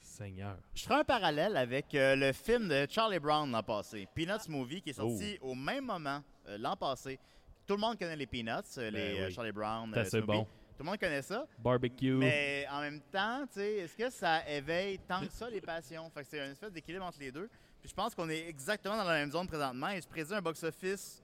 Seigneur. 0.00 0.56
Je 0.74 0.82
ferai 0.82 1.00
un 1.00 1.04
parallèle 1.04 1.56
avec 1.56 1.94
euh, 1.94 2.16
le 2.16 2.32
film 2.32 2.68
de 2.68 2.86
Charlie 2.90 3.20
Brown 3.20 3.48
l'an 3.52 3.62
passé, 3.62 4.08
Peanuts 4.14 4.48
Movie, 4.48 4.82
qui 4.82 4.90
est 4.90 4.94
sorti 4.94 5.38
Oh. 5.40 5.50
au 5.50 5.54
même 5.54 5.84
moment 5.84 6.22
euh, 6.48 6.58
l'an 6.58 6.74
passé. 6.76 7.20
Tout 7.66 7.74
le 7.74 7.80
monde 7.80 7.98
connaît 7.98 8.16
les 8.16 8.26
Peanuts, 8.26 8.50
euh, 8.78 8.90
les 8.90 9.26
oui. 9.26 9.32
Charlie 9.32 9.52
Brown, 9.52 9.92
C'est 10.04 10.16
euh, 10.16 10.22
bon. 10.22 10.46
Tout 10.78 10.84
le 10.84 10.90
monde 10.90 10.98
connaît 11.00 11.22
ça. 11.22 11.44
Barbecue. 11.58 12.12
Mais 12.14 12.64
en 12.70 12.80
même 12.80 13.00
temps, 13.10 13.44
tu 13.48 13.54
sais, 13.58 13.78
est-ce 13.78 13.96
que 13.96 14.08
ça 14.10 14.48
éveille 14.48 15.00
tant 15.00 15.26
que 15.26 15.32
ça 15.32 15.50
les 15.50 15.60
passions? 15.60 16.08
Fait 16.10 16.20
que 16.22 16.28
c'est 16.30 16.38
une 16.38 16.52
espèce 16.52 16.70
d'équilibre 16.72 17.04
entre 17.04 17.18
les 17.18 17.32
deux. 17.32 17.48
Puis 17.80 17.90
je 17.90 17.94
pense 17.94 18.14
qu'on 18.14 18.28
est 18.30 18.46
exactement 18.48 18.96
dans 18.96 19.02
la 19.02 19.14
même 19.14 19.32
zone 19.32 19.48
présentement. 19.48 19.88
Il 19.88 20.00
se 20.00 20.06
présente 20.06 20.38
un 20.38 20.42
box-office 20.42 21.20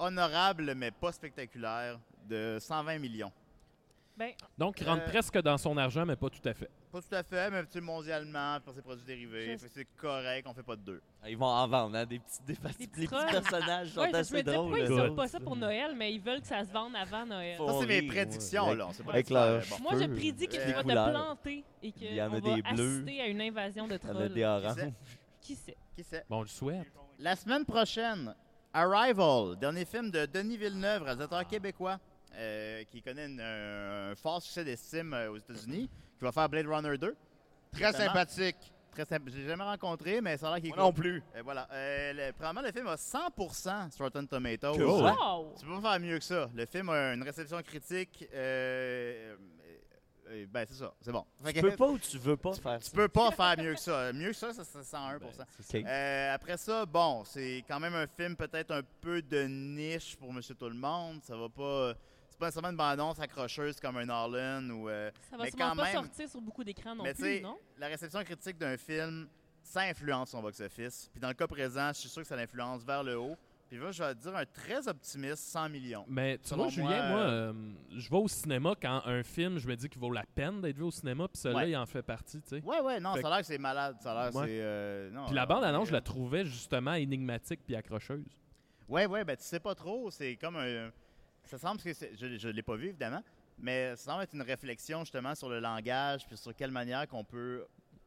honorable, 0.00 0.74
mais 0.74 0.90
pas 0.90 1.12
spectaculaire, 1.12 2.00
de 2.28 2.58
120 2.60 2.98
millions. 2.98 3.32
Ben, 4.16 4.32
Donc, 4.56 4.80
il 4.80 4.88
rentre 4.88 5.04
Euh, 5.04 5.08
presque 5.10 5.40
dans 5.42 5.58
son 5.58 5.76
argent, 5.76 6.04
mais 6.04 6.16
pas 6.16 6.28
tout 6.28 6.46
à 6.48 6.52
fait. 6.52 6.68
Pas 6.90 7.02
tout 7.02 7.14
à 7.14 7.22
fait, 7.22 7.50
mais 7.50 7.64
tu 7.66 7.80
mondialement, 7.82 8.58
pour 8.64 8.72
ses 8.72 8.80
produits 8.82 9.04
dérivés. 9.04 9.52
Je- 9.52 9.56
Fait 9.58 9.66
que 9.66 9.72
c'est 9.74 9.88
correct, 9.96 10.46
on 10.48 10.54
fait 10.54 10.62
pas 10.62 10.76
de 10.76 10.80
deux. 10.82 11.02
Ils 11.28 11.36
vont 11.36 11.46
en 11.46 11.68
vendre, 11.68 11.96
hein, 11.96 12.06
des 12.06 12.18
petits, 12.18 12.38
des, 12.46 12.54
Des 12.54 12.58
les 12.62 12.68
petits 12.74 12.86
petits 12.88 13.06
trolls. 13.06 13.26
personnages 13.30 13.88
sont 13.90 14.00
ouais, 14.00 14.06
je 14.08 14.12
me 14.12 14.18
assez 14.18 14.30
disais 14.30 14.42
drôles. 14.44 14.56
pourquoi 14.68 14.78
ils 14.80 14.96
sortent 14.96 15.16
pas 15.16 15.28
ça 15.28 15.40
pour 15.40 15.56
Noël, 15.56 15.94
mais 15.96 16.14
ils 16.14 16.20
veulent 16.20 16.40
que 16.40 16.46
ça 16.46 16.64
se 16.64 16.72
vende 16.72 16.96
avant 16.96 17.26
Noël. 17.26 17.56
Faut- 17.58 17.68
Ça, 17.68 17.80
c'est 17.80 17.86
mes 17.86 18.02
prédictions, 18.02 18.68
ouais. 18.68 18.76
là. 18.76 18.86
On 18.88 18.92
sait 18.92 19.02
pas 19.02 19.12
Avec 19.12 19.26
si 19.26 19.32
ça- 19.34 19.50
leur 19.52 19.62
bon. 19.68 19.76
Moi, 19.82 19.92
je 20.00 20.06
prédis 20.06 20.48
que 20.48 20.56
euh, 20.56 20.66
tu 20.66 20.72
vas 20.72 20.78
te 20.78 20.82
couleurs. 20.88 21.10
planter 21.10 21.64
et 21.82 21.92
Il 22.00 22.14
y 22.14 22.22
en 22.22 22.30
qu'on 22.30 22.36
a 22.36 22.40
va 22.40 22.54
des 22.54 22.62
bleus. 22.62 22.96
assister 23.02 23.20
à 23.20 23.26
une 23.26 23.40
invasion 23.42 23.86
de 23.86 23.94
Il 23.94 24.02
y 24.02 24.06
en 24.06 24.10
a 24.10 24.14
trolls. 24.14 24.32
des 24.34 24.44
oranges. 24.44 24.92
Qui 25.42 25.54
sait? 25.56 25.76
Qui 25.94 26.02
sait? 26.04 26.24
Bon, 26.30 26.38
on 26.38 26.42
le 26.42 26.46
souhaite. 26.48 26.86
La 27.18 27.36
semaine 27.36 27.64
prochaine, 27.64 28.34
Arrival, 28.72 29.56
dernier 29.58 29.84
film 29.84 30.10
de 30.10 30.26
Denis 30.26 30.56
Villeneuve, 30.56 31.02
réalisateur 31.02 31.46
québécois, 31.46 31.98
euh, 32.34 32.84
qui 32.84 33.02
connaît 33.02 33.26
une- 33.26 33.40
un, 33.40 34.10
un 34.12 34.14
fort 34.14 34.40
succès 34.42 34.62
d'estime 34.64 35.12
euh, 35.14 35.30
aux 35.32 35.36
États-Unis, 35.38 35.88
qui 36.18 36.24
va 36.24 36.32
faire 36.32 36.48
Blade 36.48 36.66
Runner 36.66 36.98
2. 36.98 37.16
Très 37.72 37.92
sympathique. 37.92 38.56
Très. 38.92 39.04
Je 39.26 39.36
l'ai 39.38 39.46
jamais 39.46 39.62
rencontré, 39.64 40.20
mais 40.20 40.36
ça 40.36 40.48
a 40.48 40.50
l'air 40.54 40.60
qu'il 40.60 40.70
est 40.72 40.76
Moi 40.76 40.84
non 40.84 40.92
plus. 40.92 41.20
cool. 41.20 41.38
Euh, 41.38 41.42
voilà. 41.44 41.68
Euh, 41.72 42.12
le- 42.12 42.32
probablement, 42.32 42.66
le 42.66 42.72
film 42.72 42.86
a 42.88 42.96
100% 42.96 43.90
sur 43.92 44.04
Rotten 44.04 44.26
Tomatoes. 44.26 44.72
Cool. 44.72 44.82
Wow! 44.86 45.54
Tu 45.58 45.64
peux 45.66 45.80
pas 45.80 45.92
faire 45.92 46.00
mieux 46.00 46.18
que 46.18 46.24
ça. 46.24 46.50
Le 46.52 46.66
film 46.66 46.88
a 46.88 47.12
une 47.14 47.22
réception 47.22 47.62
critique. 47.62 48.26
euh, 48.34 49.36
euh, 50.30 50.46
ben, 50.50 50.66
c'est 50.68 50.74
ça. 50.74 50.92
C'est 51.00 51.12
bon. 51.12 51.24
Fait 51.44 51.52
Tu 51.52 51.60
que- 51.62 51.66
peux 51.68 51.76
pas 51.76 51.86
ou 51.88 51.98
tu 51.98 52.18
veux 52.18 52.36
pas 52.36 52.52
faire 52.54 52.78
tu 52.80 52.86
ça? 52.86 52.96
peux 52.96 53.08
pas 53.08 53.30
faire 53.30 53.54
mieux 53.58 53.74
que 53.74 53.80
ça. 53.80 54.12
Mieux 54.12 54.28
que 54.30 54.36
ça, 54.36 54.52
ça 54.52 54.64
c'est 54.64 54.82
101%. 54.82 55.42
Ok. 55.60 55.74
Euh, 55.86 56.34
après 56.34 56.56
ça, 56.56 56.84
bon, 56.84 57.22
c'est 57.24 57.64
quand 57.68 57.78
même 57.78 57.94
un 57.94 58.06
film 58.08 58.34
peut-être 58.36 58.72
un 58.72 58.82
peu 59.00 59.22
de 59.22 59.44
niche 59.44 60.16
pour 60.16 60.32
Monsieur 60.32 60.54
Tout 60.56 60.68
le 60.68 60.74
Monde. 60.74 61.20
Ça 61.22 61.36
va 61.36 61.48
pas. 61.48 61.94
C'est 62.38 62.42
pas 62.42 62.46
nécessairement 62.46 62.70
une 62.70 62.76
bande-annonce 62.76 63.18
accrocheuse 63.18 63.80
comme 63.80 63.96
un 63.96 64.08
Harlan 64.08 64.70
ou. 64.70 64.88
euh, 64.88 65.10
Ça 65.28 65.36
va 65.36 65.42
mais 65.42 65.50
sûrement 65.50 65.70
quand 65.70 65.76
pas 65.76 65.82
même- 65.86 65.92
sortir 65.94 66.28
sur 66.28 66.40
beaucoup 66.40 66.62
d'écrans 66.62 66.94
non 66.94 67.02
mais 67.02 67.12
tu 67.12 67.22
plus, 67.22 67.34
sais, 67.38 67.40
non? 67.40 67.58
la 67.78 67.88
réception 67.88 68.22
critique 68.22 68.56
d'un 68.58 68.76
film, 68.76 69.26
ça 69.64 69.80
influence 69.80 70.30
son 70.30 70.40
box-office. 70.40 71.08
Puis 71.12 71.20
dans 71.20 71.26
le 71.28 71.34
cas 71.34 71.48
présent, 71.48 71.88
je 71.88 71.98
suis 71.98 72.08
sûr 72.08 72.22
que 72.22 72.28
ça 72.28 72.36
l'influence 72.36 72.84
vers 72.84 73.02
le 73.02 73.18
haut. 73.18 73.36
Puis 73.68 73.76
là, 73.76 73.90
je 73.90 74.00
vais 74.04 74.14
te 74.14 74.20
dire 74.20 74.36
un 74.36 74.46
très 74.46 74.86
optimiste, 74.86 75.42
100 75.48 75.68
millions. 75.68 76.04
Mais 76.08 76.38
tu 76.38 76.54
vois, 76.54 76.68
Julien, 76.68 76.88
moi, 76.88 77.08
moi, 77.10 77.20
euh, 77.22 77.52
euh, 77.52 77.72
je 77.96 78.08
vais 78.08 78.16
au 78.16 78.28
cinéma 78.28 78.74
quand 78.80 79.02
un 79.04 79.22
film, 79.24 79.58
je 79.58 79.66
me 79.66 79.74
dis 79.74 79.88
qu'il 79.88 80.00
vaut 80.00 80.12
la 80.12 80.24
peine 80.32 80.60
d'être 80.60 80.76
vu 80.76 80.84
au 80.84 80.90
cinéma, 80.92 81.26
puis 81.26 81.38
celui-là, 81.38 81.62
Ouais. 81.64 81.70
il 81.70 81.76
en 81.76 81.86
fait 81.86 82.02
partie, 82.02 82.40
tu 82.40 82.48
sais. 82.50 82.62
Ouais, 82.62 82.80
ouais, 82.80 83.00
non, 83.00 83.14
Fait 83.14 83.22
ça 83.22 83.26
a 83.26 83.30
l'air 83.32 83.40
que 83.40 83.46
c'est 83.46 83.58
malade. 83.58 83.96
Ça 84.00 84.12
a 84.12 84.14
l'air 84.30 84.36
Ouais. 84.36 84.46
c'est. 84.46 84.58
euh, 84.60 85.10
non, 85.10 85.26
Puis 85.26 85.34
la 85.34 85.42
euh, 85.42 85.46
bande-annonce, 85.46 85.88
je 85.88 85.92
la 85.92 86.00
trouvais 86.02 86.44
justement 86.46 86.94
énigmatique 86.94 87.60
puis 87.66 87.74
accrocheuse. 87.74 88.24
Ouais, 88.88 89.06
ouais, 89.06 89.24
ben 89.24 89.36
tu 89.36 89.42
sais 89.42 89.58
pas 89.60 89.74
trop. 89.74 90.08
C'est 90.12 90.36
comme 90.36 90.54
un. 90.56 90.90
Ça 91.48 91.58
semble 91.58 91.80
que. 91.80 91.92
Je, 91.92 92.36
je 92.38 92.48
l'ai 92.48 92.62
pas 92.62 92.76
vu, 92.76 92.88
évidemment. 92.88 93.22
Mais 93.58 93.96
ça 93.96 94.12
semble 94.12 94.22
être 94.22 94.34
une 94.34 94.42
réflexion 94.42 95.00
justement 95.00 95.34
sur 95.34 95.48
le 95.48 95.58
langage, 95.60 96.26
puis 96.26 96.36
sur 96.36 96.54
quelle 96.54 96.70
manière 96.70 97.08
qu'on 97.08 97.24
peut, 97.24 97.64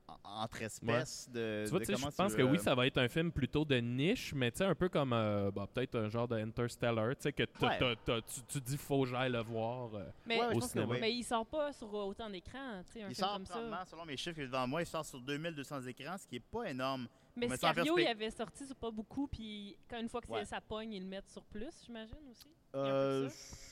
en- 0.07 0.43
entre 0.43 0.61
espèces, 0.61 1.29
de. 1.29 1.63
tu 1.65 1.71
vois, 1.71 1.79
de 1.79 1.85
tu 1.85 1.93
sais, 1.95 2.01
je 2.01 2.15
pense 2.15 2.35
que 2.35 2.41
oui, 2.41 2.57
euh, 2.57 2.61
ça 2.61 2.73
va 2.73 2.87
être 2.87 2.97
un 2.99 3.09
film 3.09 3.31
plutôt 3.33 3.65
de 3.65 3.75
niche, 3.75 4.33
mais 4.33 4.49
tu 4.51 4.59
sais, 4.59 4.65
un 4.65 4.75
peu 4.75 4.87
comme 4.87 5.11
euh, 5.11 5.51
bah, 5.51 5.67
peut-être 5.73 5.95
un 5.99 6.07
genre 6.09 6.27
de 6.27 6.37
Interstellar, 6.37 7.09
tu 7.17 7.23
sais, 7.23 7.33
que 7.33 7.43
tu, 7.43 8.41
tu 8.47 8.61
dis 8.61 8.77
faut 8.77 9.03
que 9.03 9.09
j'aille 9.09 9.31
le 9.31 9.41
voir. 9.41 9.93
euh. 9.95 10.05
Mais, 10.25 10.39
Ouais, 10.39 10.47
au 10.47 10.51
pense 10.53 10.65
que 10.67 10.69
cinéma. 10.71 10.93
oui. 10.93 10.97
mais 11.01 11.13
il 11.13 11.23
sort 11.23 11.45
pas 11.45 11.73
sur 11.73 11.93
autant 11.93 12.29
d'écrans, 12.29 12.81
tu 12.85 12.93
sais, 12.93 13.03
un 13.03 13.09
Il 13.09 13.15
film 13.15 13.27
sort 13.27 13.33
comme 13.33 13.45
ça. 13.45 13.83
selon 13.89 14.05
mes 14.05 14.15
chiffres 14.17 14.37
que 14.37 14.41
devant 14.45 14.67
moi, 14.67 14.81
il 14.81 14.85
sort 14.85 15.05
sur 15.05 15.19
2200 15.19 15.81
écrans, 15.81 16.17
ce 16.17 16.27
qui 16.27 16.37
est 16.37 16.39
pas 16.39 16.63
énorme. 16.69 17.07
Mais 17.35 17.55
Scario, 17.55 17.97
il 17.97 18.07
avait 18.07 18.29
sorti 18.31 18.65
sur 18.65 18.75
pas 18.75 18.91
beaucoup, 18.91 19.27
puis 19.27 19.77
quand 19.89 19.99
une 19.99 20.09
fois 20.09 20.21
que 20.21 20.27
Ouais. 20.31 20.45
ça 20.45 20.59
pogne, 20.61 20.93
ils 20.93 21.03
le 21.03 21.07
mettent 21.09 21.29
sur 21.29 21.43
plus, 21.43 21.73
j'imagine 21.85 22.17
aussi. 22.29 22.47
Euh, 22.75 23.29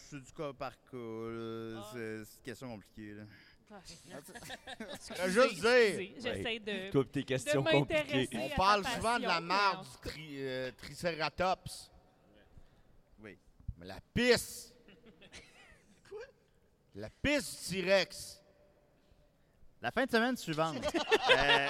c'est 0.10 0.22
du 0.22 0.32
cas 0.34 0.52
par 0.54 0.72
cas. 0.72 0.78
Ah. 0.94 1.90
C'est 1.94 2.18
une 2.20 2.26
question 2.44 2.70
compliquée. 2.70 3.14
là. 3.14 3.24
Ah, 3.72 3.82
Je 3.86 5.22
veux 5.24 5.44
juste 5.50 5.62
dire, 5.62 6.12
J'essaie 6.18 6.60
de, 6.60 7.04
tes 7.04 7.22
de 7.22 7.26
questions 7.26 7.64
compliquées. 7.64 8.28
on 8.34 8.50
parle 8.56 8.86
souvent 8.86 9.18
de 9.20 9.24
la 9.26 9.38
en 9.40 9.82
du 9.84 9.90
tri- 10.02 10.36
euh, 10.42 10.72
Triceratops. 10.78 11.92
Oui. 13.20 13.38
Mais 13.78 13.86
la 13.86 14.00
pisse. 14.14 14.74
La 16.96 17.10
pisse 17.10 17.70
du 17.70 17.82
T-Rex. 17.84 18.42
La 19.82 19.92
fin 19.92 20.06
de 20.06 20.12
semaine 20.12 20.36
suivante. 20.36 20.76
euh, 21.32 21.70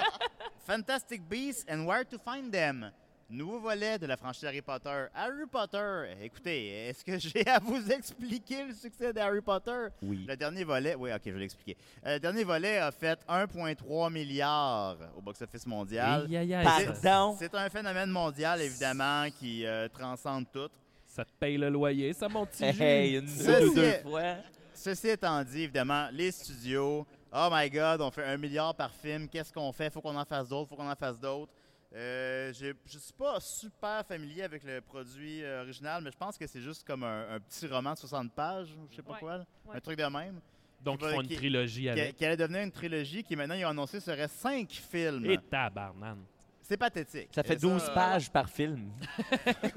Fantastic 0.70 1.28
Beasts 1.28 1.64
and 1.68 1.84
Where 1.84 2.04
to 2.04 2.16
Find 2.16 2.52
Them. 2.52 2.92
Nouveau 3.28 3.58
volet 3.58 3.98
de 3.98 4.06
la 4.06 4.16
franchise 4.16 4.44
Harry 4.44 4.62
Potter. 4.62 5.08
Harry 5.12 5.44
Potter, 5.50 6.14
écoutez, 6.22 6.88
est-ce 6.88 7.04
que 7.04 7.18
j'ai 7.28 7.44
à 7.48 7.58
vous 7.58 7.90
expliquer 7.90 8.66
le 8.68 8.72
succès 8.72 9.12
d'Harry 9.12 9.40
Potter? 9.40 9.88
Oui. 10.00 10.24
Le 10.28 10.36
dernier 10.36 10.62
volet, 10.62 10.94
oui, 10.94 11.10
ok, 11.12 11.22
je 11.26 11.30
vais 11.32 11.40
l'expliquer. 11.40 11.76
Euh, 12.06 12.14
le 12.14 12.20
dernier 12.20 12.44
volet 12.44 12.78
a 12.78 12.92
fait 12.92 13.18
1,3 13.28 14.12
milliard 14.12 14.96
au 15.18 15.20
box-office 15.20 15.66
mondial. 15.66 16.26
Aïe, 16.28 16.36
aïe, 16.36 16.54
aïe, 16.54 16.64
Pardon? 16.64 17.34
C'est 17.36 17.52
un 17.56 17.68
phénomène 17.68 18.10
mondial, 18.10 18.62
évidemment, 18.62 19.26
qui 19.40 19.66
euh, 19.66 19.88
transcende 19.88 20.44
tout. 20.52 20.68
ça 21.04 21.24
te 21.24 21.32
paye 21.40 21.56
le 21.56 21.68
loyer, 21.68 22.12
ça, 22.12 22.28
mon 22.28 22.46
petit 22.46 22.72
jus? 22.72 22.80
Hey, 22.80 23.16
une 23.16 23.74
deux 23.74 23.92
fois. 24.02 24.36
Ceci 24.72 25.08
étant 25.08 25.42
dit, 25.42 25.62
évidemment, 25.62 26.08
les 26.12 26.30
studios, 26.30 27.04
oh 27.32 27.48
my 27.50 27.68
god, 27.70 28.00
on 28.00 28.10
fait 28.10 28.24
un 28.24 28.36
milliard 28.36 28.74
par 28.74 28.92
film, 28.92 29.28
qu'est-ce 29.28 29.52
qu'on 29.52 29.72
fait? 29.72 29.90
Faut 29.92 30.00
qu'on 30.00 30.16
en 30.16 30.24
fasse 30.24 30.48
d'autres, 30.48 30.68
faut 30.68 30.76
qu'on 30.76 30.90
en 30.90 30.96
fasse 30.96 31.18
d'autres. 31.20 31.52
Euh, 31.94 32.52
je 32.52 32.98
suis 32.98 33.12
pas 33.12 33.40
super 33.40 34.04
familier 34.06 34.42
avec 34.42 34.62
le 34.62 34.80
produit 34.80 35.42
euh, 35.42 35.62
original, 35.62 36.02
mais 36.04 36.12
je 36.12 36.16
pense 36.16 36.38
que 36.38 36.46
c'est 36.46 36.60
juste 36.60 36.86
comme 36.86 37.02
un, 37.02 37.34
un 37.34 37.40
petit 37.40 37.66
roman 37.66 37.94
de 37.94 37.98
60 37.98 38.32
pages, 38.32 38.68
ou 38.74 38.86
je 38.90 38.96
sais 38.96 39.02
pas 39.02 39.14
Ouais, 39.14 39.18
quoi, 39.18 39.38
là. 39.38 39.44
ouais. 39.66 39.76
un 39.76 39.80
truc 39.80 39.98
de 39.98 40.04
même, 40.04 40.40
Donc, 40.80 41.00
ils 41.02 41.08
font 41.10 41.20
une 41.20 41.26
qui- 41.26 41.36
trilogie 41.36 41.82
qui, 41.82 41.88
avec. 41.90 42.16
qui 42.16 42.24
allait 42.24 42.36
devenir 42.36 42.60
une 42.62 42.70
trilogie 42.70 43.24
qui 43.24 43.34
maintenant 43.34 43.56
ils 43.56 43.64
ont 43.64 43.70
annoncé 43.70 43.98
serait 43.98 44.28
5 44.28 44.70
films. 44.70 45.24
Et 45.28 45.38
tabarnane. 45.38 46.24
C'est 46.70 46.76
pathétique. 46.76 47.30
Ça 47.34 47.42
fait 47.42 47.54
Et 47.54 47.56
12 47.56 47.82
ça- 47.82 47.90
pages 47.90 48.30
par 48.30 48.48
film. 48.48 48.92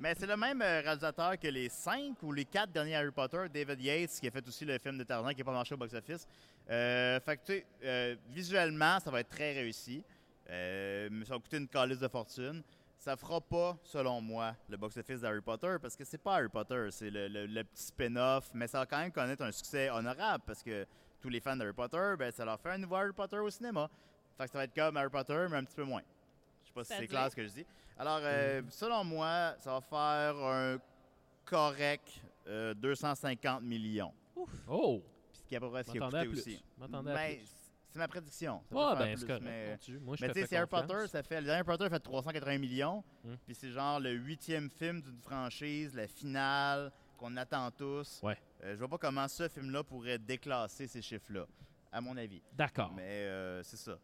Mais 0.00 0.14
c'est 0.16 0.26
le 0.28 0.36
même 0.36 0.62
euh, 0.62 0.80
réalisateur 0.82 1.36
que 1.36 1.48
les 1.48 1.68
cinq 1.68 2.22
ou 2.22 2.30
les 2.30 2.44
quatre 2.44 2.70
derniers 2.70 2.94
Harry 2.94 3.10
Potter, 3.10 3.44
David 3.52 3.80
Yates, 3.80 4.10
qui 4.20 4.28
a 4.28 4.30
fait 4.30 4.46
aussi 4.46 4.64
le 4.64 4.78
film 4.78 4.96
de 4.98 5.02
Tarzan 5.02 5.30
qui 5.30 5.38
n'a 5.38 5.44
pas 5.44 5.50
marché 5.52 5.74
au 5.74 5.78
box-office. 5.78 6.28
Euh, 6.70 7.18
fait 7.18 7.36
que, 7.38 7.42
tu 7.44 7.52
sais, 7.54 7.66
euh, 7.82 8.14
visuellement, 8.30 9.00
ça 9.00 9.10
va 9.10 9.18
être 9.18 9.30
très 9.30 9.52
réussi. 9.52 10.04
Euh, 10.48 11.08
mais 11.10 11.24
ça 11.24 11.34
va 11.34 11.40
coûter 11.40 11.56
une 11.56 11.66
calice 11.66 11.98
de 11.98 12.06
fortune. 12.06 12.62
Ça 12.96 13.16
fera 13.16 13.40
pas, 13.40 13.76
selon 13.82 14.20
moi, 14.20 14.54
le 14.68 14.76
box-office 14.76 15.22
d'Harry 15.22 15.40
Potter 15.40 15.74
parce 15.82 15.96
que 15.96 16.04
c'est 16.04 16.18
pas 16.22 16.36
Harry 16.36 16.48
Potter, 16.48 16.86
c'est 16.92 17.10
le, 17.10 17.26
le- 17.26 17.46
le 17.46 17.64
petit 17.64 17.82
spin-off. 17.82 18.50
Mais 18.54 18.68
ça 18.68 18.78
va 18.78 18.86
quand 18.86 18.98
même 18.98 19.10
connaître 19.10 19.42
un 19.42 19.50
succès 19.50 19.90
honorable 19.90 20.44
parce 20.46 20.62
que 20.62 20.86
tous 21.20 21.28
les 21.28 21.40
fans 21.40 21.56
d'Harry 21.56 21.72
Potter, 21.72 22.14
ben, 22.16 22.30
ça 22.30 22.44
leur 22.44 22.60
fait 22.60 22.70
un 22.70 22.78
nouveau 22.78 22.94
Harry 22.94 23.12
Potter 23.12 23.38
au 23.38 23.50
cinéma. 23.50 23.90
Fait 24.38 24.44
que 24.44 24.50
ça 24.50 24.58
va 24.58 24.64
être 24.64 24.74
comme 24.74 24.96
Harry 24.96 25.10
Potter, 25.10 25.46
mais 25.50 25.56
un 25.56 25.64
petit 25.64 25.74
peu 25.74 25.82
moins. 25.82 26.02
Je 26.62 26.68
sais 26.68 26.72
pas 26.72 26.84
si 26.84 26.94
c'est 26.94 27.06
clair 27.08 27.28
ce 27.28 27.36
que 27.36 27.42
je 27.42 27.48
dis. 27.48 27.66
Alors, 27.98 28.20
euh, 28.22 28.62
selon 28.70 29.02
moi, 29.02 29.56
ça 29.58 29.72
va 29.72 29.80
faire 29.80 30.36
un 30.36 30.78
correct 31.44 32.22
euh, 32.46 32.72
250 32.74 33.62
millions. 33.62 34.12
Oh! 34.68 35.02
Puis 35.32 35.40
ce 35.40 35.46
qui 35.46 35.54
est 35.54 35.56
à 35.56 35.60
peu 35.60 35.70
près 35.70 35.82
ce 35.82 35.90
qui 35.90 35.98
a 35.98 36.02
M'attendais 36.02 36.18
à 36.20 36.26
coûté 36.26 36.38
aussi. 36.38 36.64
Ben, 36.78 37.38
c'est 37.88 37.98
ma 37.98 38.06
prédiction. 38.06 38.62
Ça 38.70 38.76
faire 38.76 38.96
ben, 38.96 39.12
plus, 39.12 39.20
c'est 39.20 39.26
correct. 39.26 39.44
mais-. 39.44 39.98
Moi, 40.00 40.16
je 40.16 40.26
tu 40.26 40.46
sais, 40.46 40.56
Harry. 40.56 40.68
Potter, 40.68 41.08
ça 41.08 41.22
fait. 41.24 41.40
Le 41.40 41.46
dernier 41.46 41.58
Harry 41.58 41.66
Potter 41.66 41.84
a 41.86 41.90
fait 41.90 42.00
380 42.00 42.58
millions. 42.58 43.02
Puis 43.44 43.56
c'est 43.56 43.72
genre 43.72 43.98
le 43.98 44.12
huitième 44.12 44.70
film 44.70 45.02
d'une 45.02 45.18
franchise, 45.20 45.96
la 45.96 46.06
finale, 46.06 46.92
qu'on 47.16 47.36
attend 47.36 47.70
tous. 47.72 48.20
Ouais. 48.22 48.38
Euh, 48.62 48.74
je 48.74 48.78
vois 48.78 48.88
pas 48.88 48.98
comment 48.98 49.26
ce 49.26 49.48
film-là 49.48 49.82
pourrait 49.82 50.18
déclasser 50.18 50.86
ces 50.86 51.02
chiffres-là, 51.02 51.46
à 51.90 52.00
mon 52.00 52.16
avis. 52.16 52.40
D'accord. 52.52 52.92
Mais 52.94 53.24
euh, 53.24 53.62
c'est 53.62 53.76
ça. 53.76 53.98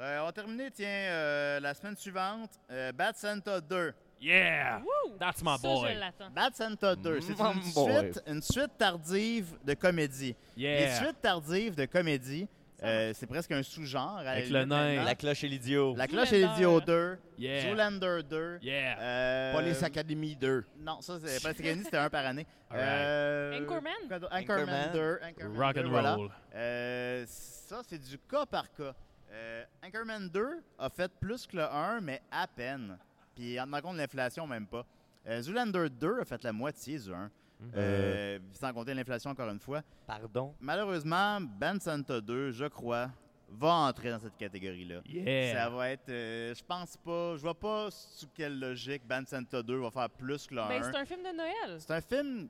Euh, 0.00 0.20
on 0.20 0.26
va 0.26 0.32
terminer, 0.32 0.70
tiens, 0.70 0.86
euh, 0.88 1.60
la 1.60 1.74
semaine 1.74 1.96
suivante, 1.96 2.50
euh, 2.70 2.92
Bad 2.92 3.16
Santa 3.16 3.60
2. 3.60 3.92
Yeah! 4.20 4.78
Woo! 4.80 5.16
That's 5.18 5.42
my 5.42 5.56
Ça, 5.58 5.68
boy. 5.68 5.88
je 5.94 5.98
l'attends. 5.98 6.30
Bad 6.30 6.54
Santa 6.54 6.94
2, 6.94 7.20
c'est 7.20 7.32
une 7.32 7.72
boy. 7.74 7.92
suite, 8.12 8.22
une 8.26 8.42
suite 8.42 8.78
tardive 8.78 9.54
de 9.64 9.74
comédie. 9.74 10.36
Les 10.56 10.62
Yeah! 10.62 10.94
suites 10.96 11.20
tardives 11.20 11.74
de 11.74 11.84
comédie, 11.86 12.48
euh, 12.82 13.12
c'est 13.14 13.26
presque 13.26 13.50
un 13.50 13.62
sous-genre. 13.64 14.18
à 14.18 14.22
la 14.22 14.30
Avec 14.32 14.44
limite 14.46 14.60
le 14.60 14.64
nain. 14.66 14.86
maintenant. 14.88 15.04
La 15.04 15.14
cloche 15.16 15.42
et 15.44 15.48
l'idiot. 15.48 15.94
La 15.96 16.06
cloche 16.06 16.32
et 16.32 16.42
l'idiot 16.46 16.80
2, 16.80 17.18
Yeah! 17.38 17.62
Zoolander 17.62 18.22
2. 18.28 18.58
Yeah! 18.62 18.98
euh, 19.00 19.52
Police 19.54 19.82
Academy 19.82 20.36
2. 20.36 20.64
Non, 20.80 21.00
ça, 21.00 21.18
c'est 21.24 21.42
Police 21.42 21.58
Academy, 21.60 21.82
c'était 21.84 21.96
un 21.96 22.10
par 22.10 22.24
année. 22.24 22.46
Alright. 22.70 22.86
Euh, 22.88 23.60
Anchorman? 23.64 23.92
quoi 24.08 24.18
d'autre? 24.20 24.32
Anchorman 24.34 24.68
Anchorman. 24.68 24.92
2. 24.92 25.20
Anchorman 25.24 25.58
Rock 25.60 25.74
2, 25.76 25.80
and 25.84 25.88
voilà. 25.90 26.14
roll. 26.14 26.30
Euh, 26.54 27.24
ça, 27.26 27.80
c'est 27.88 27.98
du 27.98 28.16
cas 28.18 28.46
par 28.46 28.72
cas. 28.72 28.94
Euh, 29.30 29.64
Anchorman 29.84 30.28
2 30.28 30.62
a 30.78 30.88
fait 30.88 31.10
plus 31.20 31.46
que 31.46 31.56
le 31.56 31.64
1, 31.64 32.00
mais 32.00 32.22
à 32.30 32.46
peine. 32.46 32.98
Puis 33.34 33.58
en 33.60 33.64
tenant 33.64 33.80
compte 33.80 33.94
de 33.94 33.98
l'inflation, 34.00 34.46
même 34.46 34.66
pas. 34.66 34.84
Euh, 35.26 35.42
Zoolander 35.42 35.88
2 35.90 36.20
a 36.20 36.24
fait 36.24 36.42
la 36.42 36.52
moitié 36.52 36.98
du 36.98 37.12
1. 37.12 37.30
Euh, 37.74 38.38
sans 38.52 38.72
compter 38.72 38.94
l'inflation, 38.94 39.30
encore 39.30 39.50
une 39.50 39.58
fois. 39.58 39.82
Pardon? 40.06 40.54
Malheureusement, 40.60 41.40
Band 41.40 41.78
Santa 41.80 42.20
2, 42.20 42.52
je 42.52 42.66
crois, 42.66 43.10
va 43.50 43.72
entrer 43.74 44.10
dans 44.10 44.20
cette 44.20 44.36
catégorie-là. 44.36 45.00
Ça 45.04 45.10
Yeah! 45.10 45.68
va 45.68 45.90
être. 45.90 46.08
euh, 46.08 46.54
je 46.54 46.62
pense 46.62 46.96
pas. 46.96 47.34
Je 47.36 47.40
vois 47.42 47.58
pas 47.58 47.90
sous 47.90 48.28
quelle 48.34 48.58
logique 48.60 49.04
Band 49.06 49.24
Santa 49.26 49.62
2 49.62 49.76
va 49.80 49.90
faire 49.90 50.08
plus 50.10 50.46
que 50.46 50.54
le 50.54 50.60
1. 50.62 50.68
Ben, 50.68 50.82
c'est 50.84 50.96
un 50.96 51.04
film 51.04 51.20
de 51.22 51.36
Noël. 51.36 51.76
C'est 51.80 51.90
un 51.92 52.00
film 52.00 52.48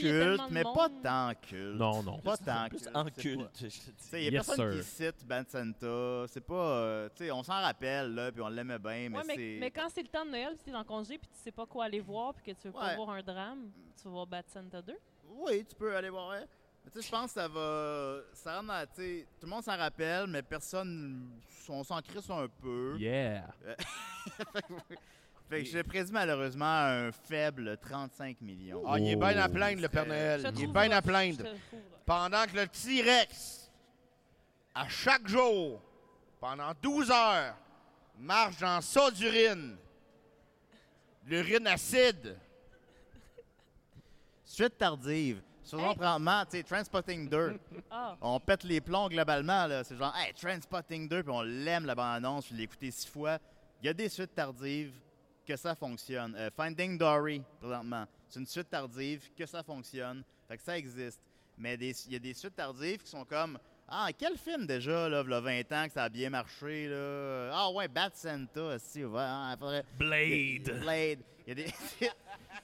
culte, 0.00 0.42
mais 0.50 0.62
pas 0.62 0.88
tant 1.02 1.32
culte. 1.40 1.76
Non, 1.78 2.02
non. 2.02 2.18
Pas 2.18 2.36
tant 2.36 2.68
Plus 2.68 2.78
culte. 2.82 2.90
en 2.96 3.04
culte. 3.04 3.50
je 3.58 3.64
te 3.66 3.66
Tu 3.66 3.66
dis. 3.68 3.92
sais, 3.98 4.20
il 4.20 4.24
y 4.24 4.28
a 4.28 4.30
Yes, 4.32 4.46
personne 4.46 4.76
qui 4.76 4.82
cite 4.84 5.26
Band 5.26 5.42
Santa. 5.48 6.24
C'est 6.28 6.40
pas. 6.44 6.54
euh, 6.54 7.08
tu 7.14 7.24
sais, 7.24 7.30
on 7.30 7.42
s'en 7.42 7.60
rappelle, 7.60 8.14
là, 8.14 8.30
puis 8.32 8.42
on 8.42 8.48
l'aimait 8.48 8.78
bien, 8.78 9.08
mais 9.10 9.18
Ouais, 9.18 9.24
mais, 9.26 9.34
c'est. 9.36 9.56
mais 9.60 9.70
quand 9.70 9.88
c'est 9.88 10.02
le 10.02 10.08
temps 10.08 10.24
de 10.24 10.30
Noël, 10.30 10.54
puis 10.56 10.64
t'es 10.72 10.74
en 10.76 10.84
congé, 10.84 11.18
puis 11.18 11.28
tu 11.28 11.38
sais 11.38 11.52
pas 11.52 11.66
quoi 11.66 11.84
aller 11.84 12.00
voir, 12.00 12.34
puis 12.34 12.52
que 12.54 12.60
tu 12.60 12.66
veux 12.68 12.72
pas 12.72 12.88
Ouais. 12.88 12.96
voir 12.96 13.10
un 13.10 13.22
drame, 13.22 13.70
tu 13.96 14.04
vas 14.04 14.10
voir 14.10 14.26
Bad 14.26 14.44
Santa 14.48 14.82
2. 14.82 14.94
Oui, 15.28 15.64
tu 15.68 15.74
peux 15.74 15.94
aller 15.96 16.10
voir. 16.10 16.30
ouais. 16.30 16.44
Mais 16.84 16.90
tu 16.90 17.00
sais, 17.00 17.06
je 17.06 17.10
pense 17.10 17.32
que 17.32 17.40
ça 17.40 17.48
va. 17.48 18.18
Ça 18.34 18.56
rentre 18.56 18.68
dans. 18.68 18.86
tu 18.94 19.00
sais, 19.02 19.26
Tout 19.40 19.46
le 19.46 19.50
monde 19.50 19.62
s'en 19.64 19.76
rappelle, 19.76 20.26
mais 20.26 20.42
personne. 20.42 21.30
On 21.68 21.82
s'en 21.82 22.02
crisse 22.02 22.28
un 22.28 22.46
peu. 22.60 22.94
Yeah! 22.98 23.46
Fait 24.52 24.62
que 24.62 24.94
j'ai 25.50 25.82
prédit 25.82 26.12
malheureusement 26.12 26.64
un 26.66 27.12
faible 27.12 27.76
35 27.78 28.40
millions. 28.40 28.82
Ah, 28.86 28.98
il 28.98 29.08
est 29.08 29.16
bien 29.16 29.36
à 29.38 29.48
plaindre, 29.48 29.80
le 29.82 29.88
Père 29.88 30.06
Noël. 30.06 30.40
Je 30.44 30.48
Il 30.60 30.64
est 30.64 30.66
bien 30.66 30.90
à. 30.90 30.96
Je 30.96 31.00
plaindre. 31.06 31.44
Pendant 32.06 32.44
que 32.46 32.56
le 32.56 32.66
T-Rex, 32.66 33.70
à 34.74 34.88
chaque 34.88 35.26
jour, 35.28 35.80
pendant 36.40 36.72
12 36.82 37.10
heures, 37.10 37.56
marche 38.18 38.58
dans 38.58 38.80
ça 38.80 39.10
d'urine. 39.10 39.76
L'urine 41.26 41.66
acide. 41.68 42.36
Suite 44.44 44.76
tardive. 44.78 45.40
Souvent, 45.62 45.90
Hey. 45.92 45.96
probablement, 45.96 46.44
tu 46.44 46.58
sais, 46.58 46.62
Transpotting 46.62 47.28
2. 47.28 47.58
Ah, 47.90 48.16
on 48.20 48.38
pète 48.38 48.64
les 48.64 48.80
plombs 48.82 49.08
globalement. 49.08 49.66
là. 49.66 49.82
C'est 49.82 49.96
genre, 49.96 50.14
hey, 50.16 50.34
Transpotting 50.34 51.08
2, 51.08 51.22
puis 51.22 51.32
on 51.32 51.40
l'aime 51.42 51.86
la 51.86 51.94
bande-annonce, 51.94 52.48
je 52.50 52.54
l'ai 52.54 52.64
écouté 52.64 52.90
six 52.90 53.08
fois. 53.08 53.38
Il 53.80 53.86
y 53.86 53.88
a 53.88 53.94
des 53.94 54.08
suites 54.10 54.34
tardives 54.34 54.92
que 55.44 55.56
ça 55.56 55.74
fonctionne. 55.74 56.34
Euh, 56.36 56.50
Finding 56.56 56.96
Dory, 56.98 57.42
présentement, 57.60 58.06
c'est 58.28 58.40
une 58.40 58.46
suite 58.46 58.70
tardive 58.70 59.28
que 59.36 59.46
ça 59.46 59.62
fonctionne. 59.62 60.22
Fait 60.48 60.56
que 60.56 60.62
ça 60.62 60.76
existe. 60.78 61.20
Mais 61.56 61.74
il 61.74 62.12
y 62.12 62.16
a 62.16 62.18
des 62.18 62.34
suites 62.34 62.56
tardives 62.56 63.02
qui 63.02 63.10
sont 63.10 63.24
comme, 63.24 63.58
ah, 63.88 64.08
quel 64.18 64.36
film 64.36 64.66
déjà, 64.66 65.08
là, 65.08 65.22
il 65.24 65.30
y 65.30 65.34
a 65.34 65.40
20 65.40 65.72
ans, 65.72 65.86
que 65.86 65.92
ça 65.92 66.04
a 66.04 66.08
bien 66.08 66.30
marché, 66.30 66.88
là? 66.88 67.50
Ah 67.52 67.70
ouais, 67.70 67.86
Bad 67.86 68.14
Santa, 68.16 68.78
si, 68.78 69.04
ouais, 69.04 69.20
faudrait- 69.58 69.84
Blade! 69.98 70.80
Blade. 70.80 71.18
Il 71.46 71.50
y 71.50 71.52
a 71.52 71.54
des, 71.66 71.72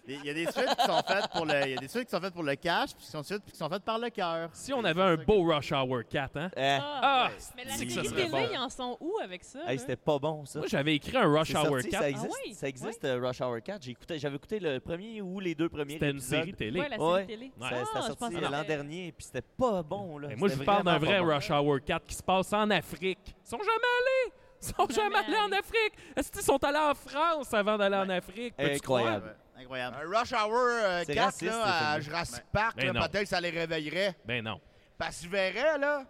il 0.09 0.25
y 0.25 0.31
a 0.31 0.35
des 0.35 0.47
suites 0.51 0.75
qui 0.79 0.85
sont 0.87 1.03
faites 1.07 1.29
pour 1.33 1.45
le, 1.45 1.67
il 1.67 1.71
y 1.73 1.77
a 1.77 1.81
des 1.81 1.89
suites 1.89 2.05
qui 2.07 2.11
sont 2.11 2.21
faites 2.21 2.33
pour 2.33 2.43
le 2.43 2.55
cash, 2.57 2.95
puis 2.95 3.05
qui 3.05 3.11
sont, 3.11 3.23
suites 3.23 3.45
qui 3.45 3.57
sont 3.57 3.69
faites 3.69 3.83
par 3.85 3.99
le 3.99 4.09
cœur. 4.09 4.49
Si 4.55 4.73
on 4.73 4.83
avait 4.83 5.03
un 5.03 5.17
beau 5.17 5.43
Rush 5.45 5.71
Hour 5.73 6.01
4, 6.09 6.37
hein? 6.39 6.51
Eh, 6.57 6.79
ah. 6.81 7.01
Ah! 7.03 7.31
Mais 7.57 7.65
la 7.65 7.73
c'est 7.73 7.85
que 7.87 7.93
série 7.93 8.07
ça 8.07 8.11
serait 8.15 8.25
télé, 8.27 8.31
bon. 8.47 8.49
ils 8.55 8.59
en 8.59 8.69
sont 8.71 8.97
où 9.01 9.19
avec 9.23 9.45
ça? 9.45 9.61
hey, 9.71 9.79
c'était 9.79 9.97
pas 9.97 10.19
bon, 10.19 10.47
ça. 10.47 10.61
Moi, 10.61 10.69
j'avais 10.69 10.95
écrit 10.95 11.17
un 11.17 11.31
Rush 11.31 11.49
C'est 11.53 11.59
Hour 11.59 11.67
sorti, 11.67 11.89
4. 11.91 12.01
ça 12.03 12.09
existe, 12.11 12.31
Ah 12.33 12.41
oui? 12.47 12.55
ça 12.55 12.69
existe 12.69 13.05
euh, 13.05 13.21
Rush 13.23 13.41
Hour 13.43 13.59
4. 13.63 13.83
J'ai 13.83 13.91
écouté, 13.91 14.19
j'avais 14.19 14.37
écouté 14.37 14.59
le 14.61 14.81
premier 14.81 15.21
ou 15.21 15.39
les 15.41 15.55
deux 15.55 15.69
premiers. 15.69 15.93
C'était 15.95 16.11
une 16.11 16.17
épisodes. 16.17 16.39
série 16.39 16.55
télé. 16.55 16.81
Ouais, 16.81 16.89
la 16.89 16.99
Ouais. 16.99 17.15
série 17.21 17.27
télé. 17.27 17.53
Ouais. 17.61 17.69
Ça- 17.69 17.77
Ah, 17.77 17.85
C'était 17.85 17.99
je 18.01 18.07
sorti 18.07 18.17
pensais 18.37 18.41
l'an 18.41 18.65
dernier, 18.65 19.13
puis 19.13 19.27
c'était 19.27 19.43
pas 19.59 19.83
bon. 19.83 20.17
Là. 20.19 20.29
Mais 20.29 20.37
moi, 20.37 20.49
je 20.49 20.55
C'était 20.55 20.65
vous 20.65 20.71
parle 20.73 20.85
d'un 20.85 20.99
vraiment 20.99 21.07
vrai 21.07 21.19
pas 21.19 21.25
bon. 21.27 21.35
Rush 21.35 21.51
Hour 21.51 21.79
4 21.85 22.07
qui 22.07 22.15
se 22.15 22.23
passe 22.23 22.53
en 22.55 22.71
Afrique. 22.71 23.19
Ils 23.27 23.49
sont 23.49 23.59
jamais 23.59 23.69
allés! 23.69 24.33
Ils 24.63 24.67
sont 24.69 24.87
Jamais 24.91 25.15
jamais 25.15 25.17
allés 25.37 25.37
en. 25.37 25.53
Afrique! 25.59 25.93
Est-ce 26.17 26.31
qu'ils 26.31 26.43
sont 26.43 26.63
allés 26.65 26.79
en 26.79 26.95
France 26.95 27.53
avant 27.55 27.79
d'aller 27.79 27.97
en 27.97 28.09
Afrique? 28.11 28.55
Peux-tu 28.57 28.75
Incroyable. 28.77 29.37
Incroyable. 29.57 29.97
Un 30.03 30.19
Rush 30.19 30.33
Hour 30.33 30.55
euh, 30.57 31.03
C'est 31.07 31.15
4 31.15 31.25
raciste, 31.25 31.45
là, 31.53 31.91
à. 31.93 32.01
Jurassic 32.01 32.45
Park, 32.53 32.77
Ben 32.77 32.87
là, 32.87 32.93
non. 32.93 33.01
peut-être 33.01 33.23
que 33.23 33.29
ça 33.29 33.41
les 33.41 33.51
réveillerait. 33.51 34.15
Ben 34.25 34.45
non. 34.45 34.61
Parce 34.99 35.19
qu'ils 35.19 35.29
verraient, 35.31 35.79
là, 35.79 36.05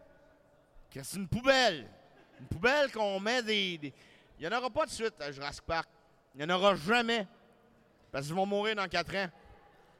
que 0.92 1.02
c'est 1.02 1.16
une 1.16 1.28
poubelle. 1.28 1.88
Une 2.40 2.46
poubelle 2.46 2.90
qu'on 2.92 3.20
met 3.20 3.42
des. 3.42 3.78
des- 3.78 3.94
Il 4.38 4.48
n'y 4.48 4.54
en 4.54 4.58
aura 4.58 4.70
pas 4.70 4.86
de 4.86 4.90
suite 4.90 5.20
à 5.20 5.30
Jurassic 5.30 5.62
Park. 5.64 5.88
Il 6.34 6.44
n'y 6.44 6.52
en 6.52 6.56
aura 6.56 6.74
jamais. 6.74 7.26
Parce 8.10 8.26
qu'ils 8.26 8.34
vont 8.34 8.46
mourir 8.46 8.74
dans 8.74 8.88
4 8.88 9.14
ans. 9.16 9.28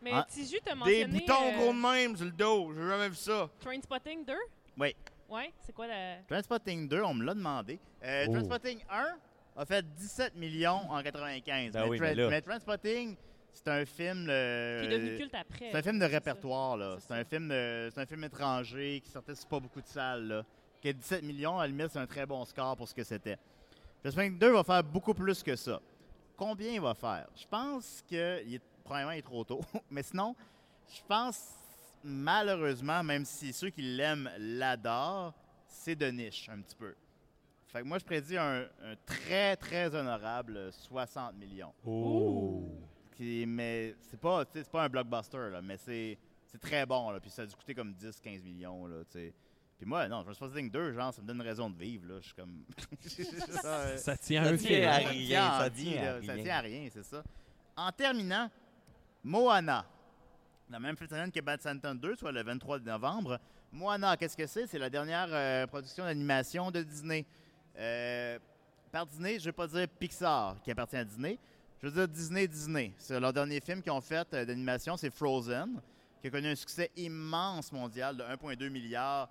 Mais 0.02 0.12
Ah. 0.14 0.26
Tiju 0.28 0.58
t'a 0.64 0.70
Des 0.72 0.76
mentionné 0.76 1.06
boutons 1.06 1.48
euh, 1.52 1.56
gros 1.56 1.72
de 1.72 1.78
même 1.78 2.16
sur 2.16 2.24
le 2.24 2.32
dos. 2.32 2.72
J'ai 2.74 2.88
jamais 2.88 3.08
vu 3.10 3.14
ça. 3.16 3.48
Trainspotting 3.60 4.24
2? 4.24 4.34
Oui. 4.78 4.96
Ouais, 5.30 5.52
c'est 5.60 5.72
quoi 5.72 5.86
la... 5.86 6.16
Transpotting 6.28 6.88
2, 6.88 7.02
on 7.02 7.14
me 7.14 7.24
l'a 7.24 7.34
demandé. 7.34 7.78
Euh, 8.02 8.26
Oh. 8.28 8.32
Transpotting 8.32 8.80
1 8.90 9.16
a 9.56 9.64
fait 9.64 9.84
17 9.94 10.34
millions 10.36 10.90
en 10.90 11.02
95. 11.02 11.72
Ben 11.72 11.82
mais, 11.84 11.88
oui, 11.88 11.98
Tra- 11.98 12.00
mais 12.02 12.14
là- 12.14 12.28
mais 12.28 12.40
Transpotting, 12.42 13.16
c'est 13.52 13.68
un 13.68 13.84
film. 13.86 14.26
euh, 14.28 14.80
qui 14.80 14.86
est 14.86 14.98
devenu 14.98 15.16
culte 15.18 15.34
après. 15.34 15.68
C'est 15.70 15.76
un 15.78 15.82
film 15.82 15.98
de 15.98 16.04
ça. 16.04 16.08
répertoire, 16.08 16.76
là. 16.76 16.96
C'est 17.00 17.14
un 17.14 17.24
film, 17.24 17.48
de- 17.48 17.90
un 17.96 18.06
film 18.06 18.24
étranger 18.24 19.00
qui 19.04 19.10
sortait 19.10 19.34
sur 19.34 19.46
pas 19.48 19.60
beaucoup 19.60 19.80
de 19.80 19.86
salles, 19.86 20.26
là. 20.28 20.44
Qui 20.80 20.88
a 20.88 20.92
17 20.92 21.22
millions, 21.22 21.58
à 21.58 21.62
la 21.62 21.68
limite, 21.68 21.90
c'est 21.92 21.98
un 21.98 22.06
très 22.06 22.26
bon 22.26 22.44
score 22.44 22.76
pour 22.76 22.88
ce 22.88 22.94
que 22.94 23.04
c'était. 23.04 23.38
Transpotting 24.02 24.38
2 24.38 24.50
va 24.52 24.64
faire 24.64 24.82
beaucoup 24.82 25.14
plus 25.14 25.42
que 25.42 25.54
ça. 25.56 25.80
Combien 26.36 26.70
il 26.72 26.80
va 26.80 26.94
faire? 26.94 27.28
Je 27.36 27.46
pense 27.46 28.02
que, 28.10 28.42
il 28.46 28.54
est, 28.54 28.62
premièrement, 28.82 29.12
il 29.12 29.18
est 29.18 29.22
trop 29.22 29.44
tôt. 29.44 29.60
Mais 29.90 30.02
sinon, 30.02 30.34
je 30.88 31.00
pense, 31.06 31.50
malheureusement, 32.04 33.02
même 33.02 33.24
si 33.24 33.52
ceux 33.52 33.70
qui 33.70 33.82
l'aiment 33.82 34.30
l'adorent, 34.38 35.34
c'est 35.66 35.96
de 35.96 36.06
niche, 36.06 36.48
un 36.48 36.60
petit 36.60 36.76
peu. 36.76 36.94
Fait 37.68 37.80
que 37.82 37.84
moi, 37.86 37.98
je 37.98 38.04
prédis 38.04 38.36
un, 38.36 38.62
un 38.82 38.96
très, 39.06 39.56
très 39.56 39.94
honorable 39.94 40.72
60 40.72 41.34
millions. 41.36 41.72
Oh! 41.86 42.66
Qui- 43.16 43.46
mais 43.46 43.94
c'est 44.10 44.18
pas, 44.18 44.44
pas 44.44 44.84
un 44.84 44.88
blockbuster, 44.88 45.50
là, 45.52 45.62
mais 45.62 45.76
c'est, 45.76 46.18
c'est 46.46 46.60
très 46.60 46.84
bon. 46.84 47.10
Là, 47.10 47.20
puis 47.20 47.30
ça 47.30 47.42
a 47.42 47.46
dû 47.46 47.54
coûter 47.54 47.74
comme 47.74 47.92
10-15 47.92 48.42
millions. 48.42 48.86
Là. 48.86 49.02
Puis 49.12 49.86
moi, 49.86 50.08
non, 50.08 50.24
Transpotting 50.24 50.70
2, 50.70 50.92
genre, 50.92 51.14
ça 51.14 51.22
me 51.22 51.26
donne 51.26 51.36
une 51.36 51.46
raison 51.46 51.70
de 51.70 51.78
vivre. 51.78 52.08
Là. 52.08 52.20
Je 52.20 52.26
suis 52.26 52.34
comme. 52.34 52.64
ça, 53.62 53.68
euh, 53.68 53.96
Ça 53.96 54.16
tient 54.16 54.44
Ça 54.44 54.50
un 54.50 54.56
tient 54.56 54.90
à 54.90 54.96
rien, 54.96 55.46
en 55.46 55.50
ça 55.50 55.64
à 55.64 55.70
tient 55.70 56.56
à 56.56 56.60
rien, 56.60 56.88
c'est 56.92 57.04
ça. 57.04 57.22
En 57.76 57.92
terminant, 57.92 58.50
Moana. 59.22 59.86
La 60.70 60.78
même 60.78 60.96
fin 60.96 61.30
que 61.30 61.40
Bad 61.40 61.60
Santa 61.60 61.92
2, 61.92 62.14
soit 62.14 62.30
le 62.30 62.44
23 62.44 62.78
novembre. 62.78 63.40
Moana, 63.72 64.16
qu'est-ce 64.16 64.36
que 64.36 64.46
c'est? 64.46 64.68
C'est 64.68 64.78
la 64.78 64.88
dernière 64.88 65.26
euh, 65.32 65.66
production 65.66 66.04
d'animation 66.04 66.70
de 66.70 66.82
Disney. 66.82 67.26
Euh, 67.76 68.38
par 68.92 69.04
Disney, 69.04 69.40
je 69.40 69.40
ne 69.40 69.46
veux 69.46 69.52
pas 69.52 69.66
dire 69.66 69.88
Pixar, 69.88 70.54
qui 70.62 70.70
appartient 70.70 70.96
à 70.96 71.04
Disney. 71.04 71.40
Je 71.82 71.88
veux 71.88 71.92
dire 71.92 72.06
Disney 72.06 72.46
Disney. 72.46 72.92
C'est 72.98 73.18
leur 73.18 73.32
dernier 73.32 73.60
film 73.60 73.82
qu'ils 73.82 73.90
ont 73.90 74.00
fait 74.00 74.32
euh, 74.32 74.44
d'animation, 74.44 74.96
c'est 74.96 75.10
Frozen, 75.10 75.80
qui 76.20 76.28
a 76.28 76.30
connu 76.30 76.46
un 76.46 76.54
succès 76.54 76.92
immense 76.96 77.72
mondial 77.72 78.16
de 78.16 78.22
1,2 78.22 78.68
milliard, 78.68 79.28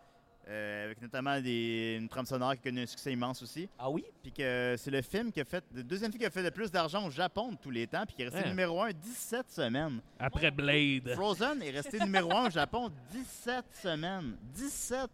euh, 0.50 0.86
avec 0.86 1.02
notamment 1.02 1.40
des, 1.40 1.98
une 2.00 2.10
trame 2.10 2.26
sonore 2.26 2.54
qui 2.54 2.60
a 2.60 2.64
connu 2.72 2.82
un 2.82 2.86
succès 2.88 3.14
immense 3.14 3.42
aussi. 3.44 3.70
Ah 3.78 3.90
oui? 3.90 4.04
Puis 4.24 4.32
que 4.32 4.76
c'est 4.78 4.90
le 4.90 5.02
film 5.04 5.32
qui 5.32 5.40
a 5.42 5.46
fait, 5.46 5.64
le 5.74 5.84
deuxième 5.84 6.12
film 6.12 6.20
qui 6.20 6.26
a 6.26 6.32
fait 6.32 6.42
le 6.42 6.50
plus 6.52 6.72
d'argent 6.72 7.06
au 7.06 7.12
Japon 7.12 7.52
de 7.52 7.58
tous 7.58 7.70
les 7.70 7.86
temps, 7.86 8.04
puis 8.06 8.16
qui 8.16 8.22
est 8.24 8.26
resté 8.30 8.40
Hein? 8.46 8.50
numéro 8.50 8.82
1 8.82 8.92
17 8.94 9.50
semaines. 9.52 10.02
Après 10.20 10.50
Blade. 10.50 11.14
Frozen 11.14 11.62
est 11.62 11.70
resté 11.72 12.00
numéro 12.00 12.32
1 12.32 12.48
au 12.48 12.50
Japon 12.50 12.90
17 13.12 13.66
semaines. 13.74 14.36
17! 14.56 15.10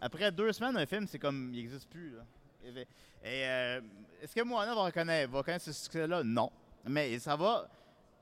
Après 0.00 0.30
deux 0.32 0.52
semaines, 0.52 0.76
un 0.76 0.86
film, 0.86 1.06
c'est 1.06 1.18
comme, 1.18 1.50
il 1.52 1.56
n'existe 1.60 1.88
plus. 1.90 2.12
là. 2.12 2.22
Et, 2.64 2.70
et, 2.80 2.86
euh, 3.24 3.80
est-ce 4.22 4.34
que 4.34 4.42
Moana 4.42 4.74
va 4.74 4.82
reconnaître, 4.84 5.30
va 5.32 5.38
reconnaître 5.38 5.64
ce 5.64 5.72
succès-là? 5.72 6.22
Non. 6.24 6.50
Mais 6.86 7.18
ça 7.18 7.34
va, 7.36 7.68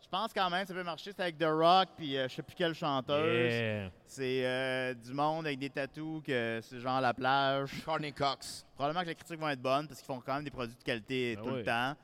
je 0.07 0.11
pense 0.11 0.33
quand 0.33 0.49
même 0.51 0.63
que 0.63 0.69
ça 0.69 0.75
peut 0.75 0.85
marcher. 0.85 1.11
C'est 1.13 1.21
avec 1.21 1.37
The 1.37 1.49
Rock, 1.49 1.89
puis 1.97 2.17
euh, 2.17 2.29
je 2.29 2.37
sais 2.37 2.43
plus 2.43 2.55
quelle 2.55 2.75
chanteuse. 2.75 3.53
Yeah. 3.53 3.91
C'est 4.07 4.47
euh, 4.47 4.95
du 4.95 5.13
monde 5.13 5.47
avec 5.47 5.59
des 5.59 5.69
tatous, 5.69 6.23
que 6.23 6.61
c'est 6.63 6.79
genre 6.79 7.01
la 7.01 7.13
plage. 7.13 7.83
Courtney 7.85 8.13
Cox. 8.13 8.65
Probablement 8.77 9.03
que 9.03 9.09
les 9.09 9.15
critiques 9.17 9.41
vont 9.41 9.49
être 9.49 9.61
bonnes 9.61 9.89
parce 9.89 9.99
qu'ils 10.01 10.07
font 10.07 10.21
quand 10.21 10.35
même 10.35 10.45
des 10.45 10.51
produits 10.53 10.77
de 10.77 10.83
qualité 10.85 11.35
Ben 11.35 11.43
tout 11.43 11.51
oui. 11.51 11.57
le 11.59 11.65
temps. 11.65 11.95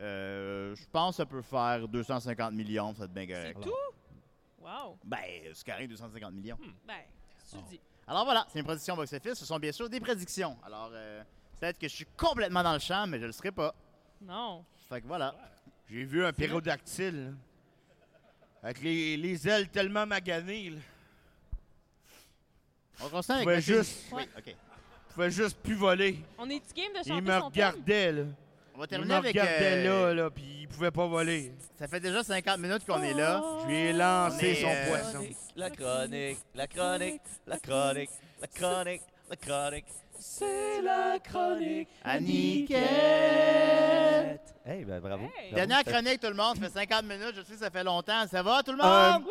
Euh, 0.00 0.74
je 0.74 0.84
pense 0.90 1.12
que 1.12 1.16
ça 1.18 1.26
peut 1.26 1.42
faire 1.42 1.86
250 1.86 2.52
millions, 2.52 2.94
ça 2.94 3.04
être 3.04 3.12
bien 3.12 3.26
correct. 3.28 3.56
C'est 3.62 3.70
tout? 3.70 3.76
Wow. 4.60 4.98
Ben, 5.04 5.18
c'est 5.54 5.66
correct, 5.66 5.88
250 5.88 6.32
millions. 6.32 6.58
Ben, 6.84 6.94
tu 7.48 7.56
dis. 7.68 7.80
Alors 8.08 8.24
voilà, 8.24 8.44
c'est 8.48 8.58
une 8.58 8.64
prédiction 8.64 8.96
box-office. 8.96 9.34
Ce 9.34 9.46
sont 9.46 9.58
bien 9.60 9.70
sûr 9.70 9.88
des 9.88 10.00
prédictions. 10.00 10.58
Alors, 10.66 10.90
euh, 10.92 11.22
peut-être 11.60 11.78
que 11.78 11.86
je 11.86 11.94
suis 11.94 12.06
complètement 12.16 12.64
dans 12.64 12.72
le 12.72 12.80
champ, 12.80 13.06
mais 13.06 13.20
je 13.20 13.26
le 13.26 13.32
serai 13.32 13.52
pas. 13.52 13.72
Non. 14.20 14.64
Fait 14.88 15.00
que 15.00 15.06
voilà. 15.06 15.34
J'ai 15.88 16.04
vu 16.04 16.24
un 16.24 16.32
pérodactyle, 16.32 17.26
là, 17.26 17.30
avec 18.62 18.80
les, 18.82 19.16
les 19.16 19.48
ailes 19.48 19.68
tellement 19.68 20.06
maganées, 20.06 20.70
là. 20.70 20.78
On 23.02 23.08
continue 23.08 23.34
avec 23.36 23.44
pouvait 23.44 23.56
Monsieur- 23.56 23.78
juste- 23.78 24.04
Oui, 24.12 24.22
OK. 24.38 24.44
Il 24.46 25.14
pouvait 25.14 25.30
juste 25.30 25.56
plus 25.58 25.74
voler. 25.74 26.18
On 26.38 26.48
est-tu 26.48 26.72
game 26.74 26.92
de 26.92 26.98
chanter 26.98 27.10
Il 27.10 27.22
me 27.22 27.30
son 27.32 27.50
thème? 27.50 27.64
regardait, 27.74 28.12
là. 28.12 28.22
On 28.74 28.78
va 28.78 28.84
Il 28.84 28.88
terminer 28.88 29.12
me 29.14 29.18
avec... 29.18 29.32
regardait 29.32 29.86
euh, 29.88 30.06
là, 30.14 30.14
là, 30.14 30.30
puis 30.30 30.44
il 30.62 30.68
pouvait 30.68 30.90
pas 30.90 31.06
voler. 31.06 31.52
Ça 31.78 31.86
fait 31.88 32.00
déjà 32.00 32.22
50 32.24 32.58
minutes 32.58 32.86
qu'on 32.86 33.02
est 33.02 33.12
là. 33.12 33.42
Je 33.62 33.66
lui 33.66 33.74
ai 33.76 33.92
lancé 33.92 34.54
son 34.54 34.68
euh, 34.70 34.88
poisson. 34.88 35.26
La 35.56 35.68
chronique, 35.70 36.38
la 36.54 36.66
chronique, 36.66 37.20
la 37.46 37.58
chronique, 37.58 38.10
la 38.40 38.46
chronique, 38.46 39.02
la 39.28 39.36
chronique. 39.36 39.84
C'est 40.24 40.80
la 40.82 41.18
chronique 41.18 41.88
À 42.04 42.20
Niquette. 42.20 42.78
Hey, 44.64 44.84
ben 44.84 45.00
bravo. 45.00 45.24
Hey. 45.36 45.52
Dernière 45.52 45.82
chronique, 45.82 46.20
tout 46.20 46.28
le 46.28 46.34
monde. 46.34 46.54
Ça 46.58 46.68
fait 46.68 46.78
50 46.86 47.04
minutes. 47.06 47.32
Je 47.34 47.42
sais 47.42 47.54
que 47.54 47.58
ça 47.58 47.70
fait 47.70 47.82
longtemps. 47.82 48.24
Ça 48.30 48.40
va, 48.40 48.62
tout 48.62 48.70
le 48.70 48.78
Euh, 48.84 49.12
monde? 49.14 49.24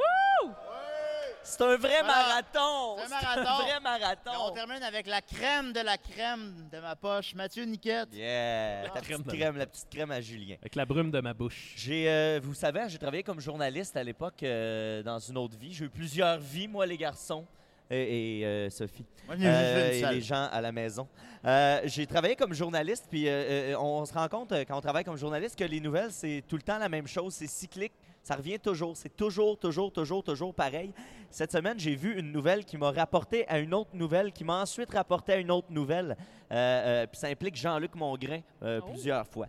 C'est 1.44 1.62
un 1.62 1.78
vrai 1.78 2.02
Voilà. 2.02 2.04
marathon. 2.04 2.98
C'est 2.98 3.04
un 3.04 3.08
C'est 3.08 3.26
un 3.26 3.36
marathon. 3.36 3.64
vrai 3.64 3.72
Et 3.72 3.78
on 3.78 3.82
marathon. 3.82 4.52
termine 4.54 4.84
avec 4.84 5.08
la 5.08 5.22
crème 5.22 5.72
de 5.72 5.80
la 5.80 5.98
crème 5.98 6.68
de 6.70 6.80
ma 6.80 6.98
poche. 6.98 7.34
Mathieu 7.36 7.64
Niquette. 7.64 8.10
Yeah, 8.14 8.84
La 8.84 8.89
ta 8.89 9.00
crème 9.00 9.24
petite 9.24 9.39
crème, 9.39 9.58
la 9.58 9.66
petite 9.68 9.89
crème 9.89 10.12
à 10.12 10.20
Julien. 10.20 10.58
Avec 10.62 10.76
la 10.76 10.86
brume 10.86 11.10
de 11.10 11.22
ma 11.22 11.34
bouche. 11.34 11.74
J'ai, 11.78 12.10
euh, 12.10 12.42
vous 12.44 12.54
savez, 12.54 12.84
j'ai 12.89 12.98
travaillé 12.98 13.24
comme 13.24 13.39
journaliste 13.39 13.96
à 13.96 14.04
l'époque 14.04 14.44
euh, 14.44 15.02
dans 15.04 15.20
une 15.20 15.38
autre 15.38 15.58
vie. 15.58 15.74
J'ai 15.74 15.86
eu 15.86 15.89
plusieurs 15.89 16.38
vies, 16.38 16.68
moi, 16.68 16.86
les 16.86 16.98
garçons 16.98 17.46
et, 17.92 18.39
et, 18.39 18.46
euh, 18.46 18.70
Sophie. 18.70 19.06
Moi, 19.28 19.36
juste 19.36 19.48
Euh, 19.48 19.89
fait 19.92 20.00
une 20.00 20.06
et 20.08 20.14
les 20.16 20.22
gens 20.22 20.48
à 20.52 20.62
la 20.62 20.72
maison. 20.72 21.08
Euh, 21.46 21.82
j'ai 21.86 22.06
travaillé 22.08 22.36
comme 22.36 22.54
journaliste, 22.54 23.06
puis 23.10 23.26
euh, 23.28 23.78
on 23.80 24.06
se 24.06 24.14
rend 24.14 24.28
compte 24.28 24.52
euh, 24.52 24.64
quand 24.68 24.78
on 24.78 24.82
travaille 24.82 25.04
comme 25.04 25.18
journaliste 25.18 25.58
que 25.58 25.64
les 25.64 25.80
nouvelles, 25.80 26.12
c'est 26.12 26.44
tout 26.48 26.56
le 26.56 26.62
temps 26.62 26.78
la 26.78 26.89
même 26.89 27.08
chose, 27.08 27.34
c'est 27.34 27.48
cyclique. 27.48 27.94
Ça 28.24 28.36
revient 28.36 28.60
toujours, 28.60 28.96
c'est 28.96 29.16
toujours, 29.16 29.58
toujours, 29.58 29.92
toujours, 29.92 30.24
toujours 30.24 30.54
pareil. 30.54 30.92
Cette 31.32 31.52
semaine, 31.52 31.80
j'ai 31.80 31.96
vu 31.96 32.20
une 32.20 32.32
nouvelle 32.32 32.64
qui 32.66 32.78
m'a 32.78 32.92
rapporté 32.92 33.48
à 33.48 33.58
une 33.58 33.74
autre 33.74 33.89
nouvelle, 33.94 34.32
qui 34.32 34.44
m'a 34.44 34.62
ensuite 34.62 34.92
rapporté 34.94 35.34
à 35.34 35.38
une 35.38 35.50
autre 35.50 35.72
nouvelle. 35.72 36.16
Euh, 36.52 36.56
euh, 36.56 37.08
puis 37.08 37.20
ça 37.20 37.28
implique 37.28 37.56
Jean-Luc 37.56 37.96
Mongrain 37.96 38.42
euh, 38.62 38.80
Oh. 38.84 38.89
plusieurs 38.92 39.26
fois. 39.26 39.48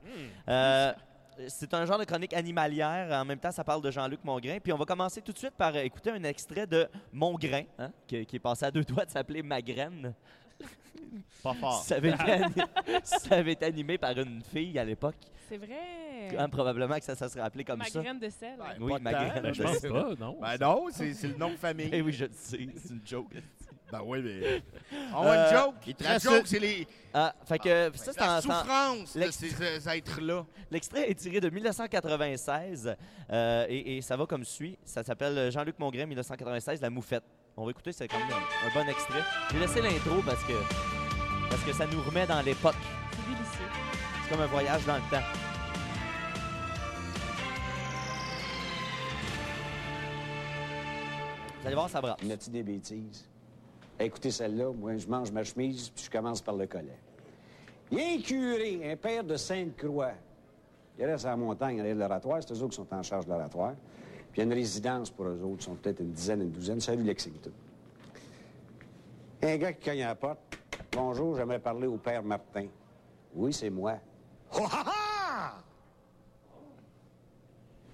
Euh, 0.48 0.92
c'est 1.48 1.72
un 1.74 1.84
genre 1.86 1.98
de 1.98 2.04
chronique 2.04 2.32
animalière. 2.34 3.10
En 3.20 3.24
même 3.24 3.38
temps, 3.38 3.50
ça 3.50 3.64
parle 3.64 3.82
de 3.82 3.90
Jean-Luc 3.90 4.22
Mongrain. 4.24 4.58
Puis 4.62 4.72
on 4.72 4.76
va 4.76 4.84
commencer 4.84 5.20
tout 5.22 5.32
de 5.32 5.38
suite 5.38 5.54
par 5.56 5.76
écouter 5.76 6.10
un 6.10 6.22
extrait 6.24 6.66
de 6.66 6.88
Mongrain, 7.12 7.62
hein, 7.78 7.90
qui, 8.06 8.24
qui 8.26 8.36
est 8.36 8.40
passé 8.40 8.66
à 8.66 8.70
deux 8.70 8.84
doigts 8.84 9.04
de 9.04 9.10
s'appeler 9.10 9.42
Magraine. 9.42 10.14
Pas 11.42 11.54
fort. 11.54 11.82
Ça 11.82 11.96
avait, 11.96 12.10
été 12.10 12.22
ani- 12.32 12.54
ça 13.02 13.34
avait 13.36 13.52
été 13.52 13.64
animé 13.66 13.98
par 13.98 14.16
une 14.18 14.42
fille 14.42 14.78
à 14.78 14.84
l'époque. 14.84 15.16
C'est 15.48 15.58
vrai. 15.58 16.36
Hein, 16.38 16.48
probablement 16.48 16.96
que 16.98 17.04
ça, 17.04 17.14
ça 17.14 17.28
serait 17.28 17.42
appelé 17.42 17.64
comme 17.64 17.80
Ma 17.80 17.84
ça. 17.86 18.00
graine 18.00 18.18
de 18.18 18.28
sel. 18.30 18.58
Ouais. 18.58 18.76
Oui, 18.80 18.92
Pas 18.92 18.98
de 18.98 19.04
Magraine. 19.04 19.34
temps, 19.34 19.42
Ben, 19.42 19.54
je 19.54 19.62
pense 19.62 19.80
pas, 19.80 20.14
non. 20.18 20.38
Ben 20.40 20.56
non, 20.60 20.86
c'est 20.90 21.12
c'est 21.14 21.28
le 21.28 21.34
nom 21.36 21.50
de 21.50 21.56
famille. 21.56 21.90
Eh 21.92 22.00
oui, 22.00 22.12
je 22.12 22.24
le 22.26 22.30
sais, 22.32 22.68
c'est 22.76 22.90
une 22.94 23.00
joke. 23.04 23.34
Ben 23.92 24.00
oui, 24.06 24.22
mais. 24.24 24.62
On 25.14 25.22
a 25.22 25.26
Euh, 25.36 25.50
une 25.50 25.56
joke? 25.56 25.74
il 25.86 25.94
te 25.94 26.02
La 26.02 26.10
reste- 26.12 26.24
joke, 26.24 26.46
c'est 26.46 26.58
les... 26.58 26.86
Ah, 27.12 27.34
fait 27.44 27.58
que 27.58 27.90
ça, 27.94 28.12
c'est 28.12 28.20
la 28.20 28.38
en- 28.38 28.40
c'est 28.40 28.50
en- 28.50 28.60
souffrance 28.60 29.14
de 29.14 29.20
l'ex- 29.20 29.36
ces 29.36 29.50
ces 29.50 29.88
êtres-là. 29.88 30.46
L'extrait 30.70 31.10
est 31.10 31.14
tiré 31.14 31.40
de 31.40 31.50
1996 31.50 32.96
euh, 33.30 33.66
et, 33.68 33.98
et 33.98 34.00
ça 34.00 34.16
va 34.16 34.24
comme 34.24 34.44
suit. 34.44 34.78
Ça 34.82 35.02
s'appelle 35.04 35.52
Jean-Luc 35.52 35.78
Mongrain, 35.78 36.06
1996, 36.06 36.80
La 36.80 36.88
Moufette. 36.88 37.22
On 37.54 37.66
va 37.66 37.70
écouter, 37.70 37.92
c'est 37.92 38.08
quand 38.08 38.18
même 38.18 38.28
un, 38.30 38.68
un 38.68 38.82
bon 38.82 38.88
extrait. 38.90 39.22
J'ai 39.52 39.58
laissé 39.58 39.82
l'intro 39.82 40.22
parce 40.24 40.42
que, 40.44 40.54
parce 41.50 41.62
que 41.62 41.72
ça 41.74 41.86
nous 41.86 42.02
remet 42.02 42.26
dans 42.26 42.40
l'époque. 42.40 42.74
C'est 43.10 43.30
délicieux. 43.30 43.68
C'est 44.24 44.30
comme 44.30 44.40
un 44.40 44.46
voyage 44.46 44.86
dans 44.86 44.94
le 44.96 45.02
temps. 45.10 45.26
Vous 51.60 51.66
allez 51.66 51.76
voir, 51.76 51.88
ça 51.88 52.00
brasse. 52.00 52.16
Il 52.22 52.32
a-t-il 52.32 52.52
des 52.52 52.62
bêtises? 52.62 53.24
Écoutez 54.02 54.32
celle-là, 54.32 54.72
moi, 54.72 54.96
je 54.96 55.06
mange 55.06 55.30
ma 55.30 55.44
chemise, 55.44 55.88
puis 55.90 56.04
je 56.04 56.10
commence 56.10 56.40
par 56.40 56.56
le 56.56 56.66
collet. 56.66 56.98
Il 57.90 57.98
y 57.98 58.02
a 58.02 58.18
un 58.18 58.20
curé, 58.20 58.90
un 58.92 58.96
père 58.96 59.22
de 59.22 59.36
Sainte-Croix. 59.36 60.12
Il 60.98 61.04
reste 61.04 61.24
à 61.24 61.30
la 61.30 61.36
montagne, 61.36 61.80
à 61.80 61.94
l'oratoire. 61.94 62.40
C'est 62.42 62.52
eux 62.52 62.62
autres 62.62 62.70
qui 62.70 62.76
sont 62.76 62.92
en 62.92 63.02
charge 63.02 63.26
de 63.26 63.30
l'oratoire. 63.30 63.74
Puis 64.32 64.36
il 64.36 64.38
y 64.38 64.40
a 64.40 64.44
une 64.44 64.52
résidence 64.52 65.10
pour 65.10 65.26
eux 65.26 65.40
autres. 65.42 65.58
Ils 65.60 65.62
sont 65.62 65.74
peut-être 65.76 66.00
une 66.00 66.10
dizaine, 66.10 66.42
une 66.42 66.50
douzaine. 66.50 66.80
Salut 66.80 67.04
Lexington. 67.04 67.52
Un 69.42 69.56
gars 69.56 69.72
qui 69.72 69.84
cogne 69.84 70.02
à 70.02 70.08
la 70.08 70.14
porte. 70.14 70.38
Bonjour, 70.92 71.36
j'aimerais 71.36 71.58
parler 71.58 71.86
au 71.86 71.96
père 71.96 72.22
Martin. 72.22 72.66
Oui, 73.34 73.52
c'est 73.52 73.70
moi. 73.70 73.98
Oh, 74.54 74.64
ha, 74.64 74.84
ha! 74.86 75.58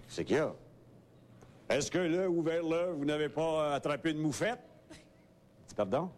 C'est 0.08 0.24
qu'il 0.24 0.36
y 0.36 0.40
a? 0.40 0.52
Est-ce 1.68 1.90
que 1.90 1.98
là, 1.98 2.28
ouvert 2.28 2.62
là, 2.62 2.86
vous 2.92 3.04
n'avez 3.04 3.28
pas 3.28 3.74
attrapé 3.74 4.12
une 4.12 4.18
moufette? 4.18 4.67
Pardon? 5.78 6.10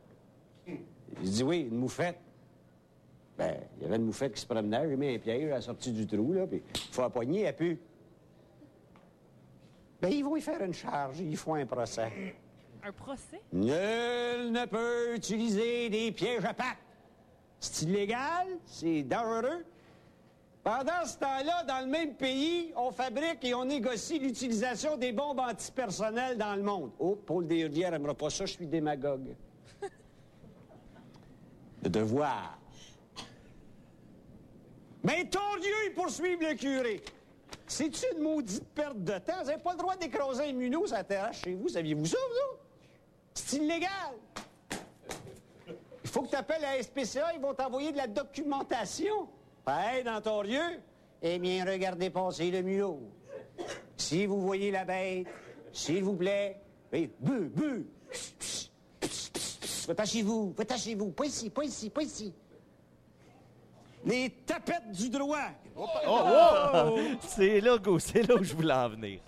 Il 0.66 1.30
dit 1.30 1.42
oui, 1.42 1.68
une 1.70 1.76
moufette. 1.76 2.18
Ben, 3.36 3.58
il 3.76 3.82
y 3.82 3.86
avait 3.86 3.96
une 3.96 4.06
moufette 4.06 4.32
qui 4.32 4.40
se 4.40 4.46
promenait, 4.46 4.88
j'ai 4.88 4.96
mis 4.96 5.14
un 5.14 5.18
piège 5.18 5.50
à 5.50 5.56
la 5.56 5.61
sortie 5.61 5.92
du 5.92 6.06
trou, 6.06 6.32
là, 6.32 6.46
puis 6.46 6.62
il 6.74 6.94
faut 6.94 7.02
la 7.02 7.11
poigner, 7.11 7.42
elle 7.42 7.54
pue. 7.54 7.78
Ben, 10.00 10.11
ils 10.11 10.24
vont 10.24 10.34
y 10.36 10.40
faire 10.40 10.62
une 10.62 10.72
charge, 10.72 11.20
ils 11.20 11.36
font 11.36 11.56
un 11.56 11.66
procès. 11.66 12.11
Un 12.82 12.92
procès? 12.92 13.42
Nul 13.52 14.50
ne 14.50 14.64
peut 14.64 15.14
utiliser 15.14 15.90
des 15.90 16.11
pièges 16.11 16.44
à 16.46 16.54
pattes. 16.54 16.78
C'est 17.58 17.84
illégal, 17.84 18.46
c'est 18.64 19.02
dangereux. 19.02 19.66
Pendant 20.62 21.04
ce 21.04 21.18
temps-là, 21.18 21.64
dans 21.64 21.84
le 21.84 21.90
même 21.90 22.14
pays, 22.14 22.72
on 22.76 22.92
fabrique 22.92 23.44
et 23.44 23.52
on 23.52 23.66
négocie 23.66 24.18
l'utilisation 24.18 24.96
des 24.96 25.12
bombes 25.12 25.40
antipersonnelles 25.40 26.38
dans 26.38 26.54
le 26.54 26.62
monde. 26.62 26.92
Oh, 26.98 27.14
Paul 27.14 27.46
Desrivières 27.46 27.90
n'aimera 27.90 28.14
pas 28.14 28.30
ça, 28.30 28.46
je 28.46 28.52
suis 28.54 28.66
démagogue. 28.66 29.36
Le 31.83 31.89
devoir. 31.89 32.59
Mais 35.03 35.24
ton 35.24 35.57
Dieu, 35.61 35.74
il 35.87 35.95
poursuit 35.95 36.37
le 36.37 36.55
curé. 36.55 37.03
C'est-tu 37.66 38.05
une 38.14 38.22
maudite 38.22 38.66
perte 38.74 39.03
de 39.03 39.18
temps? 39.18 39.41
Vous 39.41 39.47
n'avez 39.47 39.62
pas 39.62 39.72
le 39.72 39.78
droit 39.78 39.97
d'écraser 39.97 40.45
un 40.45 40.53
munot 40.53 40.87
sur 40.87 40.97
la 40.97 41.05
terrasse 41.05 41.41
chez 41.43 41.55
vous. 41.55 41.68
Saviez-vous 41.68 42.07
ça, 42.07 42.18
vous? 42.18 42.59
C'est 43.33 43.57
illégal. 43.57 43.91
Il 46.03 46.11
faut 46.11 46.22
que 46.22 46.31
tu 46.31 46.37
appelles 46.37 46.62
la 46.62 46.83
SPCA, 46.83 47.33
ils 47.35 47.41
vont 47.41 47.55
t'envoyer 47.55 47.93
de 47.93 47.97
la 47.97 48.09
documentation. 48.09 49.28
Hey, 49.66 50.03
dans 50.03 50.20
ton 50.20 50.43
eh 51.22 51.39
bien, 51.39 51.64
regardez 51.64 52.11
passer 52.11 52.51
le 52.51 52.62
mulot. 52.62 53.01
Si 53.97 54.26
vous 54.26 54.41
voyez 54.41 54.70
la 54.70 54.85
bête, 54.85 55.26
s'il 55.72 56.03
vous 56.03 56.16
plaît, 56.16 56.57
oui, 56.93 57.11
bu, 57.20 57.49
bu. 57.49 57.87
Va-t'en 59.91 60.05
chez 60.05 60.22
vous, 60.22 60.55
va-t'en 60.57 60.76
chez 60.76 60.95
vous. 60.95 61.11
Pas 61.11 61.24
ici, 61.26 61.51
pas 61.51 61.64
ici, 61.64 61.91
pas 61.91 62.03
ici. 62.03 62.32
Les 64.05 64.30
tapettes 64.47 64.93
du 64.93 65.11
droit. 65.11 65.49
C'est 67.26 67.61
là, 67.61 67.76
go, 67.76 67.99
c'est 67.99 68.22
là 68.22 68.36
où 68.36 68.45
je 68.45 68.55
voulais 68.55 68.72
en 68.72 68.88
venir. 68.91 69.18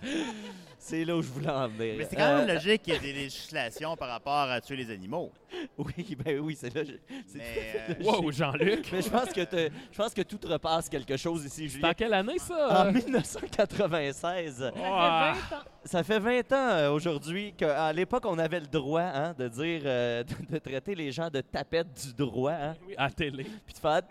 C'est 0.79 1.03
là 1.03 1.17
où 1.17 1.21
je 1.21 1.27
voulais 1.27 1.49
en 1.49 1.67
venir. 1.67 1.95
Mais 1.97 2.07
c'est 2.09 2.15
quand 2.15 2.37
même 2.37 2.49
Euh, 2.49 2.53
logique 2.53 2.81
qu'il 2.83 2.93
y 2.93 2.95
ait 2.95 2.99
des 2.99 3.11
législations 3.13 3.97
par 3.97 4.07
rapport 4.07 4.33
à 4.49 4.61
tuer 4.61 4.77
les 4.77 4.89
animaux. 4.89 5.31
Oui, 5.77 6.17
ben 6.23 6.39
oui, 6.39 6.55
c'est 6.59 6.73
là. 6.73 6.81
c'est 7.27 7.37
Mais, 7.37 7.43
tout 7.43 7.77
à 7.77 7.95
fait 7.95 8.01
euh, 8.01 8.03
Wow, 8.21 8.31
Jean-Luc. 8.31 8.89
Mais 8.91 9.01
je 9.01 9.09
pense 9.09 9.29
que 9.33 9.41
te- 9.43 9.69
je 9.91 9.97
pense 9.97 10.13
que 10.13 10.21
tout 10.21 10.39
repasse 10.45 10.89
quelque 10.89 11.17
chose 11.17 11.45
ici, 11.45 11.63
C'est 11.69 11.75
Julien. 11.75 11.89
en 11.89 11.93
quelle 11.93 12.13
année, 12.13 12.37
ça? 12.39 12.87
En 12.87 12.91
1996, 12.91 14.55
Ça 14.57 14.71
fait 14.71 14.81
Ah. 14.83 15.33
20 15.49 15.55
ans. 15.57 15.61
ça 15.85 16.03
fait 16.03 16.19
20 16.19 16.51
ans 16.53 16.69
euh, 16.71 16.91
aujourd'hui 16.91 17.53
qu'à 17.53 17.91
l'époque, 17.93 18.23
on 18.25 18.37
avait 18.39 18.59
le 18.59 18.67
droit 18.67 19.01
hein, 19.01 19.33
de 19.37 19.47
dire, 19.47 19.81
euh, 19.85 20.23
de, 20.49 20.53
de 20.53 20.57
traiter 20.59 20.95
les 20.95 21.11
gens 21.11 21.29
de 21.29 21.41
tapettes 21.41 21.87
du 22.07 22.13
droit, 22.13 22.51
hein, 22.51 22.75
Oui, 22.87 22.93
à 22.97 23.03
la 23.05 23.09
télé. 23.11 23.43
puis 23.65 23.73
de 23.73 23.79
faire 23.79 24.01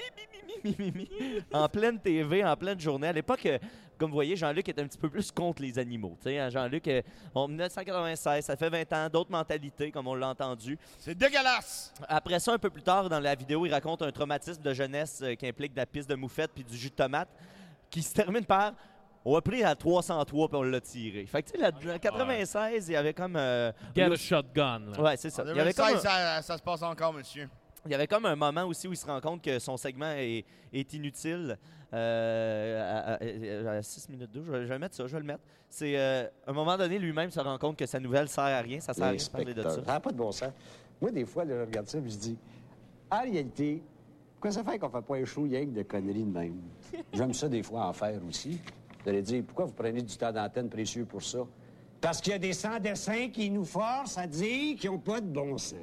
mi, 0.65 0.71
mi, 0.71 0.77
mi, 0.77 0.77
mi, 0.79 0.93
mi, 0.93 1.09
mi, 1.21 1.43
en 1.53 1.69
pleine 1.69 1.99
TV, 1.99 2.45
en 2.45 2.57
pleine 2.57 2.79
journée. 2.81 3.09
À 3.09 3.13
l'époque, 3.13 3.45
euh, 3.47 3.59
comme 3.99 4.11
vous 4.11 4.17
voyez, 4.17 4.35
Jean-Luc 4.37 4.69
était 4.69 4.81
un 4.83 4.87
petit 4.87 4.99
peu 4.99 5.09
plus 5.09 5.31
contre 5.31 5.63
les 5.63 5.79
animaux. 5.79 6.17
tu 6.21 6.29
sais, 6.31 6.39
hein, 6.39 6.51
Jean-Luc, 6.51 6.89
euh, 6.89 7.03
en 7.35 7.47
1996, 7.47 8.45
ça 8.45 8.57
fait 8.57 8.69
20 8.69 8.93
ans, 8.93 9.09
d'autres 9.09 9.31
mentalités, 9.31 9.91
comme 9.93 10.09
on 10.09 10.15
l'a 10.17 10.29
entendu. 10.29 10.77
C'est 10.99 11.17
dégueulasse! 11.33 11.93
Après 12.09 12.39
ça, 12.41 12.53
un 12.53 12.59
peu 12.59 12.71
plus 12.71 12.83
tard 12.83 13.09
dans 13.09 13.21
la 13.21 13.35
vidéo, 13.35 13.65
il 13.67 13.73
raconte 13.73 14.03
un 14.03 14.13
traumatisme 14.13 14.63
de 14.63 14.73
jeunesse 14.75 15.21
euh, 15.23 15.35
qui 15.35 15.47
implique 15.47 15.73
de 15.73 15.79
la 15.79 15.87
piste 15.87 16.09
de 16.09 16.15
moufette 16.15 16.51
puis 16.55 16.65
du 16.65 16.77
jus 16.77 16.91
de 16.91 16.95
tomate 16.95 17.29
qui 17.91 18.03
se 18.03 18.15
termine 18.15 18.45
par 18.45 18.73
on 19.25 19.37
a 19.37 19.41
pris 19.41 19.63
à 19.63 19.75
303 19.77 20.49
puis 20.49 20.57
on 20.57 20.63
l'a 20.63 20.81
tiré. 20.81 21.25
Fait 21.27 21.43
que 21.43 21.51
tu 21.51 21.57
sais, 21.57 21.63
la, 21.63 21.71
la 21.93 21.99
96, 21.99 22.89
il 22.89 22.93
y 22.93 22.97
avait 22.97 23.15
comme. 23.15 23.37
euh, 23.37 23.71
Get 23.95 24.09
le- 24.09 24.15
a 24.15 24.17
shotgun. 24.17 24.81
là. 24.97 25.01
Ouais, 25.01 25.17
c'est 25.17 25.31
ça. 25.31 25.43
En 25.45 25.47
Il 25.49 25.57
y, 25.57 25.61
avait 25.61 25.73
comme 25.73 25.87
2016, 25.87 26.07
un, 26.07 26.11
ça, 26.11 26.43
ça 26.43 26.59
se 26.59 26.63
passe 26.63 26.83
encore, 26.83 27.13
monsieur. 27.13 27.49
il 27.87 27.93
y 27.93 27.95
avait 27.95 28.09
comme 28.09 28.27
un 28.27 28.35
moment 28.35 28.65
aussi 28.65 28.89
où 28.89 28.93
il 28.93 28.97
se 28.97 29.07
rend 29.07 29.21
compte 29.21 29.41
que 29.43 29.59
son 29.61 29.77
segment 29.77 30.11
est, 30.17 30.45
est 30.73 30.93
inutile. 30.95 31.57
Euh, 31.95 33.79
à, 33.79 33.83
6 33.83 34.09
minutes 34.09 34.31
2, 34.33 34.43
je, 34.45 34.51
vais- 34.51 34.63
je 34.63 34.67
vais 34.69 34.79
mettre 34.79 34.95
ça, 34.97 35.07
je 35.07 35.13
vais 35.13 35.21
le 35.21 35.27
mettre. 35.27 35.43
C'est 35.69 35.97
euh, 35.99 36.27
à 36.47 36.51
un 36.51 36.55
moment 36.55 36.77
donné, 36.77 36.99
lui-même 36.99 37.31
se 37.31 37.39
rend 37.41 37.59
compte 37.59 37.77
que 37.79 37.87
sa 37.87 38.01
nouvelle 38.01 38.29
sert 38.29 38.45
à 38.45 38.61
rien, 38.61 38.81
ça 38.81 38.93
sert 38.93 39.05
à 39.05 39.11
rien 39.11 39.19
de 39.25 39.31
parler 39.31 39.55
de 39.55 39.63
ça. 39.63 39.71
Ça 39.71 39.81
n'a 39.83 40.01
pas 40.01 40.11
de 40.11 40.17
bon 40.17 40.33
sens. 40.33 40.51
Moi, 41.03 41.11
des 41.11 41.27
fois, 41.27 41.45
là, 41.45 41.57
je 41.59 41.65
regarde 41.67 41.89
ça 41.89 41.99
et 41.99 42.09
je 42.09 42.17
dis, 42.17 42.39
en 43.11 43.23
réalité, 43.23 43.83
pourquoi 44.35 44.53
ça 44.53 44.63
fait 44.63 44.79
qu'on 44.79 44.89
fait 44.89 45.03
pas 45.03 45.17
un 45.17 45.25
show 45.25 45.43
rien 45.43 45.67
que 45.67 45.73
de 45.73 45.83
conneries 45.83 46.23
de 46.23 46.31
même? 46.31 46.61
J'aime 47.13 47.35
ça 47.35 47.49
des 47.49 47.65
fois 47.65 47.89
en 47.89 47.93
faire 47.93 48.21
aussi. 48.29 48.61
Vous 49.03 49.11
allez 49.11 49.21
dire, 49.21 49.43
pourquoi 49.45 49.65
vous 49.65 49.73
prenez 49.73 50.01
du 50.01 50.17
temps 50.17 50.31
d'antenne 50.31 50.69
précieux 50.69 51.05
pour 51.05 51.21
ça? 51.21 51.41
Parce 52.01 52.21
qu'il 52.21 52.33
y 52.33 52.37
a 52.37 52.39
des 52.39 52.53
sans-dessins 52.53 53.31
qui 53.31 53.51
nous 53.51 53.65
forcent 53.65 54.17
à 54.17 54.29
dire 54.29 54.79
qu'ils 54.79 54.91
n'ont 54.91 54.99
pas 55.01 55.21
de 55.21 55.27
bon 55.27 55.59
sens. 55.59 55.75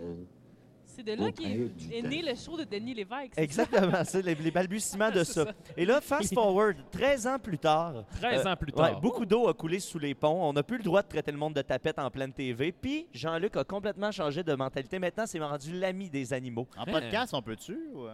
C'est 1.00 1.16
de 1.16 1.24
là 1.24 1.32
qu'est 1.32 2.02
né 2.02 2.22
le 2.22 2.36
show 2.36 2.58
de 2.58 2.66
Denis 2.66 2.94
Lévesque. 2.94 3.38
Exactement, 3.38 4.04
c'est 4.04 4.22
les, 4.22 4.36
les 4.36 4.52
balbutiements 4.52 5.10
de 5.10 5.24
ça. 5.24 5.46
ça. 5.46 5.52
Et 5.78 5.86
là, 5.86 6.02
fast 6.02 6.34
forward, 6.34 6.76
13 6.92 7.28
ans 7.28 7.40
plus 7.40 7.58
tard. 7.58 8.04
13 8.20 8.46
euh, 8.46 8.50
ans 8.52 8.56
plus 8.58 8.74
ouais, 8.74 8.92
tard. 8.92 9.00
beaucoup 9.00 9.26
d'eau 9.26 9.48
a 9.48 9.54
coulé 9.54 9.80
sous 9.80 9.98
les 9.98 10.14
ponts. 10.14 10.44
On 10.44 10.52
n'a 10.52 10.62
plus 10.62 10.78
le 10.78 10.84
droit 10.84 11.02
de 11.02 11.08
traiter 11.08 11.32
le 11.32 11.38
monde 11.38 11.54
de 11.54 11.62
tapette 11.62 12.00
en 12.00 12.12
pleine 12.12 12.34
TV. 12.34 12.74
Puis 12.74 13.08
Jean-Luc 13.14 13.56
a 13.56 13.64
complètement 13.64 14.12
changé 14.12 14.44
de 14.44 14.54
mentalité. 14.54 15.00
Maintenant, 15.00 15.24
c'est 15.26 15.40
rendu 15.40 15.72
l'ami 15.72 16.10
des 16.10 16.34
animaux. 16.34 16.68
En 16.78 16.84
podcast, 16.84 17.34
on 17.34 17.42
peut-tu? 17.42 17.80
Ou... 17.94 18.08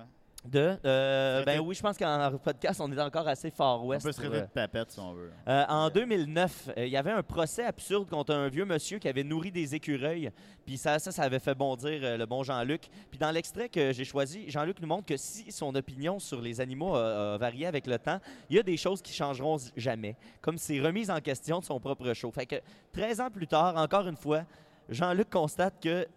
De, 0.46 0.78
euh, 0.86 1.44
ben 1.44 1.60
oui, 1.60 1.74
je 1.74 1.82
pense 1.82 1.98
qu'en 1.98 2.32
podcast, 2.38 2.80
on 2.80 2.92
est 2.92 3.02
encore 3.02 3.28
assez 3.28 3.50
far 3.50 3.84
On 3.84 3.88
west. 3.88 4.06
peut 4.06 4.12
se 4.12 4.20
traiter 4.20 4.36
euh, 4.38 4.42
de 4.42 4.46
tapette 4.52 4.92
si 4.92 5.00
on 5.00 5.14
veut. 5.14 5.32
Euh, 5.48 5.66
en 5.68 5.90
2009, 5.90 6.70
euh, 6.78 6.86
il 6.86 6.92
y 6.92 6.98
avait 6.98 7.12
un 7.12 7.24
procès 7.24 7.64
absurde 7.66 8.08
contre 8.10 8.34
un 8.34 8.48
vieux 8.48 8.66
monsieur 8.66 9.00
qui 9.00 9.08
avait 9.08 9.24
nourri 9.24 9.52
des 9.52 9.74
écureuils. 9.74 10.30
Puis 10.66 10.78
ça, 10.78 11.00
ça, 11.00 11.12
ça 11.12 11.24
avait 11.24 11.40
fait 11.40 11.56
bondir 11.56 12.18
le 12.18 12.26
bon 12.26 12.44
Jean-Luc. 12.44 12.84
Puis 13.10 13.18
dans 13.18 13.32
l'extrait 13.32 13.70
que 13.70 13.92
j'ai 13.92 14.06
choisi, 14.06 14.50
Jean-Luc 14.50 14.80
nous 14.82 14.88
montre 14.88 15.06
que 15.06 15.18
si 15.18 15.52
son 15.52 15.74
opinion 15.74 16.20
sur 16.20 16.40
les 16.42 16.62
animaux 16.62 16.96
a, 16.96 17.34
a 17.34 17.38
varié 17.38 17.66
avec 17.66 17.88
le 17.88 17.98
temps, 17.98 18.20
il 18.50 18.56
y 18.56 18.60
a 18.60 18.64
des 18.64 18.78
choses 18.78 19.02
qui 19.02 19.14
changeront 19.14 19.58
jamais. 19.76 20.16
Comme 20.42 20.58
ses 20.58 20.80
remises 20.80 21.10
en 21.10 21.22
question 21.22 21.60
de 21.60 21.66
son 21.66 21.80
propre 21.80 22.14
show. 22.14 22.32
Fait 22.32 22.46
que 22.46 22.56
13 22.94 23.22
ans 23.22 23.30
plus 23.32 23.48
tard, 23.48 23.76
encore 23.78 24.08
une 24.08 24.18
fois, 24.18 24.44
Jean-Luc 24.90 25.30
constate 25.30 25.82
que 25.82 26.08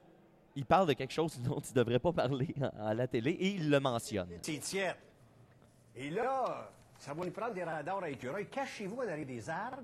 il 0.59 0.67
parle 0.67 0.89
de 0.89 0.93
quelque 0.93 1.13
chose 1.13 1.39
dont 1.43 1.61
il 1.61 1.71
ne 1.71 1.75
devrait 1.75 2.01
pas 2.01 2.13
parler 2.13 2.53
à, 2.81 2.93
la 2.93 3.07
télé 3.07 3.31
et 3.31 3.49
il 3.51 3.71
le 3.71 3.79
mentionne. 3.79 4.29
Et 5.95 6.11
là, 6.11 6.71
ça 6.99 7.15
va 7.15 7.25
nous 7.25 7.31
prendre 7.31 7.55
des 7.55 7.63
radars 7.63 8.03
à 8.03 8.11
écureuils. 8.11 8.49
Cachez-vous 8.49 9.01
arrière 9.03 9.25
des 9.27 9.49
arbres. 9.49 9.83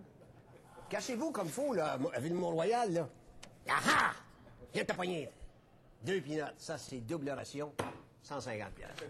Cachez-vous 0.89 1.31
comme 1.31 1.49
faut, 1.49 1.75
là, 1.75 1.97
à 2.12 2.20
Ville-Mont-Royal, 2.20 2.93
là. 2.93 3.09
Ah 3.68 3.81
ah! 3.89 4.12
Viens 4.72 4.85
te 4.85 4.93
pogner. 4.93 5.31
Deux 6.03 6.20
pinottes. 6.20 6.55
Ça, 6.59 6.77
c'est 6.77 7.01
double 7.01 7.31
ration. 7.31 7.72
150 8.22 8.70
piastres. 8.72 9.05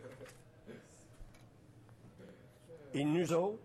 Et 2.92 3.04
nous 3.04 3.32
autres, 3.32 3.58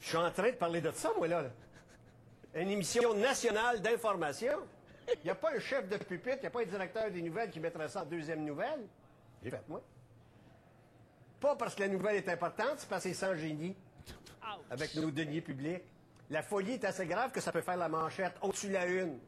je 0.00 0.08
suis 0.08 0.16
en 0.16 0.30
train 0.30 0.50
de 0.50 0.56
parler 0.56 0.80
de 0.80 0.90
ça, 0.90 1.12
moi, 1.16 1.28
là. 1.28 1.44
Une 2.54 2.70
émission 2.70 3.14
nationale 3.14 3.80
d'information. 3.82 4.58
Il 5.22 5.24
n'y 5.24 5.30
a 5.30 5.34
pas 5.34 5.52
un 5.54 5.58
chef 5.60 5.88
de 5.88 5.96
pupitre, 5.96 6.36
il 6.38 6.40
n'y 6.42 6.46
a 6.46 6.50
pas 6.50 6.62
un 6.62 6.66
directeur 6.66 7.10
des 7.10 7.22
nouvelles 7.22 7.50
qui 7.50 7.60
mettrait 7.60 7.88
ça 7.88 8.02
en 8.02 8.06
deuxième 8.06 8.44
nouvelle? 8.44 8.80
J'ai 9.42 9.50
fait, 9.50 9.62
moi. 9.68 9.80
Pas 11.40 11.54
parce 11.56 11.74
que 11.74 11.82
la 11.82 11.88
nouvelle 11.88 12.16
est 12.16 12.28
importante, 12.28 12.74
c'est 12.78 12.88
parce 12.88 13.04
que 13.04 13.10
c'est 13.10 13.14
sans 13.14 13.34
génie, 13.36 13.74
Ouch. 14.42 14.58
avec 14.70 14.94
nos 14.94 15.10
deniers 15.10 15.40
publics. 15.40 15.82
La 16.30 16.42
folie 16.42 16.72
est 16.72 16.84
assez 16.84 17.06
grave 17.06 17.30
que 17.30 17.40
ça 17.40 17.52
peut 17.52 17.60
faire 17.60 17.76
la 17.76 17.88
manchette 17.88 18.32
au-dessus 18.42 18.68
de 18.68 18.72
la 18.72 18.86
une. 18.86 19.18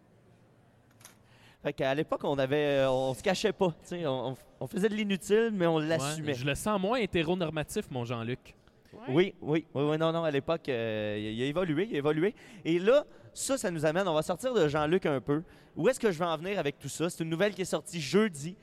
Fait 1.63 1.73
qu'à 1.73 1.95
l'époque, 1.95 2.23
on 2.25 2.39
avait, 2.39 2.79
euh, 2.79 2.91
on 2.91 3.15
se 3.15 3.23
cachait 3.23 3.53
pas. 3.53 3.73
On, 3.93 4.37
on- 4.61 4.67
faisait 4.67 4.89
de 4.89 4.95
l'inutile, 4.95 5.51
mais 5.53 5.67
on 5.67 5.77
Ouais, 5.77 5.87
l'assumait. 5.87 6.35
je 6.35 6.45
le 6.47 6.55
sens 6.55 6.81
moins 6.81 6.99
hétéronormatif, 6.99 7.91
mon 7.91 8.05
Jean-Luc. 8.05 8.55
Ouais. 8.93 9.01
Oui, 9.09 9.35
oui, 9.41 9.67
oui, 9.75 9.83
oui, 9.85 9.99
non, 9.99 10.13
non, 10.13 10.25
à 10.25 10.31
l'époque, 10.31 10.69
euh, 10.69 11.17
il, 11.19 11.35
il 11.39 11.43
a 11.43 11.47
évolué, 11.47 11.87
il 11.91 11.95
a 11.97 11.99
évolué. 11.99 12.35
Et 12.65 12.79
là, 12.79 13.05
ça, 13.35 13.59
ça 13.59 13.71
nous 13.71 13.85
amène, 13.85 14.09
on 14.09 14.15
va 14.15 14.23
sortir 14.23 14.55
de 14.55 14.67
Jean-Luc 14.69 15.07
un 15.07 15.21
peu. 15.21 15.43
Où 15.79 15.89
est-ce 15.89 15.99
que 16.01 16.11
je 16.11 16.19
vais 16.19 16.25
en 16.27 16.37
venir 16.37 16.59
avec 16.59 16.79
tout 16.79 16.89
ça? 16.89 17.09
C'est 17.09 17.23
une 17.25 17.31
nouvelle 17.31 17.55
qui 17.55 17.63
est 17.63 17.65
sortie 17.65 18.01
jeudi, 18.01 18.55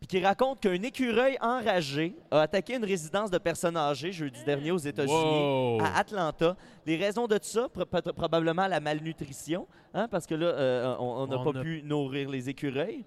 puis 0.00 0.06
qui 0.08 0.20
raconte 0.24 0.60
qu'un 0.60 0.82
écureuil 0.82 1.36
enragé 1.40 2.16
a 2.30 2.40
attaqué 2.40 2.74
une 2.76 2.84
résidence 2.84 3.30
de 3.30 3.38
personnes 3.38 3.76
âgées 3.76 4.10
jeudi 4.10 4.42
dernier 4.44 4.70
aux 4.72 4.78
États-Unis, 4.78 5.14
Wow. 5.14 5.80
à 5.82 5.98
Atlanta. 5.98 6.56
Les 6.86 6.96
raisons 6.96 7.26
de 7.26 7.36
tout 7.38 7.44
ça, 7.44 7.68
pro- 7.68 7.84
pro- 7.84 8.12
probablement 8.12 8.66
la 8.66 8.80
malnutrition, 8.80 9.66
hein, 9.92 10.08
parce 10.08 10.26
que 10.26 10.34
là, 10.34 10.46
euh, 10.46 10.96
on 10.98 11.26
n'a 11.26 11.38
pas 11.38 11.58
a- 11.60 11.62
pu 11.62 11.82
nourrir 11.84 12.28
les 12.30 12.48
écureuils 12.48 13.04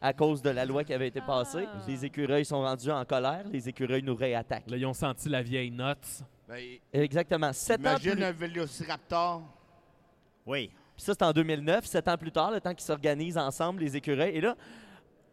à 0.00 0.12
cause 0.12 0.42
de 0.42 0.50
la 0.50 0.64
loi 0.66 0.84
qui 0.84 0.92
avait 0.92 1.08
été 1.08 1.20
passée. 1.20 1.66
Ah. 1.66 1.78
Les 1.86 2.04
écureuils 2.04 2.44
sont 2.44 2.60
rendus 2.62 2.90
en 2.90 3.04
colère, 3.04 3.44
les 3.50 3.68
écureuils 3.68 4.02
nous 4.02 4.14
réattaquent. 4.16 4.70
Là, 4.70 4.76
ils 4.76 4.86
ont 4.86 4.92
senti 4.94 5.28
la 5.28 5.42
vieille 5.42 5.70
note. 5.70 6.06
Ben, 6.48 6.58
Exactement. 6.92 7.52
Sept 7.54 7.80
ans 7.86 7.94
plus 7.96 8.04
imagine 8.08 8.22
un 8.22 8.32
vélociraptor. 8.32 9.42
Oui. 10.46 10.70
Puis 10.96 11.04
ça, 11.04 11.12
c'est 11.12 11.24
en 11.24 11.32
2009, 11.32 11.84
sept 11.86 12.08
ans 12.08 12.16
plus 12.16 12.32
tard, 12.32 12.50
le 12.52 12.60
temps 12.60 12.72
qu'ils 12.74 12.84
s'organisent 12.84 13.38
ensemble, 13.38 13.80
les 13.80 13.96
écureuils. 13.96 14.36
Et 14.36 14.40
là, 14.40 14.56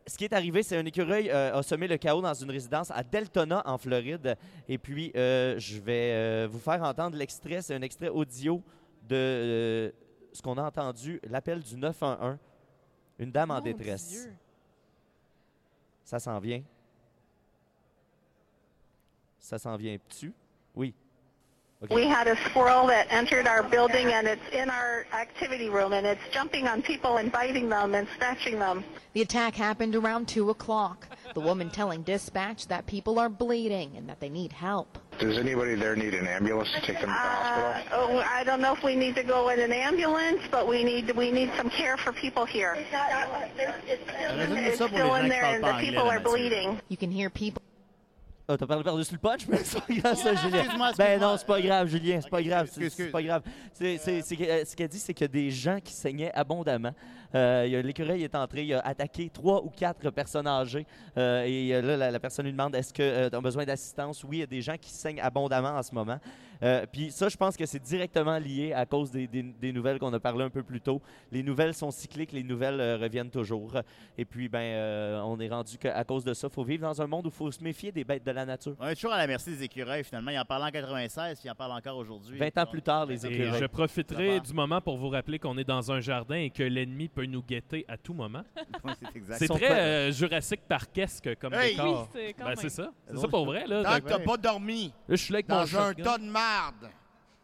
ce 0.07 0.17
qui 0.17 0.25
est 0.25 0.33
arrivé, 0.33 0.63
c'est 0.63 0.77
un 0.77 0.85
écureuil 0.85 1.29
euh, 1.29 1.57
a 1.57 1.63
semé 1.63 1.87
le 1.87 1.97
chaos 1.97 2.21
dans 2.21 2.33
une 2.33 2.49
résidence 2.49 2.91
à 2.91 3.03
Deltona, 3.03 3.61
en 3.65 3.77
Floride. 3.77 4.35
Et 4.67 4.77
puis, 4.77 5.11
euh, 5.15 5.57
je 5.59 5.79
vais 5.79 6.11
euh, 6.13 6.47
vous 6.49 6.59
faire 6.59 6.81
entendre 6.83 7.15
l'extrait. 7.17 7.61
C'est 7.61 7.75
un 7.75 7.81
extrait 7.81 8.09
audio 8.09 8.61
de 9.07 9.93
ce 10.33 10.41
qu'on 10.41 10.57
a 10.57 10.63
entendu, 10.63 11.19
l'appel 11.23 11.61
du 11.61 11.77
911. 11.77 12.37
Une 13.19 13.31
dame 13.31 13.51
en 13.51 13.61
détresse. 13.61 14.07
Dieu. 14.07 14.33
Ça 16.03 16.19
s'en 16.19 16.39
vient. 16.39 16.63
Ça 19.39 19.59
s'en 19.59 19.75
vient 19.75 19.97
dessus? 20.09 20.33
Oui. 20.75 20.95
OK. 21.83 21.95
We 21.95 22.05
had 22.05 22.27
a 22.27 22.35
squirrel 22.49 22.85
that 22.87 23.07
entered 23.09 23.47
our 23.47 23.63
building 23.63 24.07
and 24.13 24.27
it's 24.27 24.41
in 24.53 24.69
our 24.69 25.07
activity 25.13 25.67
room 25.69 25.93
and 25.93 26.05
it's 26.05 26.21
jumping 26.31 26.67
on 26.67 26.83
people 26.83 27.17
and 27.17 27.31
biting 27.31 27.69
them 27.69 27.95
and 27.95 28.07
scratching 28.15 28.59
them. 28.59 28.83
The 29.13 29.23
attack 29.23 29.55
happened 29.55 29.95
around 29.95 30.27
2 30.27 30.51
o'clock. 30.51 31.07
The 31.33 31.39
woman 31.39 31.71
telling 31.71 32.03
dispatch 32.03 32.67
that 32.67 32.85
people 32.85 33.17
are 33.17 33.29
bleeding 33.29 33.93
and 33.97 34.07
that 34.09 34.19
they 34.19 34.29
need 34.29 34.53
help. 34.53 34.99
Does 35.17 35.39
anybody 35.39 35.73
there 35.75 35.95
need 35.95 36.13
an 36.13 36.27
ambulance 36.27 36.71
to 36.73 36.81
take 36.81 36.99
them 36.99 37.01
to 37.01 37.05
the 37.07 37.11
Uh, 37.11 37.73
hospital? 37.73 37.99
oh, 37.99 38.23
I 38.29 38.43
don't 38.43 38.61
know 38.61 38.73
if 38.73 38.83
we 38.83 38.95
need 38.95 39.15
to 39.15 39.23
go 39.23 39.49
in 39.49 39.59
an 39.59 39.71
ambulance, 39.73 40.41
but 40.51 40.67
we 40.67 40.83
need 40.83 41.09
we 41.15 41.31
need 41.31 41.51
some 41.57 41.69
care 41.69 41.97
for 41.97 42.11
people 42.13 42.45
here. 42.45 42.77
Résume 42.93 44.57
It's 44.67 44.77
ça 44.79 44.87
pour 44.87 44.99
les 44.99 45.03
still 45.03 45.15
in 45.15 45.29
there 45.29 45.45
and 45.45 45.63
the 45.63 45.73
people 45.79 46.09
are 46.09 46.19
bleeding. 46.19 46.79
You 46.89 46.97
can 46.97 47.11
hear 47.11 47.29
people 47.31 47.61
Ah, 48.53 48.57
t'as 48.57 48.67
parlé 48.67 48.83
par-dessus 48.83 49.13
le 49.13 49.19
punch, 49.19 49.41
mais 49.49 49.57
c'est 49.63 49.79
pas 49.79 49.93
grave, 49.93 50.15
ça, 50.17 50.35
Julien. 50.35 50.57
Excuse-moi, 50.59 50.91
Ben 50.97 51.21
non, 51.21 51.35
c'est 51.37 51.47
pas 51.47 51.61
grave, 51.61 51.87
Julien, 51.87 52.19
c'est 52.21 52.29
pas 52.29 52.41
grave. 52.43 52.69
C'est 52.71 52.89
c'est 52.89 53.05
pas 53.11 53.21
grave. 53.23 53.43
C'est- 53.73 53.97
c'est- 53.97 54.21
c'est 54.21 54.35
que- 54.35 54.43
euh, 54.43 54.65
ce 54.65 54.75
qu'elle 54.75 54.87
dit, 54.89 54.99
c'est 54.99 55.13
qu'il 55.13 55.23
y 55.23 55.29
a 55.29 55.31
des 55.31 55.49
gens 55.51 55.79
qui 55.83 55.93
saignaient 55.93 56.31
abondamment. 56.33 56.91
Euh, 57.35 57.81
L'écureuil 57.81 58.23
est 58.23 58.35
entré, 58.35 58.63
il 58.65 58.73
a 58.73 58.79
attaqué 58.79 59.29
trois 59.29 59.63
ou 59.63 59.69
quatre 59.69 60.09
personnes 60.11 60.47
âgées. 60.47 60.85
Euh, 61.17 61.43
et 61.45 61.73
euh, 61.73 61.81
là, 61.81 61.97
la, 61.97 62.11
la 62.11 62.19
personne 62.19 62.45
lui 62.45 62.51
demande 62.51 62.75
est-ce 62.75 62.93
que 62.93 63.29
tu 63.29 63.35
as 63.35 63.41
besoin 63.41 63.65
d'assistance? 63.65 64.23
Oui, 64.23 64.37
il 64.37 64.39
y 64.41 64.43
a 64.43 64.47
des 64.47 64.61
gens 64.61 64.75
qui 64.79 64.89
saignent 64.91 65.21
abondamment 65.21 65.69
en 65.77 65.83
ce 65.83 65.93
moment. 65.93 66.19
Euh, 66.63 66.85
Puis 66.91 67.09
ça, 67.09 67.27
je 67.27 67.35
pense 67.37 67.57
que 67.57 67.65
c'est 67.65 67.81
directement 67.81 68.37
lié 68.37 68.71
à 68.73 68.85
cause 68.85 69.09
des, 69.09 69.25
des- 69.27 69.41
des 69.41 69.73
nouvelles 69.73 69.97
qu'on 69.97 70.13
a 70.13 70.19
parlé 70.19 70.43
un 70.43 70.49
peu 70.51 70.61
plus 70.61 70.79
tôt. 70.79 71.01
Les 71.31 71.41
nouvelles 71.41 71.73
sont 71.73 71.89
cycliques, 71.89 72.31
les 72.33 72.43
nouvelles 72.43 72.79
euh, 72.79 72.97
reviennent 72.97 73.31
toujours. 73.31 73.73
Et 74.15 74.25
puis, 74.25 74.47
ben, 74.47 74.59
euh, 74.59 75.21
on 75.25 75.39
est 75.39 75.49
rendu 75.49 75.79
qu'à 75.79 76.03
cause 76.03 76.23
de 76.23 76.35
ça, 76.35 76.47
il 76.51 76.53
faut 76.53 76.63
vivre 76.63 76.83
dans 76.83 77.01
un 77.01 77.07
monde 77.07 77.25
où 77.25 77.29
il 77.29 77.35
faut 77.35 77.51
se 77.51 77.63
méfier 77.63 77.91
des 77.91 78.03
bêtes 78.03 78.23
de 78.23 78.29
la 78.31 78.45
nature. 78.45 78.75
On 78.79 78.87
est 78.87 78.93
toujours 78.93 79.13
à 79.13 79.17
la 79.17 79.25
merci 79.25 79.49
des 79.49 79.63
écureuils, 79.63 80.03
finalement. 80.03 80.29
Il 80.29 80.37
en 80.37 80.45
parlait 80.45 80.65
en 80.65 80.69
96, 80.71 81.39
puis 81.39 81.47
il 81.47 81.51
en 81.51 81.55
parle 81.55 81.71
encore 81.71 81.97
aujourd'hui. 81.97 82.37
20 82.37 82.55
ans 82.59 82.65
plus 82.67 82.81
tard, 82.83 83.07
les 83.07 83.25
Et 83.25 83.29
écureuils. 83.33 83.59
je 83.59 83.65
profiterai 83.65 84.39
du 84.39 84.53
moment 84.53 84.81
pour 84.81 84.97
vous 84.97 85.09
rappeler 85.09 85.39
qu'on 85.39 85.57
est 85.57 85.63
dans 85.67 85.91
un 85.91 85.99
jardin 85.99 86.35
et 86.35 86.51
que 86.51 86.61
l'ennemi 86.63 87.07
peut 87.09 87.20
nous 87.27 87.41
guetter 87.43 87.85
à 87.87 87.97
tout 87.97 88.13
moment. 88.13 88.43
Oui, 88.83 88.93
c'est 88.99 89.15
exact. 89.15 89.37
C'est 89.39 89.47
sont 89.47 89.55
très 89.55 89.71
euh, 89.79 90.11
Jurassic 90.11 90.61
Parkesque 90.67 91.35
comme 91.39 91.53
Hey! 91.53 91.71
décor. 91.75 92.01
Oui, 92.01 92.07
c'est 92.13 92.33
quand 92.33 92.43
Ben, 92.43 92.49
même. 92.49 92.57
c'est 92.57 92.69
ça. 92.69 92.91
C'est 93.07 93.17
ça 93.17 93.27
pour 93.27 93.45
vrai. 93.45 93.67
Là, 93.67 93.83
Tant 93.83 93.91
Là, 93.91 94.01
que 94.01 94.07
t'as 94.09 94.19
pas 94.19 94.37
dormi 94.37 94.93
je 95.07 95.15
suis 95.15 95.31
là 95.33 95.37
avec 95.37 95.49
mon 95.49 95.55
dans 95.57 95.61
un 95.77 95.87
shotgun. 95.89 96.03
tas 96.03 96.17
de 96.17 96.25
marde, 96.25 96.89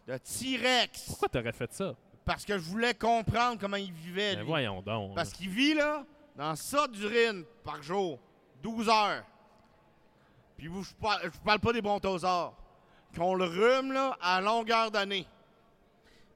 de 0.08 0.18
T-Rex, 0.18 1.04
Pourquoi 1.08 1.30
t'aurais 1.30 1.52
fait 1.54 1.72
ça? 1.74 1.94
parce 2.26 2.44
que 2.44 2.58
je 2.58 2.64
voulais 2.64 2.94
comprendre 2.94 3.58
comment 3.60 3.78
il 3.78 3.92
vivait, 3.92 4.34
Ben 4.36 4.40
lui. 4.42 4.48
voyons 4.48 4.82
donc. 4.82 5.16
Parce 5.16 5.32
qu'il 5.32 5.50
vit, 5.50 5.74
là, 5.76 6.04
dans 6.36 6.56
ça 6.56 6.88
d'urine 6.88 7.44
par 7.64 7.82
jour, 7.84 8.20
12 8.64 8.90
heures. 8.90 9.24
Puis 10.58 10.68
vous, 10.68 10.84
je 10.84 10.94
parle, 10.96 11.22
je 11.24 11.30
vous 11.30 11.40
parle 11.46 11.60
pas 11.60 11.72
des 11.72 11.82
brontosaures. 11.82 12.54
Qu'on 13.16 13.36
le 13.36 13.46
rhume, 13.46 13.94
là, 13.94 14.18
à 14.22 14.42
longueur 14.42 14.92
d'année. 14.92 15.26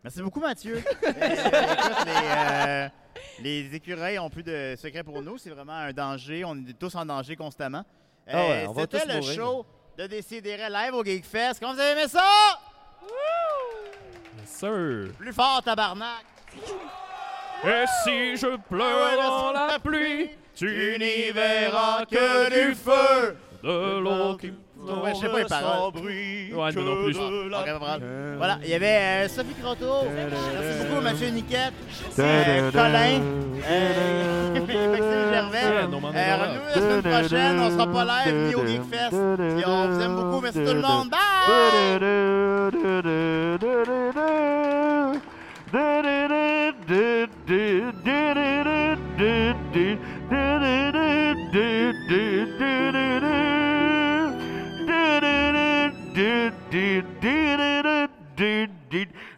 Merci 0.03 0.21
beaucoup, 0.21 0.39
Mathieu. 0.39 0.81
Euh, 1.03 1.09
écoute, 1.09 2.05
les, 2.05 2.11
euh, 2.15 2.89
les 3.41 3.74
écureuils 3.76 4.20
ont 4.20 4.30
plus 4.30 4.43
de 4.43 4.76
secrets 4.78 5.03
pour 5.03 5.22
nous. 5.22 5.38
C'est 5.38 5.49
vraiment 5.49 5.74
un 5.74 5.91
danger. 5.93 6.43
On 6.45 6.55
est 6.55 6.78
tous 6.78 6.93
en 6.95 7.05
danger 7.05 7.36
constamment. 7.36 7.84
Euh, 8.28 8.32
Ah 8.34 8.47
ouais, 8.49 8.66
on 8.68 8.72
va 8.74 8.82
C'était 8.84 8.99
tous 9.01 9.07
le 9.07 9.20
mourir. 9.20 9.34
show 9.36 9.66
de 9.97 10.07
Décideret 10.07 10.70
live 10.70 10.93
au 10.93 11.03
Geekfest. 11.03 11.59
Comment 11.59 11.74
vous 11.74 11.80
avez 11.80 11.99
aimé 11.99 12.07
ça? 12.07 12.24
Sir. 14.45 15.09
Plus 15.18 15.34
fort, 15.34 15.62
tabarnak! 15.64 16.26
Et 17.64 17.84
si 18.03 18.36
je 18.38 18.57
pleure 18.57 19.18
dans 19.18 19.51
la 19.53 19.80
pluie, 19.80 20.30
tu 20.55 20.97
n'y 20.99 21.32
verras 21.32 22.05
que 22.05 22.49
du 22.70 22.76
feu, 22.76 23.38
de 23.64 23.99
l'eau 23.99 24.36
qui 24.38 24.51
Ouais, 25.03 25.11
je 25.13 25.19
sais 25.19 25.29
pas 25.29 25.37
les 25.39 25.45
paroles. 25.45 25.91
bruit. 25.93 26.51
Ouais, 26.53 26.57
moi 26.57 26.71
non 26.71 27.03
plus. 27.03 27.13
que 27.13 27.45
de 27.45 27.49
la- 27.49 27.59
Ok, 27.59 27.65
pas 27.65 27.79
grave. 27.79 28.01
Voilà, 28.37 28.57
il 28.63 28.69
y 28.69 28.73
avait 28.73 28.87
euh, 28.87 29.27
Sophie 29.29 29.53
Croteau. 29.61 30.05
Merci 30.13 30.83
beaucoup, 30.89 31.01
Mathieu 31.01 31.27
Niquette. 31.29 31.73
Euh, 32.19 32.71
Colin. 32.71 33.21
Euh, 33.69 34.53
Maxime 34.59 35.31
Gervais. 35.31 35.57
Euh. 35.63 35.85
Revenez-nous 35.85 36.65
la 36.67 36.73
semaine 36.73 37.01
prochaine. 37.01 37.59
On 37.59 37.69
sera 37.71 37.87
pas 37.87 38.05
live 38.25 38.35
ni 38.47 38.55
au 38.55 38.65
Geekfest. 38.65 39.09
Puis 39.55 39.63
on 39.67 39.87
vous 39.87 40.01
aime 40.01 40.15
beaucoup. 40.15 40.41
Merci 40.41 40.59
tout 40.59 40.73
le 40.73 40.81
monde. 40.81 41.09
Bye! 41.09 41.99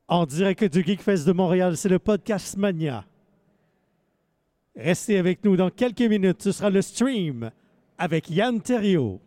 En 0.07 0.25
direct 0.25 0.63
du 0.65 0.84
Geekfest 0.84 1.25
de 1.25 1.34
Montréal, 1.34 1.77
c'est 1.77 1.89
le 1.89 1.99
podcast 1.99 2.57
Mania. 2.57 3.05
Restez 4.75 5.17
avec 5.17 5.43
nous 5.43 5.55
dans 5.55 5.69
quelques 5.69 6.01
minutes, 6.01 6.41
ce 6.41 6.51
sera 6.51 6.69
le 6.69 6.82
stream 6.82 7.51
avec 7.97 8.30
Yann 8.30 8.61
Terriot. 8.61 9.21